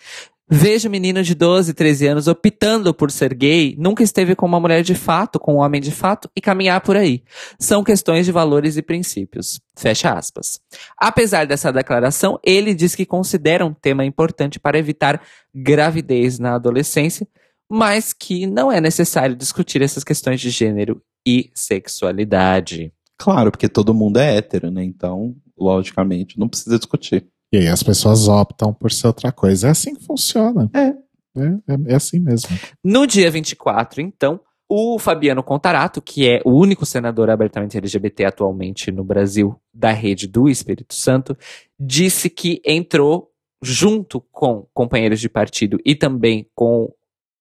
Veja 0.50 0.88
o 0.88 0.92
menino 0.92 1.22
de 1.24 1.36
12, 1.36 1.74
13 1.74 2.08
anos 2.08 2.28
optando 2.28 2.94
por 2.94 3.12
ser 3.12 3.34
gay, 3.34 3.76
nunca 3.78 4.02
esteve 4.02 4.34
com 4.34 4.46
uma 4.46 4.62
mulher 4.62 4.82
de 4.82 4.96
fato, 4.96 5.38
com 5.38 5.56
um 5.56 5.58
homem 5.58 5.82
de 5.82 5.92
fato 5.92 6.30
e 6.34 6.40
caminhar 6.40 6.80
por 6.80 6.96
aí. 6.96 7.22
São 7.60 7.84
questões 7.84 8.26
de 8.26 8.32
valores 8.32 8.78
e 8.78 8.82
princípios. 8.82 9.60
Fecha 9.76 10.14
aspas. 10.14 10.62
Apesar 10.98 11.46
dessa 11.46 11.72
declaração, 11.72 12.40
ele 12.42 12.74
diz 12.74 12.96
que 12.96 13.06
considera 13.06 13.66
um 13.66 13.74
tema 13.74 14.06
importante 14.06 14.58
para 14.58 14.80
evitar 14.80 15.22
gravidez 15.54 16.40
na 16.40 16.56
adolescência, 16.56 17.28
mas 17.70 18.14
que 18.14 18.48
não 18.48 18.72
é 18.72 18.80
necessário 18.80 19.36
discutir 19.36 19.82
essas 19.82 20.06
questões 20.06 20.40
de 20.40 20.50
gênero 20.50 21.02
e 21.28 21.52
sexualidade. 21.54 22.94
Claro, 23.18 23.52
porque 23.52 23.68
todo 23.68 23.94
mundo 23.94 24.18
é 24.18 24.38
hétero, 24.38 24.72
né? 24.72 24.82
Então, 24.82 25.36
logicamente, 25.58 26.40
não 26.40 26.48
precisa 26.48 26.78
discutir. 26.78 27.28
E 27.52 27.58
aí 27.58 27.68
as 27.68 27.84
pessoas 27.84 28.28
optam 28.28 28.74
por 28.74 28.92
ser 28.92 29.08
outra 29.08 29.32
coisa. 29.32 29.68
É 29.68 29.72
assim 29.72 29.96
que 29.96 30.04
funciona. 30.04 30.70
É. 30.74 30.94
É, 31.38 31.74
é, 31.74 31.94
é 31.94 31.96
assim 31.96 32.20
mesmo. 32.20 32.50
No 32.84 33.06
dia 33.06 33.30
24, 33.30 34.02
então, 34.02 34.40
o 34.70 35.00
Fabiano 35.00 35.42
Contarato, 35.44 36.02
que 36.02 36.28
é 36.28 36.42
o 36.44 36.52
único 36.52 36.86
senador 36.86 37.30
abertamente 37.30 37.78
LGBT 37.78 38.26
atualmente 38.26 38.92
no 38.92 39.04
Brasil 39.04 39.56
da 39.74 39.92
rede 39.92 40.28
do 40.28 40.50
Espírito 40.50 40.94
Santo, 40.94 41.38
disse 41.80 42.30
que 42.30 42.62
entrou 42.66 43.32
junto 43.62 44.20
com 44.32 44.68
companheiros 44.74 45.20
de 45.20 45.30
partido 45.30 45.80
e 45.86 45.96
também 45.96 46.50
com 46.54 46.92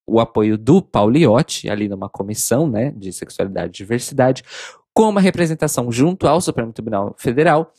o 0.07 0.21
apoio 0.21 0.57
do 0.57 0.81
Pauliotti, 0.81 1.69
ali 1.69 1.89
numa 1.89 2.09
comissão 2.09 2.69
né, 2.69 2.93
de 2.97 3.13
sexualidade 3.13 3.71
e 3.71 3.73
diversidade, 3.73 4.45
com 4.95 5.09
uma 5.09 5.21
representação 5.21 5.91
junto 5.91 6.29
ao 6.29 6.41
Supremo 6.41 6.73
Tribunal 6.73 7.15
Federal, 7.19 7.73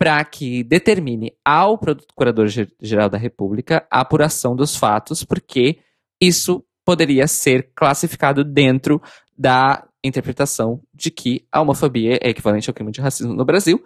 para 0.00 0.24
que 0.24 0.64
determine 0.64 1.34
ao 1.44 1.76
Procurador-Geral 1.76 3.10
da 3.10 3.18
República 3.18 3.86
a 3.90 4.00
apuração 4.00 4.56
dos 4.56 4.74
fatos, 4.74 5.22
porque 5.22 5.78
isso 6.18 6.64
poderia 6.86 7.26
ser 7.26 7.70
classificado 7.74 8.42
dentro 8.42 9.02
da 9.36 9.86
interpretação 10.02 10.80
de 10.94 11.10
que 11.10 11.44
a 11.52 11.60
homofobia 11.60 12.18
é 12.22 12.30
equivalente 12.30 12.70
ao 12.70 12.74
crime 12.74 12.90
de 12.90 13.02
racismo 13.02 13.34
no 13.34 13.44
Brasil, 13.44 13.84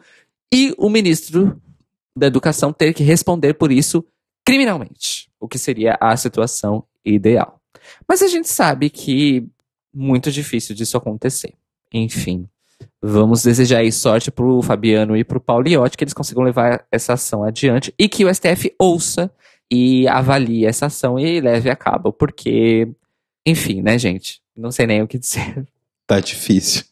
e 0.55 0.73
o 0.79 0.89
ministro 0.89 1.61
da 2.17 2.29
Educação 2.29 2.73
ter 2.73 2.95
que 2.95 3.03
responder 3.03 3.55
por 3.55 3.73
isso 3.73 4.07
criminalmente, 4.47 5.29
o 5.41 5.49
que 5.49 5.59
seria 5.59 5.99
a 6.01 6.17
situação 6.17 6.85
ideal. 7.05 7.61
Mas 8.09 8.23
a 8.23 8.29
gente 8.29 8.49
sabe 8.49 8.89
que 8.89 9.49
muito 9.93 10.31
difícil 10.31 10.77
disso 10.77 10.97
acontecer. 10.97 11.55
Enfim, 11.93 12.49
Vamos 13.03 13.43
desejar 13.43 13.79
aí 13.79 13.93
sorte 13.93 14.31
pro 14.31 14.63
Fabiano 14.63 15.17
e 15.17 15.25
pro 15.25 15.41
Pauliotti, 15.41 15.97
que 15.97 16.05
eles 16.05 16.15
consigam 16.15 16.43
levar 16.43 16.87
essa 16.91 17.13
ação 17.13 17.45
adiante 17.45 17.95
e 17.99 18.09
que 18.09 18.25
o 18.25 18.35
STF 18.35 18.75
ouça 18.79 19.31
e 19.71 20.07
avalie 20.09 20.65
essa 20.65 20.87
ação 20.87 21.19
e 21.19 21.41
leve 21.41 21.71
a 21.71 21.77
cabo, 21.77 22.13
porque, 22.13 22.89
enfim, 23.47 23.83
né, 23.83 23.99
gente? 23.99 24.41
Não 24.57 24.71
sei 24.71 24.87
nem 24.87 25.03
o 25.03 25.09
que 25.09 25.19
dizer. 25.19 25.67
Tá 26.07 26.21
difícil. 26.21 26.85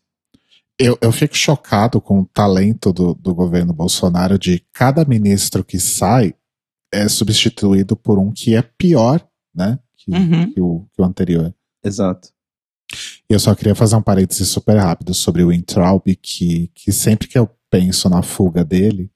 Eu, 0.78 0.98
eu 1.00 1.12
fico 1.12 1.36
chocado 1.36 2.00
com 2.00 2.20
o 2.20 2.26
talento 2.26 2.92
do, 2.92 3.14
do 3.14 3.34
governo 3.34 3.72
Bolsonaro 3.72 4.38
de 4.38 4.64
cada 4.72 5.04
ministro 5.04 5.62
que 5.62 5.78
sai 5.78 6.34
é 6.92 7.08
substituído 7.08 7.96
por 7.96 8.18
um 8.18 8.32
que 8.32 8.54
é 8.54 8.62
pior, 8.62 9.26
né? 9.54 9.78
Que, 9.96 10.10
Uhum. 10.10 10.52
que 10.52 10.60
o, 10.60 10.86
que 10.92 11.00
o 11.00 11.04
anterior. 11.04 11.54
Exato. 11.84 12.30
E 13.28 13.32
eu 13.32 13.38
só 13.38 13.54
queria 13.54 13.74
fazer 13.74 13.96
um 13.96 14.02
parêntese 14.02 14.44
super 14.44 14.76
rápido 14.76 15.14
sobre 15.14 15.42
o 15.42 15.52
Intraub, 15.52 16.04
que, 16.16 16.70
que 16.74 16.92
sempre 16.92 17.28
que 17.28 17.38
eu 17.38 17.48
penso 17.70 18.08
na 18.08 18.22
fuga 18.22 18.64
dele, 18.64 19.10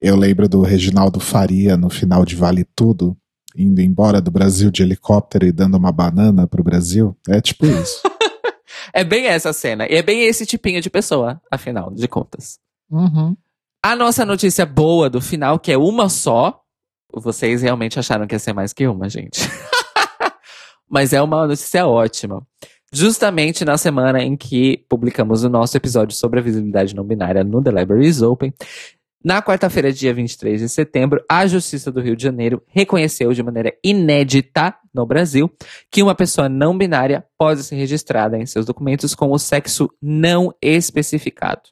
eu 0.00 0.16
lembro 0.16 0.48
do 0.48 0.62
Reginaldo 0.62 1.20
Faria 1.20 1.76
no 1.76 1.88
final 1.88 2.24
de 2.24 2.34
Vale 2.34 2.64
Tudo, 2.74 3.16
indo 3.56 3.80
embora 3.80 4.20
do 4.20 4.32
Brasil 4.32 4.70
de 4.70 4.82
helicóptero 4.82 5.46
e 5.46 5.52
dando 5.52 5.76
uma 5.76 5.92
banana 5.92 6.46
pro 6.46 6.64
Brasil. 6.64 7.16
É 7.28 7.40
tipo 7.40 7.66
isso. 7.66 8.02
É 8.92 9.04
bem 9.04 9.26
essa 9.26 9.52
cena. 9.52 9.86
E 9.86 9.94
é 9.94 10.02
bem 10.02 10.22
esse 10.24 10.44
tipinho 10.44 10.80
de 10.80 10.90
pessoa, 10.90 11.40
afinal 11.50 11.90
de 11.92 12.08
contas. 12.08 12.58
Uhum. 12.90 13.36
A 13.82 13.96
nossa 13.96 14.24
notícia 14.24 14.66
boa 14.66 15.08
do 15.08 15.20
final, 15.20 15.58
que 15.58 15.72
é 15.72 15.78
uma 15.78 16.08
só. 16.08 16.60
Vocês 17.14 17.62
realmente 17.62 17.98
acharam 17.98 18.26
que 18.26 18.34
ia 18.34 18.38
ser 18.38 18.52
mais 18.52 18.72
que 18.72 18.86
uma, 18.86 19.08
gente. 19.08 19.40
Mas 20.90 21.12
é 21.12 21.22
uma 21.22 21.46
notícia 21.46 21.86
ótima. 21.86 22.46
Justamente 22.92 23.64
na 23.64 23.78
semana 23.78 24.22
em 24.22 24.36
que 24.36 24.84
publicamos 24.88 25.44
o 25.44 25.48
nosso 25.48 25.76
episódio 25.76 26.14
sobre 26.14 26.40
a 26.40 26.42
visibilidade 26.42 26.94
não 26.94 27.04
binária 27.04 27.42
no 27.42 27.62
The 27.62 27.70
Libraries 27.70 28.20
Open, 28.20 28.52
na 29.24 29.40
quarta-feira, 29.40 29.92
dia 29.92 30.12
23 30.12 30.60
de 30.60 30.68
setembro, 30.68 31.24
a 31.30 31.46
Justiça 31.46 31.92
do 31.92 32.00
Rio 32.00 32.16
de 32.16 32.24
Janeiro 32.24 32.60
reconheceu 32.66 33.32
de 33.32 33.40
maneira 33.40 33.72
inédita 33.82 34.74
no 34.92 35.06
Brasil 35.06 35.48
que 35.88 36.02
uma 36.02 36.14
pessoa 36.14 36.48
não 36.48 36.76
binária 36.76 37.24
pode 37.38 37.62
ser 37.62 37.76
registrada 37.76 38.36
em 38.36 38.44
seus 38.44 38.66
documentos 38.66 39.14
com 39.14 39.30
o 39.30 39.38
sexo 39.38 39.88
não 40.02 40.52
especificado. 40.60 41.62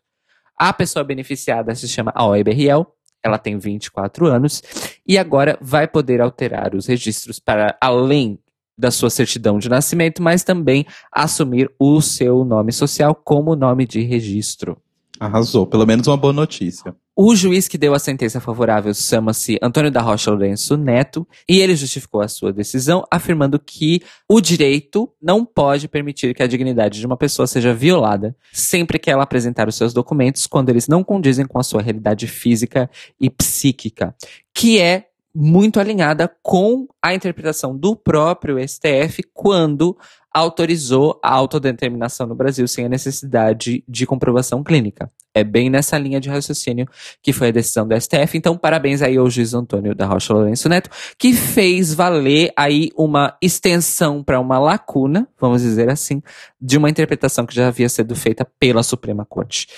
A 0.57 0.73
pessoa 0.73 1.05
beneficiada 1.05 1.75
se 1.75 1.89
chama 1.89 2.13
Aoi 2.15 2.45
Berriel, 2.45 2.87
ela 3.21 3.37
tem 3.37 3.59
24 3.59 4.27
anos 4.27 4.63
e 5.05 5.19
agora 5.19 5.59
vai 5.61 5.89
poder 5.89 6.21
alterar 6.21 6.77
os 6.77 6.87
registros 6.87 7.41
para 7.41 7.77
além 7.81 8.39
da 8.81 8.91
sua 8.91 9.11
certidão 9.11 9.59
de 9.59 9.69
nascimento, 9.69 10.23
mas 10.23 10.43
também 10.43 10.87
assumir 11.13 11.71
o 11.79 12.01
seu 12.01 12.45
nome 12.45 12.73
social 12.73 13.15
como 13.15 13.55
nome 13.55 13.87
de 13.87 14.01
registro. 14.01 14.77
Arrasou. 15.21 15.67
Pelo 15.67 15.87
menos 15.87 16.07
uma 16.07 16.17
boa 16.17 16.33
notícia. 16.33 16.97
O 17.15 17.37
juiz 17.37 17.69
que 17.69 17.77
deu 17.77 17.93
a 17.93 17.99
sentença 17.99 18.41
favorável 18.41 18.95
chama-se 18.95 19.59
Antônio 19.61 19.91
da 19.91 20.01
Rocha 20.01 20.31
Lourenço 20.31 20.79
Neto 20.79 21.29
e 21.47 21.61
ele 21.61 21.77
justificou 21.77 22.23
a 22.23 22.29
sua 22.29 22.51
decisão 22.51 23.05
afirmando 23.11 23.59
que 23.59 24.01
o 24.27 24.41
direito 24.41 25.13
não 25.21 25.45
pode 25.45 25.87
permitir 25.87 26.35
que 26.35 26.43
a 26.43 26.47
dignidade 26.47 26.99
de 26.99 27.05
uma 27.05 27.19
pessoa 27.19 27.47
seja 27.47 27.75
violada 27.75 28.35
sempre 28.51 28.99
que 28.99 29.11
ela 29.11 29.25
apresentar 29.25 29.69
os 29.69 29.75
seus 29.75 29.93
documentos 29.93 30.47
quando 30.47 30.71
eles 30.71 30.89
não 30.89 31.05
condizem 31.05 31.45
com 31.45 31.59
a 31.59 31.63
sua 31.63 31.83
realidade 31.83 32.27
física 32.27 32.89
e 33.21 33.29
psíquica, 33.29 34.15
que 34.55 34.81
é 34.81 35.10
muito 35.35 35.79
alinhada 35.79 36.31
com 36.43 36.87
a 37.03 37.15
interpretação 37.15 37.77
do 37.77 37.95
próprio 37.95 38.57
STF 38.67 39.23
quando 39.33 39.97
autorizou 40.33 41.19
a 41.23 41.33
autodeterminação 41.33 42.27
no 42.27 42.35
Brasil 42.35 42.67
sem 42.69 42.85
a 42.85 42.89
necessidade 42.89 43.83
de 43.89 44.07
comprovação 44.07 44.63
clínica. 44.63 45.11
É 45.35 45.45
bem 45.45 45.71
nessa 45.71 45.97
linha 45.99 46.21
de 46.21 46.29
raciocínio 46.29 46.89
que 47.23 47.33
foi 47.33 47.49
a 47.49 47.53
decisão 47.53 47.87
do 47.87 48.01
STF. 48.01 48.37
Então, 48.37 48.57
parabéns 48.57 49.03
aí 49.03 49.17
ao 49.17 49.31
juiz 49.31 49.55
Antônio 49.55 49.95
da 49.95 50.07
Rocha 50.07 50.33
Lourenço 50.33 50.69
Neto, 50.69 50.91
que 51.19 51.33
fez 51.33 51.95
valer 51.95 52.53
aí 52.57 52.91
uma 52.97 53.37
extensão 53.41 54.23
para 54.23 54.41
uma 54.41 54.59
lacuna, 54.59 55.29
vamos 55.41 55.63
dizer 55.63 55.89
assim, 55.89 56.23
de 56.61 56.79
uma 56.79 56.91
interpretação 56.91 57.47
que 57.47 57.55
já 57.55 57.69
havia 57.69 57.89
sido 57.89 58.15
feita 58.17 58.45
pela 58.59 58.83
Suprema 58.83 59.25
Corte. 59.25 59.69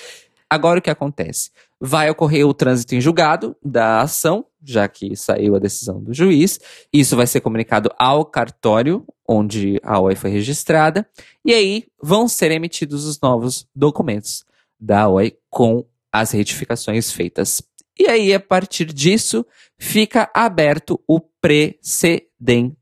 Agora 0.49 0.79
o 0.79 0.81
que 0.81 0.89
acontece? 0.89 1.49
Vai 1.85 2.09
ocorrer 2.09 2.47
o 2.47 2.53
trânsito 2.53 2.95
em 2.95 3.01
julgado 3.01 3.57
da 3.61 3.99
ação, 3.99 4.45
já 4.63 4.87
que 4.87 5.17
saiu 5.17 5.53
a 5.53 5.59
decisão 5.59 6.01
do 6.01 6.13
juiz. 6.13 6.57
Isso 6.93 7.17
vai 7.17 7.27
ser 7.27 7.41
comunicado 7.41 7.91
ao 7.99 8.23
cartório 8.23 9.05
onde 9.27 9.81
a 9.83 9.99
OI 9.99 10.15
foi 10.15 10.29
registrada. 10.29 11.05
E 11.43 11.53
aí 11.53 11.83
vão 12.01 12.25
ser 12.25 12.51
emitidos 12.51 13.03
os 13.03 13.19
novos 13.19 13.67
documentos 13.75 14.45
da 14.79 15.09
OI 15.09 15.35
com 15.49 15.85
as 16.09 16.31
retificações 16.31 17.11
feitas. 17.11 17.61
E 17.99 18.07
aí, 18.07 18.33
a 18.33 18.39
partir 18.39 18.85
disso, 18.85 19.45
fica 19.77 20.31
aberto 20.33 20.97
o 21.05 21.19
precedente 21.19 22.77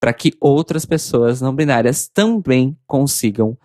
para 0.00 0.14
que 0.14 0.32
outras 0.40 0.86
pessoas 0.86 1.42
não 1.42 1.54
binárias 1.54 2.08
também 2.08 2.74
consigam 2.86 3.58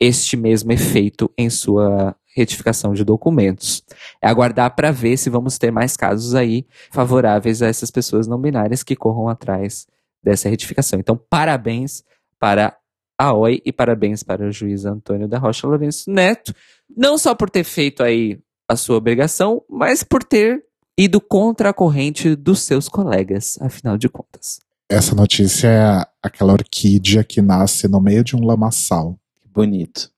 este 0.00 0.34
mesmo 0.34 0.72
efeito 0.72 1.30
em 1.36 1.50
sua 1.50 2.16
retificação 2.34 2.92
de 2.94 3.04
documentos. 3.04 3.82
É 4.20 4.28
aguardar 4.28 4.74
para 4.74 4.90
ver 4.90 5.16
se 5.16 5.30
vamos 5.30 5.58
ter 5.58 5.70
mais 5.70 5.96
casos 5.96 6.34
aí 6.34 6.66
favoráveis 6.90 7.62
a 7.62 7.68
essas 7.68 7.90
pessoas 7.90 8.26
não 8.26 8.40
binárias 8.40 8.82
que 8.82 8.96
corram 8.96 9.28
atrás 9.28 9.86
dessa 10.22 10.48
retificação. 10.48 10.98
Então, 10.98 11.16
parabéns 11.16 12.04
para 12.38 12.76
a 13.18 13.32
OI 13.34 13.60
e 13.64 13.72
parabéns 13.72 14.22
para 14.22 14.46
o 14.46 14.52
juiz 14.52 14.84
Antônio 14.84 15.28
da 15.28 15.38
Rocha 15.38 15.66
Lourenço 15.66 16.10
Neto, 16.10 16.54
não 16.96 17.16
só 17.16 17.34
por 17.34 17.48
ter 17.48 17.64
feito 17.64 18.02
aí 18.02 18.40
a 18.68 18.76
sua 18.76 18.96
obrigação, 18.96 19.62
mas 19.68 20.02
por 20.02 20.24
ter 20.24 20.64
ido 20.96 21.20
contra 21.20 21.70
a 21.70 21.72
corrente 21.72 22.34
dos 22.34 22.60
seus 22.60 22.88
colegas, 22.88 23.58
afinal 23.60 23.96
de 23.96 24.08
contas. 24.08 24.60
Essa 24.88 25.14
notícia 25.14 25.68
é 25.68 26.06
aquela 26.22 26.52
orquídea 26.52 27.24
que 27.24 27.40
nasce 27.40 27.88
no 27.88 28.00
meio 28.00 28.22
de 28.22 28.36
um 28.36 28.44
lamaçal. 28.44 29.18
Que 29.40 29.48
bonito. 29.48 30.11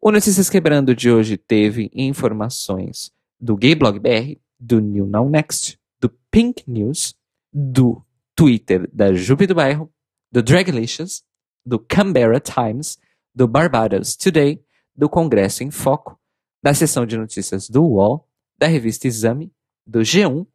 O 0.00 0.12
Notícias 0.12 0.50
Quebrando 0.50 0.94
de 0.94 1.10
hoje 1.10 1.36
teve 1.36 1.90
informações 1.94 3.12
do 3.40 3.56
Gay 3.56 3.74
Blog 3.74 3.98
BR, 3.98 4.38
do 4.58 4.80
New 4.80 5.06
Now 5.06 5.28
Next, 5.28 5.78
do 5.98 6.10
Pink 6.30 6.62
News, 6.66 7.14
do 7.52 8.02
Twitter 8.34 8.88
da 8.92 9.12
Jupe 9.14 9.46
do 9.46 9.54
Bairro, 9.54 9.92
do 10.30 10.42
Draglicious, 10.42 11.24
do 11.64 11.78
Canberra 11.78 12.38
Times, 12.38 12.98
do 13.34 13.48
Barbados 13.48 14.14
Today, 14.14 14.62
do 14.94 15.08
Congresso 15.08 15.64
em 15.64 15.70
Foco, 15.70 16.18
da 16.62 16.74
seção 16.74 17.06
de 17.06 17.16
notícias 17.16 17.68
do 17.68 17.82
UOL, 17.82 18.28
da 18.58 18.66
revista 18.66 19.06
Exame, 19.06 19.52
do 19.86 20.00
G1, 20.00 20.46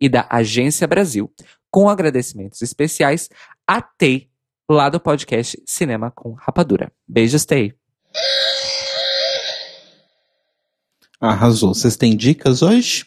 e 0.00 0.08
da 0.08 0.26
Agência 0.30 0.86
Brasil, 0.86 1.32
com 1.70 1.88
agradecimentos 1.88 2.62
especiais 2.62 3.28
a 3.66 3.80
Tei, 3.80 4.30
lá 4.68 4.88
do 4.88 4.98
podcast 4.98 5.60
Cinema 5.64 6.10
com 6.10 6.32
Rapadura. 6.32 6.90
Beijos, 7.06 7.44
Tei. 7.44 7.72
Arrasou. 11.20 11.74
Vocês 11.74 11.96
têm 11.96 12.16
dicas 12.16 12.62
hoje? 12.62 13.06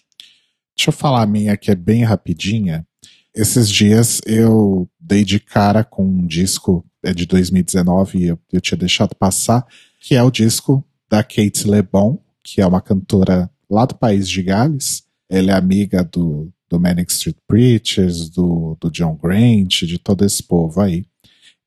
Deixa 0.76 0.90
eu 0.90 0.94
falar 0.94 1.24
a 1.24 1.28
minha 1.28 1.58
que 1.58 1.70
é 1.70 1.76
bem 1.76 2.04
rapidinha. 2.04 2.88
Esses 3.36 3.70
dias 3.70 4.22
eu 4.26 4.90
dei 5.00 5.24
de 5.24 5.40
cara 5.40 5.84
com 5.84 6.04
um 6.06 6.26
disco 6.26 6.86
é 7.04 7.14
de 7.14 7.26
2019 7.26 8.18
e 8.18 8.28
eu, 8.28 8.40
eu 8.52 8.60
tinha 8.60 8.78
deixado 8.78 9.16
passar, 9.16 9.66
que 10.02 10.16
é 10.16 10.24
o 10.24 10.32
disco 10.32 10.84
da 11.10 11.24
Kate 11.24 11.66
LeBon, 11.66 12.20
que 12.44 12.62
é 12.62 12.66
uma 12.66 12.82
cantora 12.82 13.50
lá 13.70 13.86
do 13.86 13.96
país 13.96 14.28
de 14.28 14.42
Gales. 14.42 15.04
Ela 15.30 15.52
é 15.52 15.54
amiga 15.54 16.04
do, 16.04 16.52
do 16.70 16.80
Manic 16.80 17.12
Street 17.12 17.38
Preachers, 17.48 18.30
do, 18.30 18.78
do 18.80 18.90
John 18.92 19.16
Grant, 19.16 19.84
de 19.84 19.98
todo 19.98 20.26
esse 20.26 20.44
povo 20.44 20.82
aí. 20.82 21.06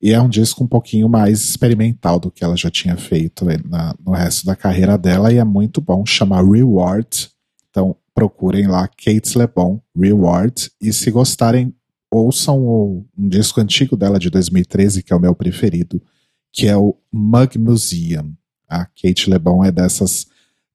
E 0.03 0.11
é 0.11 0.21
um 0.21 0.27
disco 0.27 0.61
um 0.61 0.67
pouquinho 0.67 1.07
mais 1.07 1.39
experimental 1.39 2.19
do 2.19 2.29
que 2.29 2.43
ela 2.43 2.57
já 2.57 2.69
tinha 2.69 2.97
feito 2.97 3.45
na, 3.63 3.95
no 4.05 4.11
resto 4.11 4.45
da 4.45 4.53
carreira 4.53 4.97
dela 4.97 5.31
e 5.31 5.37
é 5.37 5.43
muito 5.45 5.79
bom, 5.79 6.05
chama 6.05 6.43
Reward. 6.43 7.29
Então 7.69 7.95
procurem 8.13 8.67
lá 8.67 8.85
Kate 8.85 9.37
LeBon, 9.37 9.81
Reward. 9.97 10.69
E 10.81 10.91
se 10.91 11.09
gostarem, 11.09 11.73
ouçam 12.11 12.59
o, 12.59 13.05
um 13.17 13.29
disco 13.29 13.61
antigo 13.61 13.95
dela 13.95 14.19
de 14.19 14.29
2013, 14.29 15.03
que 15.03 15.13
é 15.13 15.15
o 15.15 15.21
meu 15.21 15.33
preferido, 15.33 16.03
que 16.51 16.67
é 16.67 16.75
o 16.75 16.97
Mug 17.09 17.57
Museum. 17.57 18.33
A 18.67 18.85
Kate 18.85 19.29
LeBon 19.29 19.63
é 19.63 19.71
dessas 19.71 20.27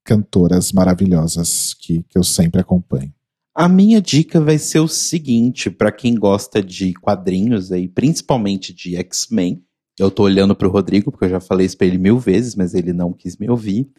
cantoras 0.03 0.72
maravilhosas 0.72 1.74
que, 1.74 2.03
que 2.05 2.16
eu 2.16 2.24
sempre 2.24 2.62
acompanho. 2.62 3.12
A 3.61 3.69
minha 3.69 4.01
dica 4.01 4.41
vai 4.41 4.57
ser 4.57 4.79
o 4.79 4.87
seguinte, 4.87 5.69
para 5.69 5.91
quem 5.91 6.15
gosta 6.15 6.63
de 6.63 6.95
quadrinhos 6.95 7.73
aí, 7.73 7.89
principalmente 7.89 8.73
de 8.73 8.95
X-Men, 8.95 9.61
eu 9.99 10.13
tô 10.13 10.23
olhando 10.23 10.55
pro 10.55 10.71
Rodrigo, 10.71 11.11
porque 11.11 11.25
eu 11.25 11.31
já 11.31 11.41
falei 11.41 11.67
isso 11.67 11.77
pra 11.77 11.89
ele 11.89 11.99
mil 11.99 12.21
vezes, 12.21 12.55
mas 12.55 12.73
ele 12.73 12.93
não 12.93 13.13
quis 13.13 13.37
me 13.37 13.51
ouvir, 13.51 13.91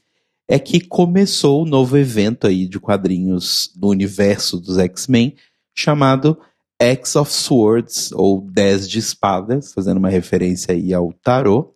é 0.47 0.57
que 0.57 0.80
começou 0.80 1.60
o 1.60 1.66
um 1.66 1.70
novo 1.70 1.97
evento 1.97 2.47
aí 2.47 2.66
de 2.66 2.80
quadrinhos 2.80 3.74
no 3.76 3.89
universo 3.89 4.62
dos 4.62 4.78
X-Men, 4.78 5.36
chamado 5.76 6.39
X 6.82 7.18
of 7.18 7.30
Swords, 7.30 8.14
ou 8.14 8.39
Dez 8.39 8.89
de 8.89 8.99
Espadas, 8.99 9.74
fazendo 9.74 9.97
uma 9.97 10.10
referência 10.10 10.74
aí 10.74 10.93
ao 10.93 11.12
tarô. 11.12 11.76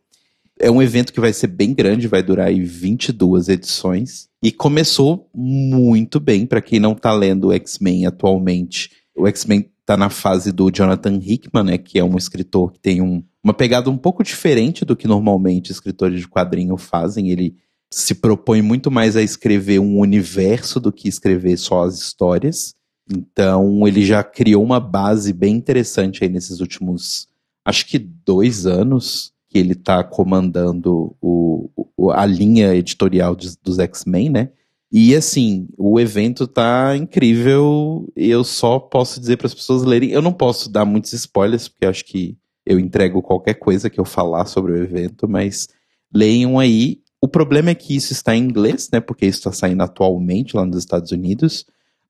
É 0.60 0.70
um 0.70 0.82
evento 0.82 1.12
que 1.12 1.20
vai 1.20 1.34
ser 1.34 1.47
bem 1.47 1.74
grande, 1.74 2.08
vai 2.08 2.22
durar 2.22 2.47
aí 2.47 2.62
22 2.62 3.49
edições. 3.49 4.28
E 4.41 4.51
começou 4.51 5.30
muito 5.34 6.20
bem, 6.20 6.45
para 6.45 6.62
quem 6.62 6.80
não 6.80 6.93
tá 6.93 7.12
lendo 7.14 7.47
o 7.47 7.54
X-Men 7.54 8.06
atualmente. 8.06 8.91
O 9.16 9.28
X-Men 9.28 9.70
tá 9.86 9.97
na 9.97 10.10
fase 10.10 10.51
do 10.51 10.72
Jonathan 10.72 11.20
Hickman, 11.22 11.64
né, 11.64 11.78
que 11.78 11.99
é 11.99 12.04
um 12.04 12.18
escritor 12.18 12.72
que 12.72 12.80
tem 12.80 13.01
um, 13.01 13.24
uma 13.43 13.54
pegada 13.54 13.89
um 13.89 13.97
pouco 13.97 14.24
diferente 14.24 14.86
do 14.86 14.95
que 14.95 15.08
normalmente 15.08 15.72
escritores 15.72 16.22
de 16.22 16.28
quadrinho 16.28 16.78
fazem. 16.78 17.30
Ele 17.30 17.56
se 17.91 18.16
propõe 18.16 18.62
muito 18.62 18.89
mais 18.89 19.16
a 19.16 19.22
escrever 19.22 19.80
um 19.80 19.99
universo 19.99 20.80
do 20.80 20.91
que 20.91 21.08
escrever 21.08 21.58
só 21.58 21.84
as 21.84 21.99
histórias. 21.99 22.74
Então 23.12 23.86
ele 23.88 24.06
já 24.06 24.24
criou 24.24 24.64
uma 24.64 24.80
base 24.80 25.34
bem 25.34 25.56
interessante 25.56 26.24
aí 26.24 26.30
nesses 26.30 26.62
últimos, 26.62 27.28
acho 27.66 27.86
que 27.86 27.99
dois 27.99 28.66
anos 28.66 29.33
que 29.54 29.60
ele 29.60 29.74
está 29.74 30.04
comandando 30.04 31.16
o, 31.22 31.70
o, 31.95 32.10
a 32.10 32.26
linha 32.26 32.74
editorial 32.74 33.36
de, 33.36 33.56
dos 33.62 33.78
X-Men, 33.78 34.30
né? 34.32 34.49
E 34.91 35.16
assim, 35.16 35.68
o 35.78 35.99
evento 35.99 36.47
tá 36.47 36.97
incrível. 36.97 38.12
Eu 38.16 38.43
só 38.43 38.80
posso 38.80 39.20
dizer 39.20 39.38
para 39.38 39.45
as 39.45 39.54
pessoas 39.54 39.84
lerem. 39.84 40.10
Eu 40.10 40.24
não 40.24 40.34
posso 40.34 40.72
dar 40.72 40.86
muitos 40.86 41.14
spoilers, 41.14 41.68
porque 41.68 41.86
acho 41.86 42.04
que 42.04 42.36
eu 42.66 42.80
entrego 42.80 43.22
qualquer 43.22 43.54
coisa 43.54 43.91
que 43.91 43.99
eu 43.99 44.06
falar 44.06 44.45
sobre 44.45 44.72
o 44.72 44.84
evento, 44.84 45.30
mas 45.30 45.68
leiam 46.12 46.58
aí. 46.58 47.01
O 47.22 47.28
problema 47.28 47.70
é 47.70 47.76
que 47.76 47.95
isso 47.95 48.12
está 48.12 48.36
em 48.36 48.43
inglês, 48.43 48.89
né? 48.91 48.99
Porque 48.99 49.26
isso 49.26 49.38
está 49.38 49.51
saindo 49.51 49.84
atualmente 49.84 50.56
lá 50.56 50.66
nos 50.66 50.78
Estados 50.78 51.12
Unidos. 51.12 51.66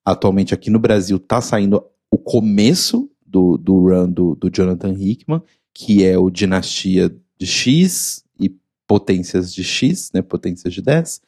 Atualmente 0.06 0.54
aqui 0.54 0.70
no 0.70 0.80
Brasil 0.80 1.18
está 1.18 1.42
saindo 1.42 1.84
o 2.10 2.18
começo 2.18 3.10
do, 3.26 3.58
do 3.58 3.80
run 3.80 4.10
do, 4.10 4.36
do 4.36 4.50
Jonathan 4.50 4.94
Hickman, 4.94 5.42
que 5.74 6.06
é 6.06 6.18
o 6.18 6.30
Dinastia 6.30 7.14
de 7.38 7.46
X 7.46 8.24
e 8.40 8.56
potências 8.88 9.54
de 9.54 9.64
X, 9.64 10.12
né, 10.14 10.22
potências 10.22 10.74
de 10.74 10.82
10. 10.82 11.22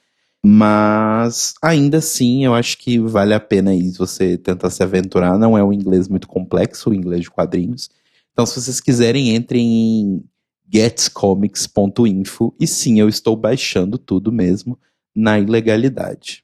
Mas 0.47 1.55
ainda 1.61 1.97
assim, 1.97 2.45
eu 2.45 2.53
acho 2.53 2.77
que 2.77 2.99
vale 2.99 3.33
a 3.33 3.39
pena 3.39 3.71
aí 3.71 3.91
você 3.91 4.37
tentar 4.37 4.69
se 4.69 4.83
aventurar. 4.83 5.39
Não 5.39 5.57
é 5.57 5.63
um 5.63 5.73
inglês 5.73 6.07
muito 6.07 6.27
complexo, 6.27 6.91
o 6.91 6.93
inglês 6.93 7.23
de 7.23 7.31
quadrinhos. 7.31 7.89
Então, 8.31 8.45
se 8.45 8.61
vocês 8.61 8.79
quiserem, 8.79 9.35
entrem 9.35 9.65
em 9.65 10.23
getscomics.info. 10.71 12.53
E 12.59 12.67
sim, 12.67 12.99
eu 12.99 13.09
estou 13.09 13.35
baixando 13.35 13.97
tudo 13.97 14.31
mesmo 14.31 14.77
na 15.15 15.39
ilegalidade. 15.39 16.43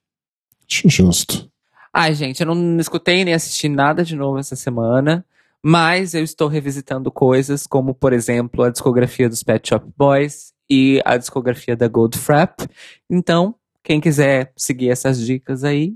Justo. 0.68 1.52
Ai, 1.94 2.16
gente, 2.16 2.42
eu 2.42 2.48
não 2.48 2.80
escutei 2.80 3.26
nem 3.26 3.34
assisti 3.34 3.68
nada 3.68 4.04
de 4.04 4.16
novo 4.16 4.40
essa 4.40 4.56
semana. 4.56 5.26
Mas 5.64 6.14
eu 6.14 6.24
estou 6.24 6.48
revisitando 6.48 7.12
coisas 7.12 7.68
como, 7.68 7.94
por 7.94 8.14
exemplo, 8.14 8.64
a 8.64 8.70
discografia 8.70 9.30
dos 9.30 9.44
Pet 9.44 9.70
Shop 9.70 9.86
Boys 9.96 10.54
e 10.70 11.02
a 11.06 11.18
discografia 11.18 11.76
da 11.76 11.88
Goldfrapp. 11.88 12.68
Então, 13.10 13.56
quem 13.84 14.02
quiser 14.02 14.52
seguir 14.58 14.90
essas 14.90 15.24
dicas 15.24 15.64
aí, 15.64 15.96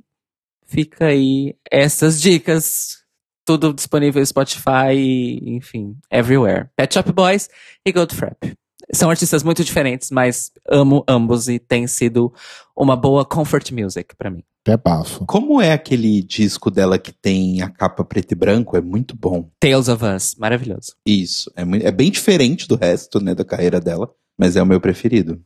fica 0.67 1.05
aí 1.05 1.55
essas 1.71 2.21
dicas. 2.21 3.03
Tudo 3.43 3.73
disponível 3.73 4.19
no 4.19 4.25
Spotify, 4.25 5.39
enfim, 5.43 5.95
everywhere. 6.11 6.67
Pet 6.75 6.93
Shop 6.93 7.11
Boys 7.11 7.47
e 7.85 7.91
Goldfrapp. 7.91 8.55
São 8.93 9.09
artistas 9.09 9.43
muito 9.43 9.63
diferentes, 9.63 10.11
mas 10.11 10.51
amo 10.69 11.03
ambos 11.07 11.47
e 11.47 11.59
tem 11.59 11.87
sido 11.87 12.33
uma 12.75 12.95
boa 12.95 13.25
comfort 13.25 13.71
music 13.71 14.15
para 14.15 14.29
mim. 14.29 14.43
Até 14.61 14.77
bafo. 14.77 15.25
Como 15.25 15.61
é 15.61 15.73
aquele 15.73 16.23
disco 16.23 16.71
dela 16.71 16.97
que 16.97 17.11
tem 17.11 17.61
a 17.61 17.69
capa 17.69 18.03
preto 18.03 18.31
e 18.31 18.35
branco? 18.35 18.75
É 18.75 18.81
muito 18.81 19.15
bom. 19.15 19.47
Tales 19.59 19.87
of 19.87 20.03
Us, 20.03 20.35
maravilhoso. 20.39 20.95
Isso, 21.05 21.51
é, 21.55 21.63
muito, 21.63 21.85
é 21.85 21.91
bem 21.91 22.09
diferente 22.09 22.67
do 22.67 22.75
resto, 22.75 23.19
né, 23.19 23.35
da 23.35 23.45
carreira 23.45 23.79
dela, 23.79 24.09
mas 24.37 24.55
é 24.55 24.63
o 24.63 24.65
meu 24.65 24.81
preferido. 24.81 25.39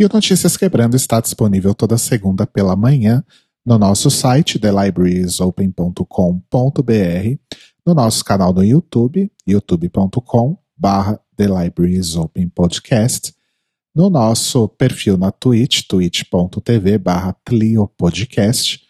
E 0.00 0.04
o 0.04 0.08
Notícias 0.12 0.56
Quebrando 0.56 0.96
está 0.96 1.20
disponível 1.20 1.74
toda 1.74 1.98
segunda 1.98 2.46
pela 2.46 2.74
manhã 2.74 3.22
no 3.66 3.76
nosso 3.76 4.10
site, 4.10 4.58
thelibrariesopen.com.br, 4.58 7.38
no 7.86 7.94
nosso 7.94 8.24
canal 8.24 8.54
no 8.54 8.64
YouTube, 8.64 9.30
youtube.com 9.46 10.56
barra 10.74 11.20
The 11.38 11.46
Libraries 11.46 12.16
Open 12.16 12.48
Podcast, 12.48 13.32
no 13.94 14.10
nosso 14.10 14.68
perfil 14.68 15.16
na 15.16 15.30
Twitch, 15.30 15.86
twitch.tv 15.86 16.98
barra 16.98 17.36
Podcast, 17.96 18.82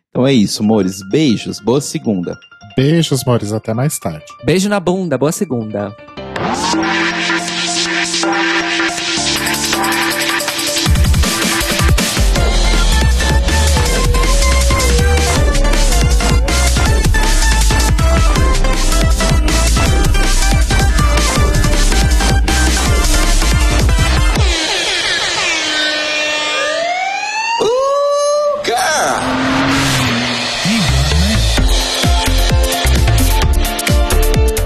Então 0.10 0.28
é 0.28 0.34
isso, 0.34 0.62
amores. 0.62 0.99
Beijos, 1.10 1.62
boa 1.62 1.80
segunda. 1.80 2.38
Beijos, 2.76 3.24
Mores, 3.24 3.54
até 3.54 3.74
mais 3.74 3.97
tarde. 3.97 4.26
Beijo 4.43 4.68
na 4.68 4.78
bunda, 4.78 5.18
boa 5.18 5.32
segunda. 5.32 5.95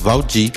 Valdir, 0.00 0.52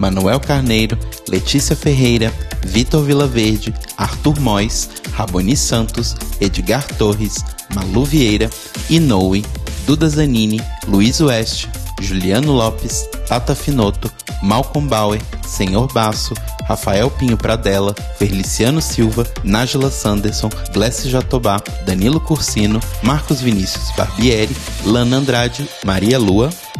Manuel 0.00 0.40
Carneiro, 0.40 0.98
Letícia 1.28 1.74
Ferreira, 1.74 2.32
Vitor 2.64 3.04
Vilaverde, 3.04 3.72
Arthur 3.96 4.38
Mois, 4.40 4.88
Raboni 5.16 5.56
Santos, 5.56 6.16
Edgar 6.40 6.84
Torres, 6.96 7.36
Malu 7.74 8.04
Vieira, 8.04 8.50
Inoue, 8.90 9.44
Duda 9.86 10.08
Zanini, 10.08 10.60
Luiz 10.86 11.20
Oeste, 11.20 11.68
Juliano 12.00 12.52
Lopes, 12.52 13.08
Tata 13.28 13.54
Finoto, 13.54 14.10
Malcolm 14.42 14.86
Bauer, 14.86 15.20
Senhor 15.46 15.90
Basso, 15.92 16.34
Rafael 16.68 17.10
Pinho 17.10 17.36
Pradella, 17.36 17.94
Feliciano 18.18 18.80
Silva, 18.80 19.24
Nájila 19.44 19.90
Sanderson, 19.90 20.50
Glessi 20.72 21.08
Jatobá, 21.08 21.62
Danilo 21.84 22.20
Cursino, 22.20 22.80
Marcos 23.02 23.40
Vinícius 23.40 23.90
Barbieri, 23.96 24.54
Lana 24.84 25.18
Andrade, 25.18 25.66
Maria 25.84 26.18
Lua, 26.18 26.50